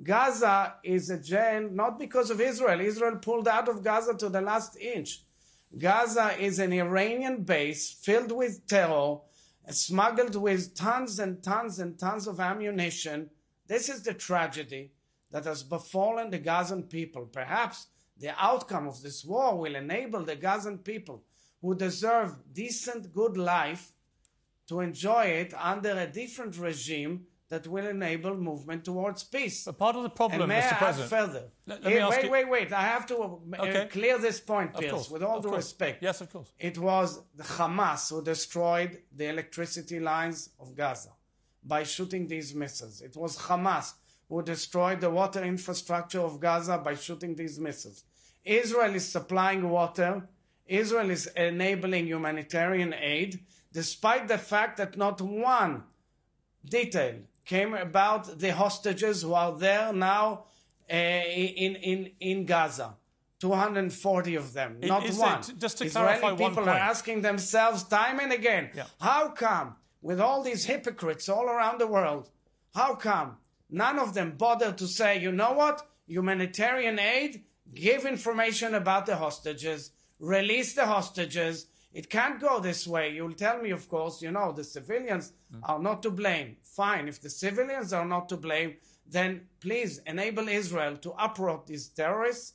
Gaza 0.02 0.74
is 0.82 1.10
a 1.10 1.18
jail 1.18 1.68
not 1.70 1.98
because 1.98 2.30
of 2.30 2.40
Israel. 2.40 2.80
Israel 2.80 3.16
pulled 3.16 3.48
out 3.48 3.68
of 3.68 3.82
Gaza 3.82 4.14
to 4.14 4.28
the 4.28 4.40
last 4.40 4.76
inch. 4.76 5.22
Gaza 5.76 6.34
is 6.38 6.58
an 6.58 6.72
Iranian 6.72 7.42
base 7.42 7.90
filled 7.90 8.32
with 8.32 8.66
terror, 8.66 9.18
smuggled 9.70 10.36
with 10.36 10.74
tons 10.74 11.18
and 11.18 11.42
tons 11.42 11.78
and 11.78 11.98
tons 11.98 12.26
of 12.26 12.40
ammunition. 12.40 13.28
This 13.66 13.88
is 13.88 14.02
the 14.02 14.14
tragedy 14.14 14.92
that 15.30 15.44
has 15.44 15.62
befallen 15.62 16.30
the 16.30 16.38
Gazan 16.38 16.84
people. 16.84 17.26
Perhaps 17.26 17.88
the 18.18 18.32
outcome 18.42 18.88
of 18.88 19.02
this 19.02 19.24
war 19.24 19.58
will 19.58 19.76
enable 19.76 20.24
the 20.24 20.36
Gazan 20.36 20.78
people 20.78 21.22
who 21.60 21.74
deserve 21.74 22.36
decent, 22.52 23.12
good 23.12 23.36
life 23.36 23.92
to 24.68 24.80
enjoy 24.80 25.24
it 25.24 25.54
under 25.56 25.90
a 25.98 26.06
different 26.06 26.56
regime 26.58 27.26
that 27.48 27.66
will 27.66 27.86
enable 27.86 28.36
movement 28.36 28.84
towards 28.84 29.24
peace. 29.24 29.64
But 29.64 29.78
part 29.78 29.96
of 29.96 30.02
the 30.02 30.10
problem, 30.10 30.42
and 30.42 30.48
may 30.50 30.60
Mr. 30.60 30.82
I 30.82 30.88
add 30.90 30.96
further? 31.08 31.44
Let- 31.66 31.82
let 31.82 31.92
ask 32.02 32.16
wait, 32.16 32.24
you- 32.24 32.30
wait, 32.30 32.48
wait. 32.50 32.72
I 32.74 32.82
have 32.82 33.06
to 33.06 33.16
uh, 33.16 33.62
Okay. 33.66 33.86
clear 33.90 34.18
this 34.18 34.38
point, 34.38 34.74
Of 34.74 34.80
Piers, 34.80 34.92
course, 34.92 35.10
with 35.10 35.22
all 35.22 35.38
of 35.38 35.42
due 35.42 35.48
course. 35.48 35.64
respect. 35.64 36.02
Yes, 36.02 36.20
of 36.20 36.30
course. 36.30 36.52
It 36.58 36.76
was 36.76 37.22
the 37.34 37.44
Hamas 37.44 38.10
who 38.10 38.22
destroyed 38.22 39.02
the 39.16 39.26
electricity 39.28 39.98
lines 39.98 40.50
of 40.60 40.74
Gaza 40.74 41.12
by 41.64 41.84
shooting 41.84 42.26
these 42.26 42.54
missiles. 42.54 43.00
It 43.00 43.16
was 43.16 43.38
Hamas 43.38 43.94
who 44.28 44.42
destroyed 44.42 45.00
the 45.00 45.08
water 45.08 45.42
infrastructure 45.42 46.20
of 46.20 46.38
Gaza 46.38 46.76
by 46.76 46.94
shooting 46.96 47.34
these 47.34 47.58
missiles. 47.58 48.04
Israel 48.44 48.94
is 48.94 49.08
supplying 49.10 49.70
water. 49.70 50.28
Israel 50.68 51.10
is 51.10 51.26
enabling 51.36 52.06
humanitarian 52.06 52.94
aid, 52.94 53.40
despite 53.72 54.28
the 54.28 54.38
fact 54.38 54.76
that 54.76 54.96
not 54.96 55.20
one 55.20 55.84
detail 56.64 57.14
came 57.44 57.74
about 57.74 58.38
the 58.38 58.52
hostages 58.52 59.22
who 59.22 59.32
are 59.34 59.56
there 59.56 59.92
now 59.92 60.44
uh, 60.90 60.94
in, 60.94 61.76
in, 61.76 62.10
in 62.20 62.44
Gaza. 62.44 62.94
240 63.40 64.34
of 64.34 64.52
them, 64.52 64.78
It- 64.82 64.88
not 64.88 65.08
one. 65.10 65.40
it- 65.40 65.58
just 65.58 65.78
to 65.78 65.84
Israeli 65.84 66.18
clarify 66.18 66.32
one 66.32 66.50
people 66.50 66.68
are 66.68 66.76
asking 66.76 67.22
themselves 67.22 67.84
time 67.84 68.18
and 68.20 68.32
again, 68.32 68.70
Yeah. 68.74 68.84
how 69.00 69.28
come, 69.30 69.76
with 70.02 70.20
all 70.20 70.42
these 70.42 70.64
hypocrites 70.64 71.28
all 71.28 71.44
around 71.44 71.78
the 71.80 71.86
world, 71.86 72.30
how 72.74 72.96
come 72.96 73.36
none 73.70 73.98
of 73.98 74.12
them 74.14 74.32
bother 74.36 74.72
to 74.72 74.86
say, 74.88 75.20
you 75.20 75.30
know 75.30 75.52
what, 75.52 75.86
humanitarian 76.08 76.98
aid, 76.98 77.44
give 77.74 78.04
information 78.06 78.74
about 78.74 79.06
the 79.06 79.16
hostages, 79.16 79.92
release 80.18 80.74
the 80.74 80.86
hostages. 80.86 81.66
It 81.92 82.10
can't 82.10 82.40
go 82.40 82.60
this 82.60 82.86
way. 82.86 83.14
You'll 83.14 83.32
tell 83.32 83.60
me, 83.60 83.70
of 83.70 83.88
course, 83.88 84.22
you 84.22 84.30
know, 84.30 84.52
the 84.52 84.64
civilians 84.64 85.32
mm. 85.54 85.60
are 85.62 85.78
not 85.78 86.02
to 86.02 86.10
blame. 86.10 86.56
Fine. 86.62 87.08
If 87.08 87.20
the 87.20 87.30
civilians 87.30 87.92
are 87.92 88.04
not 88.04 88.28
to 88.28 88.36
blame, 88.36 88.76
then 89.06 89.46
please 89.60 90.00
enable 90.06 90.48
Israel 90.48 90.96
to 90.98 91.12
uproot 91.18 91.66
these 91.66 91.88
terrorists 91.88 92.54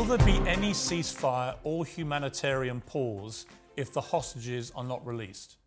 Will 0.00 0.16
there 0.16 0.26
be 0.26 0.38
any 0.48 0.70
ceasefire 0.70 1.56
or 1.62 1.84
humanitarian 1.84 2.80
pause 2.80 3.44
if 3.76 3.92
the 3.92 4.00
hostages 4.00 4.72
are 4.74 4.82
not 4.82 5.06
released? 5.06 5.59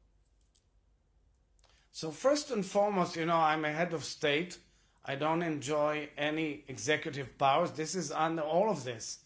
So 1.95 2.09
first 2.09 2.49
and 2.49 2.65
foremost, 2.65 3.15
you 3.15 3.27
know, 3.27 3.35
I'm 3.35 3.65
a 3.65 3.71
head 3.71 3.93
of 3.93 4.03
state. 4.03 4.57
I 5.05 5.13
don't 5.13 5.43
enjoy 5.43 6.09
any 6.17 6.63
executive 6.67 7.37
powers. 7.37 7.69
This 7.69 7.93
is 7.93 8.11
under 8.11 8.41
all 8.41 8.71
of 8.71 8.83
this, 8.83 9.19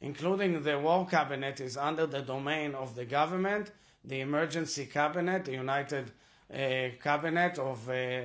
including 0.00 0.62
the 0.62 0.78
war 0.78 1.06
cabinet, 1.06 1.60
is 1.60 1.76
under 1.76 2.06
the 2.06 2.22
domain 2.22 2.74
of 2.74 2.94
the 2.94 3.04
government, 3.04 3.72
the 4.02 4.20
emergency 4.20 4.86
cabinet, 4.86 5.44
the 5.44 5.52
United 5.52 6.12
uh, 6.50 6.96
Cabinet 7.02 7.58
of 7.58 7.90
uh, 7.90 8.22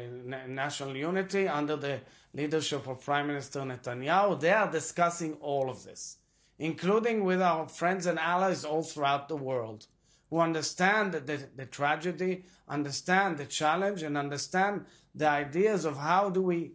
National 0.48 0.96
Unity, 0.96 1.50
under 1.50 1.76
the 1.76 2.00
leadership 2.34 2.88
of 2.88 3.04
Prime 3.04 3.28
Minister 3.28 3.60
Netanyahu. 3.60 4.40
They 4.40 4.54
are 4.54 4.72
discussing 4.72 5.34
all 5.42 5.70
of 5.70 5.84
this, 5.84 6.16
including 6.58 7.26
with 7.26 7.42
our 7.42 7.68
friends 7.68 8.06
and 8.06 8.18
allies 8.18 8.64
all 8.64 8.84
throughout 8.84 9.28
the 9.28 9.36
world 9.36 9.88
who 10.30 10.40
understand 10.40 11.14
the, 11.14 11.48
the 11.56 11.66
tragedy, 11.66 12.44
understand 12.68 13.38
the 13.38 13.46
challenge, 13.46 14.04
and 14.04 14.18
understand 14.18 14.86
the 15.16 15.28
ideas 15.28 15.86
of 15.86 15.98
how 15.98 16.30
do 16.30 16.42
we 16.42 16.72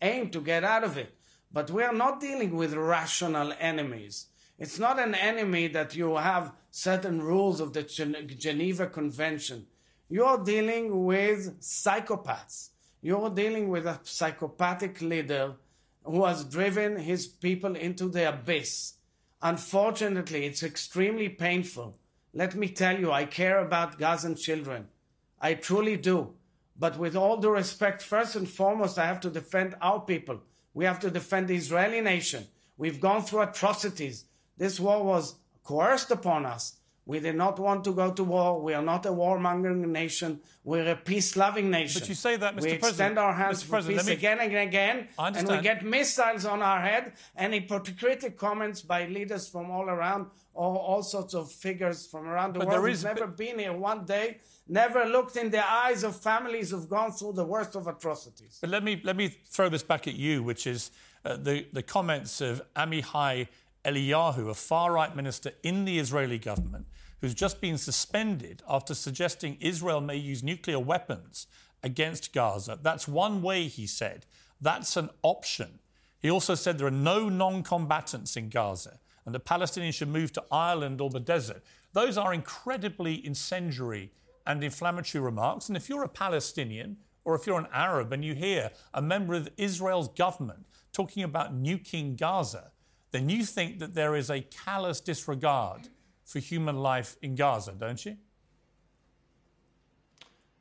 aim 0.00 0.30
to 0.30 0.40
get 0.40 0.64
out 0.64 0.84
of 0.84 0.96
it. 0.96 1.14
But 1.52 1.70
we 1.70 1.82
are 1.82 1.92
not 1.92 2.20
dealing 2.20 2.56
with 2.56 2.74
rational 2.74 3.52
enemies. 3.58 4.26
It's 4.58 4.78
not 4.78 5.00
an 5.00 5.14
enemy 5.14 5.68
that 5.68 5.96
you 5.96 6.16
have 6.16 6.52
certain 6.70 7.20
rules 7.22 7.60
of 7.60 7.72
the 7.72 7.82
Geneva 7.82 8.86
Convention. 8.86 9.66
You're 10.08 10.44
dealing 10.44 11.04
with 11.04 11.60
psychopaths. 11.60 12.70
You're 13.00 13.30
dealing 13.30 13.68
with 13.68 13.86
a 13.86 14.00
psychopathic 14.02 15.00
leader 15.00 15.54
who 16.04 16.24
has 16.24 16.44
driven 16.44 16.96
his 16.96 17.26
people 17.26 17.74
into 17.74 18.08
the 18.08 18.28
abyss. 18.28 18.94
Unfortunately, 19.42 20.46
it's 20.46 20.62
extremely 20.62 21.28
painful. 21.28 21.98
Let 22.36 22.56
me 22.56 22.68
tell 22.68 22.98
you, 22.98 23.12
I 23.12 23.26
care 23.26 23.60
about 23.60 23.96
Gazan 23.96 24.34
children. 24.34 24.88
I 25.40 25.54
truly 25.54 25.96
do. 25.96 26.34
But 26.76 26.98
with 26.98 27.14
all 27.14 27.36
due 27.36 27.50
respect, 27.50 28.02
first 28.02 28.34
and 28.34 28.48
foremost, 28.48 28.98
I 28.98 29.06
have 29.06 29.20
to 29.20 29.30
defend 29.30 29.76
our 29.80 30.00
people. 30.00 30.40
We 30.74 30.84
have 30.84 30.98
to 31.00 31.10
defend 31.10 31.46
the 31.46 31.54
Israeli 31.54 32.00
nation. 32.00 32.48
We've 32.76 33.00
gone 33.00 33.22
through 33.22 33.42
atrocities. 33.42 34.24
This 34.58 34.80
war 34.80 35.04
was 35.04 35.36
coerced 35.62 36.10
upon 36.10 36.44
us. 36.44 36.78
We 37.06 37.20
did 37.20 37.36
not 37.36 37.58
want 37.58 37.84
to 37.84 37.92
go 37.92 38.12
to 38.12 38.24
war. 38.24 38.60
We 38.62 38.72
are 38.72 38.82
not 38.82 39.04
a 39.04 39.10
warmongering 39.10 39.86
nation. 39.88 40.40
We're 40.64 40.90
a 40.92 40.96
peace-loving 40.96 41.70
nation. 41.70 42.00
But 42.00 42.08
you 42.08 42.14
say 42.14 42.36
that, 42.36 42.54
Mr. 42.56 42.62
We 42.62 42.78
President. 42.78 42.88
extend 42.90 43.18
our 43.18 43.34
hands 43.34 43.58
Mr. 43.62 43.66
for 43.66 43.70
President, 43.72 43.98
peace 44.00 44.06
me- 44.08 44.12
again 44.14 44.38
and 44.40 44.56
again, 44.56 45.08
I 45.18 45.28
and 45.28 45.48
we 45.48 45.60
get 45.60 45.84
missiles 45.84 46.46
on 46.46 46.62
our 46.62 46.80
head 46.80 47.12
and 47.36 47.52
hypocritical 47.52 48.30
comments 48.30 48.80
by 48.80 49.06
leaders 49.06 49.46
from 49.48 49.70
all 49.70 49.90
around, 49.90 50.26
or 50.54 50.78
all 50.78 51.02
sorts 51.02 51.34
of 51.34 51.52
figures 51.52 52.06
from 52.06 52.26
around 52.26 52.54
the 52.54 52.60
But 52.60 52.68
world 52.68 52.84
there 52.84 52.90
who've 52.90 53.04
never 53.04 53.26
been 53.26 53.58
here 53.58 53.74
one 53.74 54.06
day, 54.06 54.38
never 54.66 55.04
looked 55.04 55.36
in 55.36 55.50
the 55.50 55.62
eyes 55.84 56.04
of 56.04 56.16
families 56.16 56.70
who've 56.70 56.88
gone 56.88 57.12
through 57.12 57.34
the 57.34 57.44
worst 57.44 57.74
of 57.76 57.86
atrocities. 57.86 58.58
But 58.62 58.70
let 58.70 58.82
me 58.82 59.00
let 59.04 59.16
me 59.16 59.28
throw 59.28 59.68
this 59.68 59.82
back 59.82 60.06
at 60.08 60.14
you, 60.14 60.42
which 60.42 60.66
is 60.66 60.90
uh, 61.26 61.36
the 61.36 61.66
the 61.72 61.82
comments 61.82 62.40
of 62.40 62.62
Amihai 62.74 63.48
Eliyahu, 63.84 64.48
a 64.48 64.54
far 64.54 64.92
right 64.92 65.14
minister 65.14 65.52
in 65.62 65.84
the 65.84 65.98
Israeli 65.98 66.38
government, 66.38 66.86
who's 67.20 67.34
just 67.34 67.60
been 67.60 67.78
suspended 67.78 68.62
after 68.68 68.94
suggesting 68.94 69.56
Israel 69.60 70.00
may 70.00 70.16
use 70.16 70.42
nuclear 70.42 70.78
weapons 70.78 71.46
against 71.82 72.32
Gaza. 72.32 72.78
That's 72.82 73.06
one 73.06 73.42
way, 73.42 73.68
he 73.68 73.86
said. 73.86 74.26
That's 74.60 74.96
an 74.96 75.10
option. 75.22 75.78
He 76.20 76.30
also 76.30 76.54
said 76.54 76.78
there 76.78 76.86
are 76.86 76.90
no 76.90 77.28
non-combatants 77.28 78.36
in 78.36 78.48
Gaza 78.48 78.98
and 79.26 79.34
the 79.34 79.40
Palestinians 79.40 79.94
should 79.94 80.08
move 80.08 80.32
to 80.32 80.44
Ireland 80.50 81.00
or 81.00 81.10
the 81.10 81.20
desert. 81.20 81.62
Those 81.92 82.18
are 82.18 82.34
incredibly 82.34 83.24
incendiary 83.24 84.12
and 84.46 84.62
inflammatory 84.62 85.22
remarks. 85.22 85.68
And 85.68 85.76
if 85.76 85.88
you're 85.88 86.02
a 86.02 86.08
Palestinian 86.08 86.98
or 87.24 87.34
if 87.34 87.46
you're 87.46 87.58
an 87.58 87.68
Arab 87.72 88.12
and 88.12 88.24
you 88.24 88.34
hear 88.34 88.70
a 88.92 89.00
member 89.00 89.34
of 89.34 89.48
Israel's 89.56 90.08
government 90.08 90.66
talking 90.92 91.22
about 91.22 91.54
nuking 91.54 92.16
Gaza, 92.16 92.70
then 93.14 93.28
you 93.28 93.44
think 93.44 93.78
that 93.78 93.94
there 93.94 94.16
is 94.16 94.28
a 94.28 94.40
callous 94.40 95.00
disregard 95.00 95.88
for 96.24 96.40
human 96.40 96.78
life 96.78 97.16
in 97.22 97.36
Gaza, 97.36 97.70
don't 97.70 98.04
you? 98.04 98.16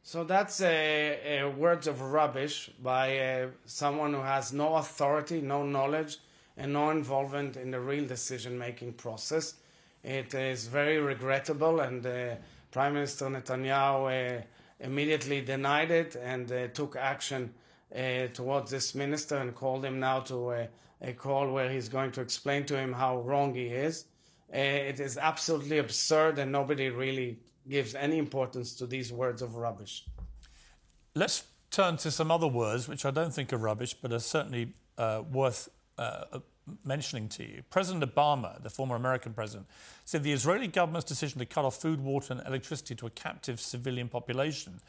So 0.03 0.23
that's 0.23 0.61
a, 0.61 1.39
a 1.39 1.49
words 1.49 1.87
of 1.87 1.99
rubbish 1.99 2.69
by 2.79 3.17
uh, 3.17 3.47
someone 3.65 4.13
who 4.13 4.21
has 4.21 4.53
no 4.53 4.75
authority, 4.75 5.41
no 5.41 5.63
knowledge, 5.63 6.19
and 6.55 6.73
no 6.73 6.91
involvement 6.91 7.57
in 7.57 7.71
the 7.71 7.79
real 7.79 8.05
decision-making 8.05 8.93
process. 8.93 9.55
It 10.03 10.35
is 10.35 10.67
very 10.67 10.99
regrettable, 10.99 11.79
and 11.79 12.05
uh, 12.05 12.35
Prime 12.69 12.93
Minister 12.93 13.25
Netanyahu 13.25 14.41
uh, 14.41 14.43
immediately 14.79 15.41
denied 15.41 15.89
it 15.89 16.15
and 16.17 16.51
uh, 16.51 16.67
took 16.67 16.95
action 16.97 17.51
uh, 17.95 18.27
towards 18.27 18.69
this 18.69 18.93
minister 18.93 19.37
and 19.37 19.55
called 19.55 19.83
him 19.83 19.99
now 19.99 20.19
to 20.19 20.67
a, 21.03 21.13
call 21.13 21.51
where 21.51 21.69
he's 21.69 21.89
going 21.89 22.11
to 22.11 22.21
explain 22.21 22.65
to 22.65 22.77
him 22.77 22.93
how 22.93 23.19
wrong 23.21 23.53
he 23.53 23.67
is. 23.67 24.05
Uh, 24.53 24.57
it 24.57 24.99
is 24.99 25.17
absolutely 25.17 25.79
absurd, 25.79 26.39
and 26.39 26.51
nobody 26.51 26.89
really 26.89 27.39
gives 27.67 27.95
any 27.95 28.17
importance 28.17 28.75
to 28.75 28.85
these 28.85 29.11
words 29.11 29.41
of 29.41 29.55
rubbish. 29.55 30.05
Let's 31.15 31.43
turn 31.71 31.97
to 31.97 32.11
some 32.11 32.31
other 32.31 32.47
words, 32.47 32.87
which 32.87 33.05
I 33.05 33.11
don't 33.11 33.33
think 33.33 33.51
are 33.53 33.57
rubbish, 33.57 33.93
but 33.93 34.11
are 34.11 34.19
certainly 34.19 34.73
uh, 34.97 35.23
worth 35.31 35.69
uh, 35.97 36.39
mentioning 36.85 37.27
to 37.29 37.43
you. 37.43 37.63
President 37.69 38.03
Obama, 38.03 38.61
the 38.61 38.69
former 38.69 38.95
American 38.95 39.33
president, 39.33 39.67
said 40.05 40.23
the 40.23 40.31
Israeli 40.31 40.67
government's 40.67 41.05
decision 41.05 41.39
to 41.39 41.45
cut 41.45 41.65
off 41.65 41.81
food, 41.81 41.99
water, 41.99 42.33
and 42.33 42.47
electricity 42.47 42.95
to 42.95 43.07
a 43.07 43.09
captive 43.09 43.59
civilian 43.59 44.07
population 44.07 44.79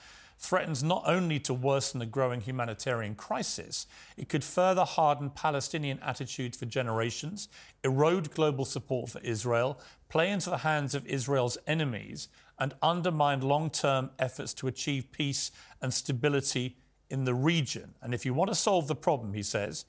threatens 0.44 0.82
not 0.82 1.02
only 1.06 1.40
to 1.40 1.54
worsen 1.54 2.00
the 2.00 2.06
growing 2.06 2.40
humanitarian 2.40 3.14
crisis, 3.14 3.86
it 4.16 4.28
could 4.28 4.44
further 4.44 4.84
harden 4.84 5.30
Palestinian 5.30 5.98
attitudes 6.00 6.56
for 6.56 6.66
generations, 6.66 7.48
erode 7.82 8.32
global 8.34 8.64
support 8.64 9.10
for 9.10 9.20
Israel, 9.20 9.80
play 10.08 10.30
into 10.30 10.50
the 10.50 10.58
hands 10.58 10.94
of 10.94 11.06
Israel's 11.06 11.58
enemies, 11.66 12.28
and 12.58 12.74
undermine 12.82 13.40
long 13.40 13.70
term 13.70 14.10
efforts 14.18 14.54
to 14.54 14.68
achieve 14.68 15.10
peace 15.10 15.50
and 15.82 15.92
stability 15.92 16.76
in 17.10 17.24
the 17.24 17.34
region. 17.34 17.94
And 18.02 18.14
if 18.14 18.24
you 18.24 18.34
want 18.34 18.50
to 18.50 18.54
solve 18.54 18.86
the 18.86 18.94
problem, 18.94 19.34
he 19.34 19.42
says, 19.42 19.84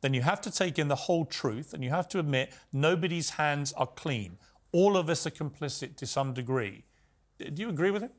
then 0.00 0.14
you 0.14 0.22
have 0.22 0.40
to 0.42 0.50
take 0.50 0.78
in 0.78 0.88
the 0.88 0.94
whole 0.94 1.24
truth 1.24 1.74
and 1.74 1.82
you 1.82 1.90
have 1.90 2.08
to 2.08 2.18
admit 2.18 2.54
nobody's 2.72 3.30
hands 3.30 3.72
are 3.72 3.86
clean. 3.86 4.38
All 4.72 4.96
of 4.96 5.08
us 5.08 5.26
are 5.26 5.30
complicit 5.30 5.96
to 5.96 6.06
some 6.06 6.34
degree. 6.34 6.84
Do 7.38 7.62
you 7.62 7.68
agree 7.68 7.90
with 7.90 8.02
him? 8.02 8.10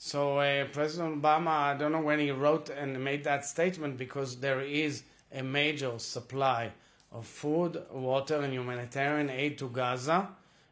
So 0.00 0.38
uh, 0.38 0.64
President 0.66 1.20
Obama, 1.20 1.48
I 1.48 1.74
don't 1.74 1.90
know 1.90 2.00
when 2.00 2.20
he 2.20 2.30
wrote 2.30 2.70
and 2.70 3.02
made 3.02 3.24
that 3.24 3.44
statement 3.44 3.96
because 3.96 4.36
there 4.36 4.60
is 4.60 5.02
a 5.32 5.42
major 5.42 5.98
supply 5.98 6.70
of 7.10 7.26
food, 7.26 7.82
water, 7.92 8.36
and 8.36 8.52
humanitarian 8.52 9.28
aid 9.28 9.58
to 9.58 9.68
Gaza. 9.68 10.28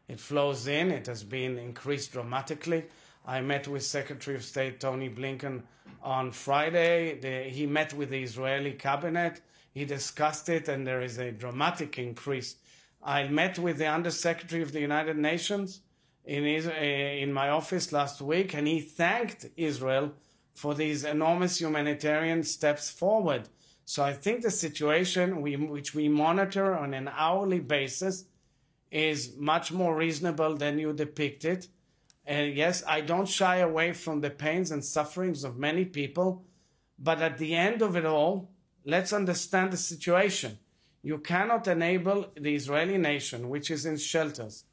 It 0.07 0.21
flows 0.21 0.67
in. 0.67 0.91
It 0.91 1.07
has 1.07 1.25
been 1.25 1.57
increased 1.57 2.13
dramatically. 2.13 2.85
I 3.25 3.41
met 3.41 3.67
with 3.67 3.83
Secretary 3.83 4.37
of 4.37 4.45
State 4.45 4.79
Tony 4.79 5.09
Blinken 5.09 5.63
on 6.01 6.31
Friday. 6.31 7.19
The, 7.19 7.49
he 7.49 7.65
met 7.65 7.93
with 7.93 8.11
the 8.11 8.23
Israeli 8.23 8.71
cabinet. 8.71 9.41
He 9.73 9.83
discussed 9.83 10.47
it, 10.47 10.69
and 10.69 10.87
there 10.87 11.01
is 11.01 11.17
a 11.17 11.33
dramatic 11.33 11.99
increase. 11.99 12.55
I 13.03 13.27
met 13.27 13.59
with 13.59 13.77
the 13.77 13.87
Undersecretary 13.87 14.61
of 14.61 14.71
the 14.71 14.79
United 14.79 15.17
Nations 15.17 15.81
in, 16.27 16.43
his, 16.43 16.67
uh, 16.67 16.71
in 16.71 17.31
my 17.31 17.49
office 17.49 17.91
last 17.93 18.21
week, 18.21 18.53
and 18.53 18.67
he 18.67 18.81
thanked 18.81 19.47
Israel 19.55 20.11
for 20.53 20.75
these 20.75 21.05
enormous 21.05 21.59
humanitarian 21.61 22.43
steps 22.43 22.91
forward. 22.91 23.47
So 23.85 24.03
I 24.03 24.11
think 24.11 24.41
the 24.41 24.51
situation 24.51 25.41
we, 25.41 25.55
which 25.55 25.95
we 25.95 26.09
monitor 26.09 26.75
on 26.75 26.93
an 26.93 27.09
hourly 27.15 27.61
basis 27.61 28.25
is 28.91 29.37
much 29.37 29.71
more 29.71 29.95
reasonable 29.95 30.57
than 30.57 30.77
you 30.77 30.91
depict 30.91 31.45
it. 31.45 31.69
And 32.25 32.53
yes, 32.53 32.83
I 32.85 32.99
don't 32.99 33.29
shy 33.29 33.57
away 33.57 33.93
from 33.93 34.19
the 34.19 34.29
pains 34.29 34.69
and 34.71 34.83
sufferings 34.83 35.45
of 35.45 35.57
many 35.57 35.85
people, 35.85 36.43
but 36.99 37.21
at 37.21 37.37
the 37.37 37.55
end 37.55 37.81
of 37.81 37.95
it 37.95 38.05
all, 38.05 38.49
let's 38.83 39.13
understand 39.13 39.71
the 39.71 39.77
situation. 39.77 40.59
You 41.01 41.19
cannot 41.19 41.67
enable 41.67 42.27
the 42.35 42.53
Israeli 42.53 42.97
nation, 42.97 43.47
which 43.47 43.71
is 43.71 43.85
in 43.85 43.95
shelters, 43.95 44.65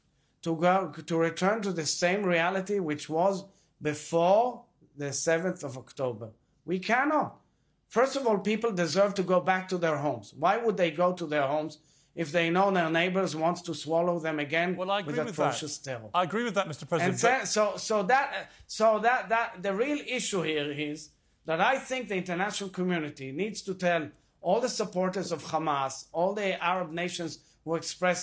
to 0.45 0.55
go 0.55 0.91
to 1.11 1.17
return 1.17 1.61
to 1.63 1.71
the 1.71 1.85
same 1.85 2.21
reality 2.23 2.77
which 2.79 3.09
was 3.09 3.45
before 3.81 4.63
the 4.95 5.11
7th 5.27 5.63
of 5.63 5.77
October. 5.77 6.29
We 6.65 6.77
cannot. 6.79 7.31
First 7.87 8.15
of 8.15 8.25
all, 8.27 8.37
people 8.37 8.71
deserve 8.71 9.13
to 9.15 9.23
go 9.23 9.39
back 9.51 9.67
to 9.69 9.77
their 9.77 9.97
homes. 9.97 10.33
Why 10.37 10.57
would 10.57 10.77
they 10.77 10.91
go 10.91 11.13
to 11.13 11.25
their 11.25 11.47
homes 11.53 11.79
if 12.23 12.31
they 12.31 12.49
know 12.49 12.71
their 12.71 12.89
neighbors 12.89 13.35
wants 13.35 13.61
to 13.63 13.73
swallow 13.73 14.19
them 14.19 14.39
again 14.39 14.75
Well, 14.75 14.91
I 14.91 14.99
agree 14.99 15.17
with 15.17 15.25
with 15.25 15.39
atrocious 15.39 15.77
that. 15.79 15.89
terror? 15.89 16.09
I 16.13 16.23
agree 16.23 16.43
with 16.43 16.55
that, 16.55 16.67
Mr. 16.67 16.87
President. 16.87 17.19
so, 17.19 17.33
so, 17.45 17.77
so 17.77 18.03
that, 18.03 18.51
so 18.67 18.99
that, 18.99 19.29
that 19.29 19.63
the 19.63 19.73
real 19.73 19.99
issue 20.07 20.41
here 20.43 20.71
is 20.71 21.09
that 21.45 21.59
I 21.59 21.77
think 21.79 22.07
the 22.07 22.15
international 22.15 22.69
community 22.69 23.31
needs 23.31 23.61
to 23.63 23.73
tell 23.73 24.09
all 24.41 24.61
the 24.61 24.69
supporters 24.69 25.31
of 25.31 25.43
Hamas, 25.43 26.05
all 26.13 26.33
the 26.33 26.63
Arab 26.63 26.91
nations 26.91 27.39
who 27.63 27.75
express 27.75 28.21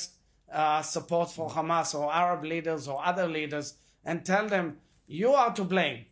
uh, 0.52 0.82
support 0.82 1.30
for 1.30 1.48
Hamas, 1.50 1.94
or 1.94 2.12
Arab 2.12 2.44
leaders 2.44 2.88
or 2.88 3.04
other 3.04 3.26
leaders, 3.26 3.74
and 4.04 4.24
tell 4.24 4.48
them 4.48 4.78
you 5.06 5.32
are 5.32 5.52
to 5.54 5.64
blame. 5.64 6.06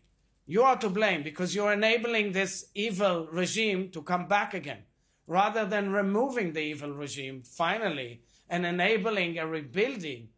You 0.46 0.62
are 0.62 0.76
to 0.78 0.88
blame 0.88 1.22
because 1.22 1.54
you're 1.54 1.72
enabling 1.72 2.32
this 2.32 2.66
evil 2.74 3.28
regime 3.30 3.90
to 3.90 4.02
come 4.02 4.26
back 4.26 4.54
again, 4.54 4.82
rather 5.26 5.64
than 5.64 5.92
removing 5.92 6.52
the 6.52 6.60
evil 6.60 6.92
regime 6.92 7.42
finally 7.42 8.22
and 8.48 8.66
enabling 8.66 9.38
a 9.38 9.46
rebuilding 9.46 10.28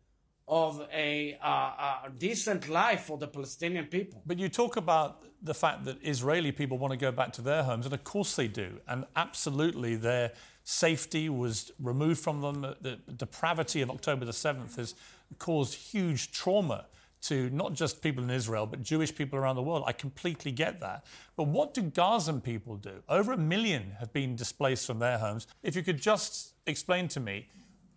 of 0.46 0.86
a, 0.92 1.38
uh, 1.42 2.07
a 2.07 2.11
decent 2.18 2.68
life 2.68 3.05
for 3.05 3.16
the 3.16 3.26
Palestinian 3.26 3.86
people. 3.86 4.22
But 4.26 4.38
you 4.38 4.48
talk 4.48 4.76
about 4.76 5.24
the 5.40 5.55
fact 5.55 5.84
that 5.84 5.96
Israeli 6.03 6.53
people 6.53 6.76
want 6.78 6.92
to 6.92 6.98
go 6.98 7.11
back 7.11 7.32
to 7.34 7.42
their 7.42 7.62
homes, 7.62 7.86
and 7.86 7.94
of 7.94 8.05
course 8.05 8.36
they 8.36 8.48
do. 8.48 8.78
And 8.86 9.07
absolutely, 9.16 9.96
their 9.96 10.32
safety 10.64 11.28
was 11.28 11.72
removed 11.80 12.20
from 12.20 12.40
them. 12.40 12.60
The 12.80 12.98
depravity 13.16 13.82
of 13.82 13.90
October 13.90 14.24
the 14.24 14.32
7th 14.32 14.76
has 14.76 14.94
caused 15.38 15.74
huge 15.74 16.32
trauma 16.32 16.86
to 17.22 17.48
not 17.50 17.72
just 17.72 18.02
people 18.02 18.24
in 18.24 18.30
Israel, 18.30 18.66
but 18.66 18.82
Jewish 18.82 19.14
people 19.14 19.38
around 19.38 19.56
the 19.56 19.62
world. 19.62 19.84
I 19.86 19.92
completely 19.92 20.50
get 20.50 20.80
that. 20.80 21.04
But 21.36 21.44
what 21.44 21.72
do 21.72 21.82
Gazan 21.82 22.40
people 22.40 22.76
do? 22.76 23.02
Over 23.08 23.32
a 23.32 23.36
million 23.36 23.92
have 24.00 24.12
been 24.12 24.34
displaced 24.34 24.86
from 24.86 24.98
their 24.98 25.18
homes. 25.18 25.46
If 25.62 25.76
you 25.76 25.82
could 25.82 26.00
just 26.00 26.54
explain 26.66 27.08
to 27.08 27.20
me, 27.20 27.48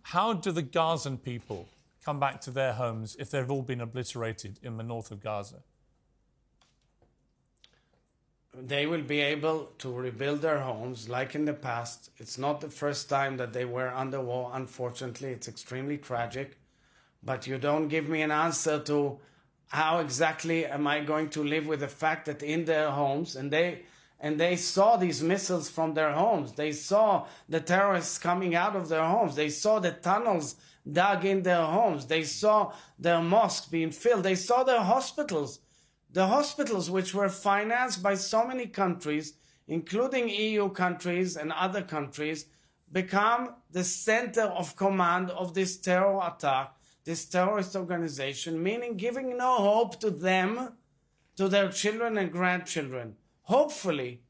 how 0.02 0.32
do 0.32 0.52
the 0.52 0.62
Gazan 0.62 1.18
people 1.18 1.68
come 2.04 2.20
back 2.20 2.40
to 2.42 2.52
their 2.52 2.74
homes 2.74 3.16
if 3.18 3.30
they've 3.30 3.50
all 3.50 3.62
been 3.62 3.80
obliterated 3.80 4.60
in 4.62 4.76
the 4.76 4.84
north 4.84 5.10
of 5.10 5.20
Gaza? 5.20 5.62
They 8.58 8.86
will 8.86 9.02
be 9.02 9.20
able 9.20 9.72
to 9.78 9.92
rebuild 9.92 10.40
their 10.40 10.60
homes 10.60 11.10
like 11.10 11.34
in 11.34 11.44
the 11.44 11.52
past. 11.52 12.10
It's 12.16 12.38
not 12.38 12.62
the 12.62 12.70
first 12.70 13.10
time 13.10 13.36
that 13.36 13.52
they 13.52 13.66
were 13.66 13.88
under 13.88 14.20
war, 14.20 14.50
unfortunately. 14.54 15.28
It's 15.28 15.48
extremely 15.48 15.98
tragic. 15.98 16.58
But 17.22 17.46
you 17.46 17.58
don't 17.58 17.88
give 17.88 18.08
me 18.08 18.22
an 18.22 18.30
answer 18.30 18.78
to 18.84 19.18
how 19.68 19.98
exactly 19.98 20.64
am 20.64 20.86
I 20.86 21.00
going 21.00 21.28
to 21.30 21.44
live 21.44 21.66
with 21.66 21.80
the 21.80 21.88
fact 21.88 22.26
that 22.26 22.42
in 22.42 22.64
their 22.64 22.90
homes 22.90 23.36
and 23.36 23.50
they 23.50 23.82
and 24.18 24.40
they 24.40 24.56
saw 24.56 24.96
these 24.96 25.22
missiles 25.22 25.68
from 25.68 25.92
their 25.92 26.12
homes. 26.12 26.52
They 26.52 26.72
saw 26.72 27.26
the 27.50 27.60
terrorists 27.60 28.16
coming 28.16 28.54
out 28.54 28.74
of 28.74 28.88
their 28.88 29.04
homes. 29.04 29.34
They 29.36 29.50
saw 29.50 29.78
the 29.78 29.90
tunnels 29.90 30.56
dug 30.90 31.26
in 31.26 31.42
their 31.42 31.64
homes. 31.64 32.06
They 32.06 32.22
saw 32.22 32.72
their 32.98 33.20
mosques 33.20 33.66
being 33.66 33.90
filled. 33.90 34.22
They 34.22 34.34
saw 34.34 34.64
their 34.64 34.80
hospitals. 34.80 35.58
The 36.16 36.28
hospitals, 36.28 36.90
which 36.90 37.12
were 37.12 37.28
financed 37.28 38.02
by 38.02 38.14
so 38.14 38.46
many 38.46 38.68
countries, 38.68 39.34
including 39.68 40.30
EU 40.30 40.70
countries 40.70 41.36
and 41.36 41.52
other 41.52 41.82
countries, 41.82 42.46
become 42.90 43.56
the 43.70 43.84
center 43.84 44.44
of 44.44 44.76
command 44.76 45.28
of 45.28 45.52
this 45.52 45.76
terror 45.76 46.18
attack, 46.26 46.72
this 47.04 47.26
terrorist 47.26 47.76
organization, 47.76 48.62
meaning 48.62 48.96
giving 48.96 49.36
no 49.36 49.56
hope 49.56 50.00
to 50.00 50.10
them, 50.10 50.78
to 51.36 51.48
their 51.48 51.68
children 51.68 52.16
and 52.16 52.32
grandchildren. 52.32 53.16
Hopefully, 53.42 54.22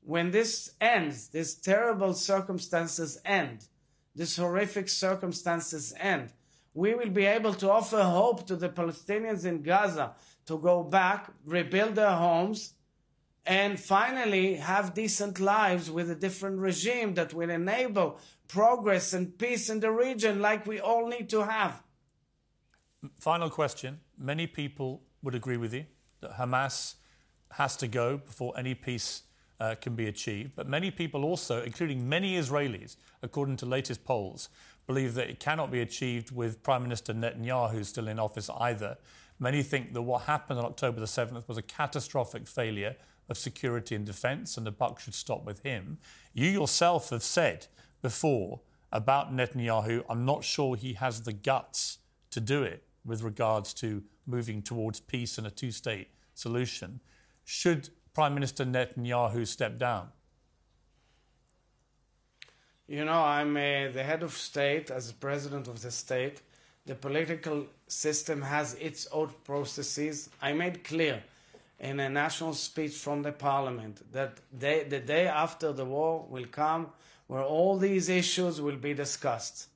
when 0.00 0.30
this 0.30 0.70
ends, 0.80 1.28
these 1.28 1.54
terrible 1.54 2.14
circumstances 2.14 3.20
end, 3.26 3.66
these 4.14 4.38
horrific 4.38 4.88
circumstances 4.88 5.92
end, 6.00 6.32
we 6.72 6.94
will 6.94 7.10
be 7.10 7.26
able 7.26 7.52
to 7.52 7.70
offer 7.70 8.02
hope 8.02 8.46
to 8.46 8.56
the 8.56 8.70
Palestinians 8.70 9.44
in 9.44 9.60
Gaza 9.60 10.14
to 10.46 10.58
go 10.58 10.82
back, 10.82 11.30
rebuild 11.44 11.94
their 11.94 12.12
homes, 12.12 12.74
and 13.46 13.78
finally 13.78 14.54
have 14.54 14.94
decent 14.94 15.38
lives 15.38 15.90
with 15.90 16.10
a 16.10 16.14
different 16.14 16.58
regime 16.58 17.14
that 17.14 17.32
will 17.32 17.50
enable 17.50 18.18
progress 18.48 19.12
and 19.12 19.38
peace 19.38 19.70
in 19.70 19.80
the 19.80 19.90
region 19.90 20.40
like 20.40 20.66
we 20.66 20.80
all 20.80 21.06
need 21.08 21.28
to 21.30 21.44
have. 21.44 21.82
Final 23.20 23.50
question. 23.50 24.00
Many 24.18 24.46
people 24.46 25.02
would 25.22 25.34
agree 25.34 25.56
with 25.56 25.72
you 25.74 25.84
that 26.20 26.32
Hamas 26.32 26.94
has 27.52 27.76
to 27.76 27.86
go 27.86 28.16
before 28.16 28.52
any 28.58 28.74
peace 28.74 29.22
uh, 29.60 29.74
can 29.80 29.94
be 29.94 30.06
achieved. 30.06 30.52
But 30.54 30.68
many 30.68 30.90
people 30.90 31.24
also, 31.24 31.62
including 31.62 32.08
many 32.08 32.36
Israelis, 32.36 32.96
according 33.22 33.56
to 33.58 33.66
latest 33.66 34.04
polls, 34.04 34.48
believe 34.86 35.14
that 35.14 35.30
it 35.30 35.40
cannot 35.40 35.70
be 35.70 35.80
achieved 35.80 36.30
with 36.30 36.62
Prime 36.62 36.82
Minister 36.82 37.14
Netanyahu 37.14 37.84
still 37.84 38.08
in 38.08 38.18
office 38.18 38.50
either. 38.60 38.96
Many 39.38 39.62
think 39.62 39.92
that 39.92 40.02
what 40.02 40.22
happened 40.22 40.58
on 40.58 40.64
October 40.64 41.00
the 41.00 41.06
7th 41.06 41.46
was 41.46 41.58
a 41.58 41.62
catastrophic 41.62 42.46
failure 42.46 42.96
of 43.28 43.36
security 43.36 43.94
and 43.94 44.06
defence, 44.06 44.56
and 44.56 44.66
the 44.66 44.70
buck 44.70 45.00
should 45.00 45.14
stop 45.14 45.44
with 45.44 45.62
him. 45.62 45.98
You 46.32 46.48
yourself 46.48 47.10
have 47.10 47.22
said 47.22 47.66
before 48.00 48.60
about 48.92 49.34
Netanyahu, 49.34 50.04
I'm 50.08 50.24
not 50.24 50.44
sure 50.44 50.76
he 50.76 50.94
has 50.94 51.22
the 51.22 51.32
guts 51.32 51.98
to 52.30 52.40
do 52.40 52.62
it 52.62 52.84
with 53.04 53.22
regards 53.22 53.74
to 53.74 54.02
moving 54.26 54.62
towards 54.62 55.00
peace 55.00 55.38
and 55.38 55.46
a 55.46 55.50
two 55.50 55.70
state 55.70 56.08
solution. 56.34 57.00
Should 57.44 57.90
Prime 58.14 58.34
Minister 58.34 58.64
Netanyahu 58.64 59.46
step 59.46 59.78
down? 59.78 60.08
You 62.88 63.04
know, 63.04 63.20
I'm 63.20 63.56
uh, 63.56 63.90
the 63.92 64.04
head 64.04 64.22
of 64.22 64.32
state 64.32 64.90
as 64.90 65.08
the 65.08 65.14
president 65.14 65.66
of 65.66 65.82
the 65.82 65.90
state. 65.90 66.40
The 66.86 66.94
political 66.94 67.66
system 67.88 68.42
has 68.42 68.74
its 68.74 69.08
own 69.10 69.30
processes. 69.44 70.30
I 70.40 70.52
made 70.52 70.84
clear 70.84 71.22
in 71.80 71.98
a 71.98 72.08
national 72.08 72.54
speech 72.54 72.94
from 72.94 73.22
the 73.22 73.32
parliament 73.32 74.00
that 74.12 74.38
the 74.52 75.02
day 75.04 75.26
after 75.26 75.72
the 75.72 75.84
war 75.84 76.24
will 76.30 76.46
come 76.46 76.90
where 77.26 77.42
all 77.42 77.76
these 77.76 78.08
issues 78.08 78.60
will 78.60 78.76
be 78.76 78.94
discussed. 78.94 79.66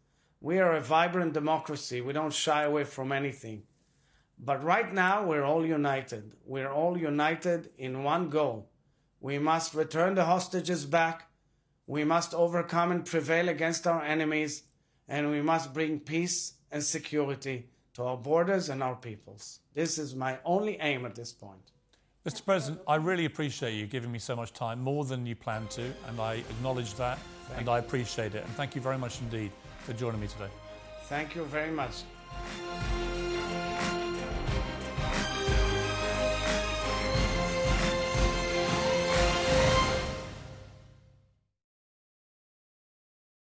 We 0.41 0.61
are 0.61 0.77
a 0.77 0.81
vibrant 0.81 1.33
democracy. 1.33 2.01
We 2.01 2.13
don't 2.13 2.33
shy 2.33 2.63
away 2.63 2.85
from 2.85 3.11
anything. 3.11 3.65
But 4.39 4.63
right 4.63 4.91
now, 4.91 5.27
we're 5.27 5.45
all 5.45 5.67
united. 5.67 6.37
We're 6.47 6.73
all 6.73 6.97
united 6.97 7.71
in 7.77 8.05
one 8.05 8.31
goal. 8.31 8.71
We 9.21 9.39
must 9.39 9.75
return 9.75 10.15
the 10.15 10.25
hostages 10.25 10.87
back. 10.87 11.29
We 11.87 12.05
must 12.05 12.33
overcome 12.33 12.93
and 12.93 13.05
prevail 13.05 13.49
against 13.49 13.87
our 13.87 14.03
enemies. 14.03 14.63
And 15.09 15.31
we 15.31 15.43
must 15.43 15.75
bring 15.75 15.99
peace 15.99 16.55
and 16.73 16.83
security 16.83 17.67
to 17.95 18.05
our 18.05 18.17
borders 18.17 18.69
and 18.69 18.83
our 18.83 18.97
peoples. 18.97 19.61
This 19.75 19.99
is 19.99 20.15
my 20.15 20.39
only 20.45 20.79
aim 20.81 21.05
at 21.07 21.15
this 21.15 21.33
point. 21.33 21.73
Mr. 22.27 22.45
President, 22.45 22.83
I 22.87 22.97
really 22.97 23.25
appreciate 23.25 23.75
you 23.75 23.87
giving 23.87 24.13
me 24.13 24.19
so 24.19 24.37
much 24.37 24.53
time, 24.53 24.81
more 24.81 25.05
than 25.05 25.25
you 25.25 25.35
planned 25.35 25.71
to, 25.71 25.93
and 26.07 26.21
I 26.21 26.35
acknowledge 26.35 26.95
that 26.95 27.19
thank 27.47 27.59
and 27.59 27.67
you. 27.67 27.73
I 27.73 27.79
appreciate 27.79 28.35
it. 28.35 28.45
And 28.45 28.55
thank 28.57 28.75
you 28.75 28.83
very 28.83 28.99
much 28.99 29.21
indeed 29.21 29.51
for 29.79 29.95
joining 29.95 30.21
me 30.21 30.27
today. 30.27 30.51
Thank 31.05 31.35
you 31.35 31.45
very 31.45 31.71
much. 31.71 32.03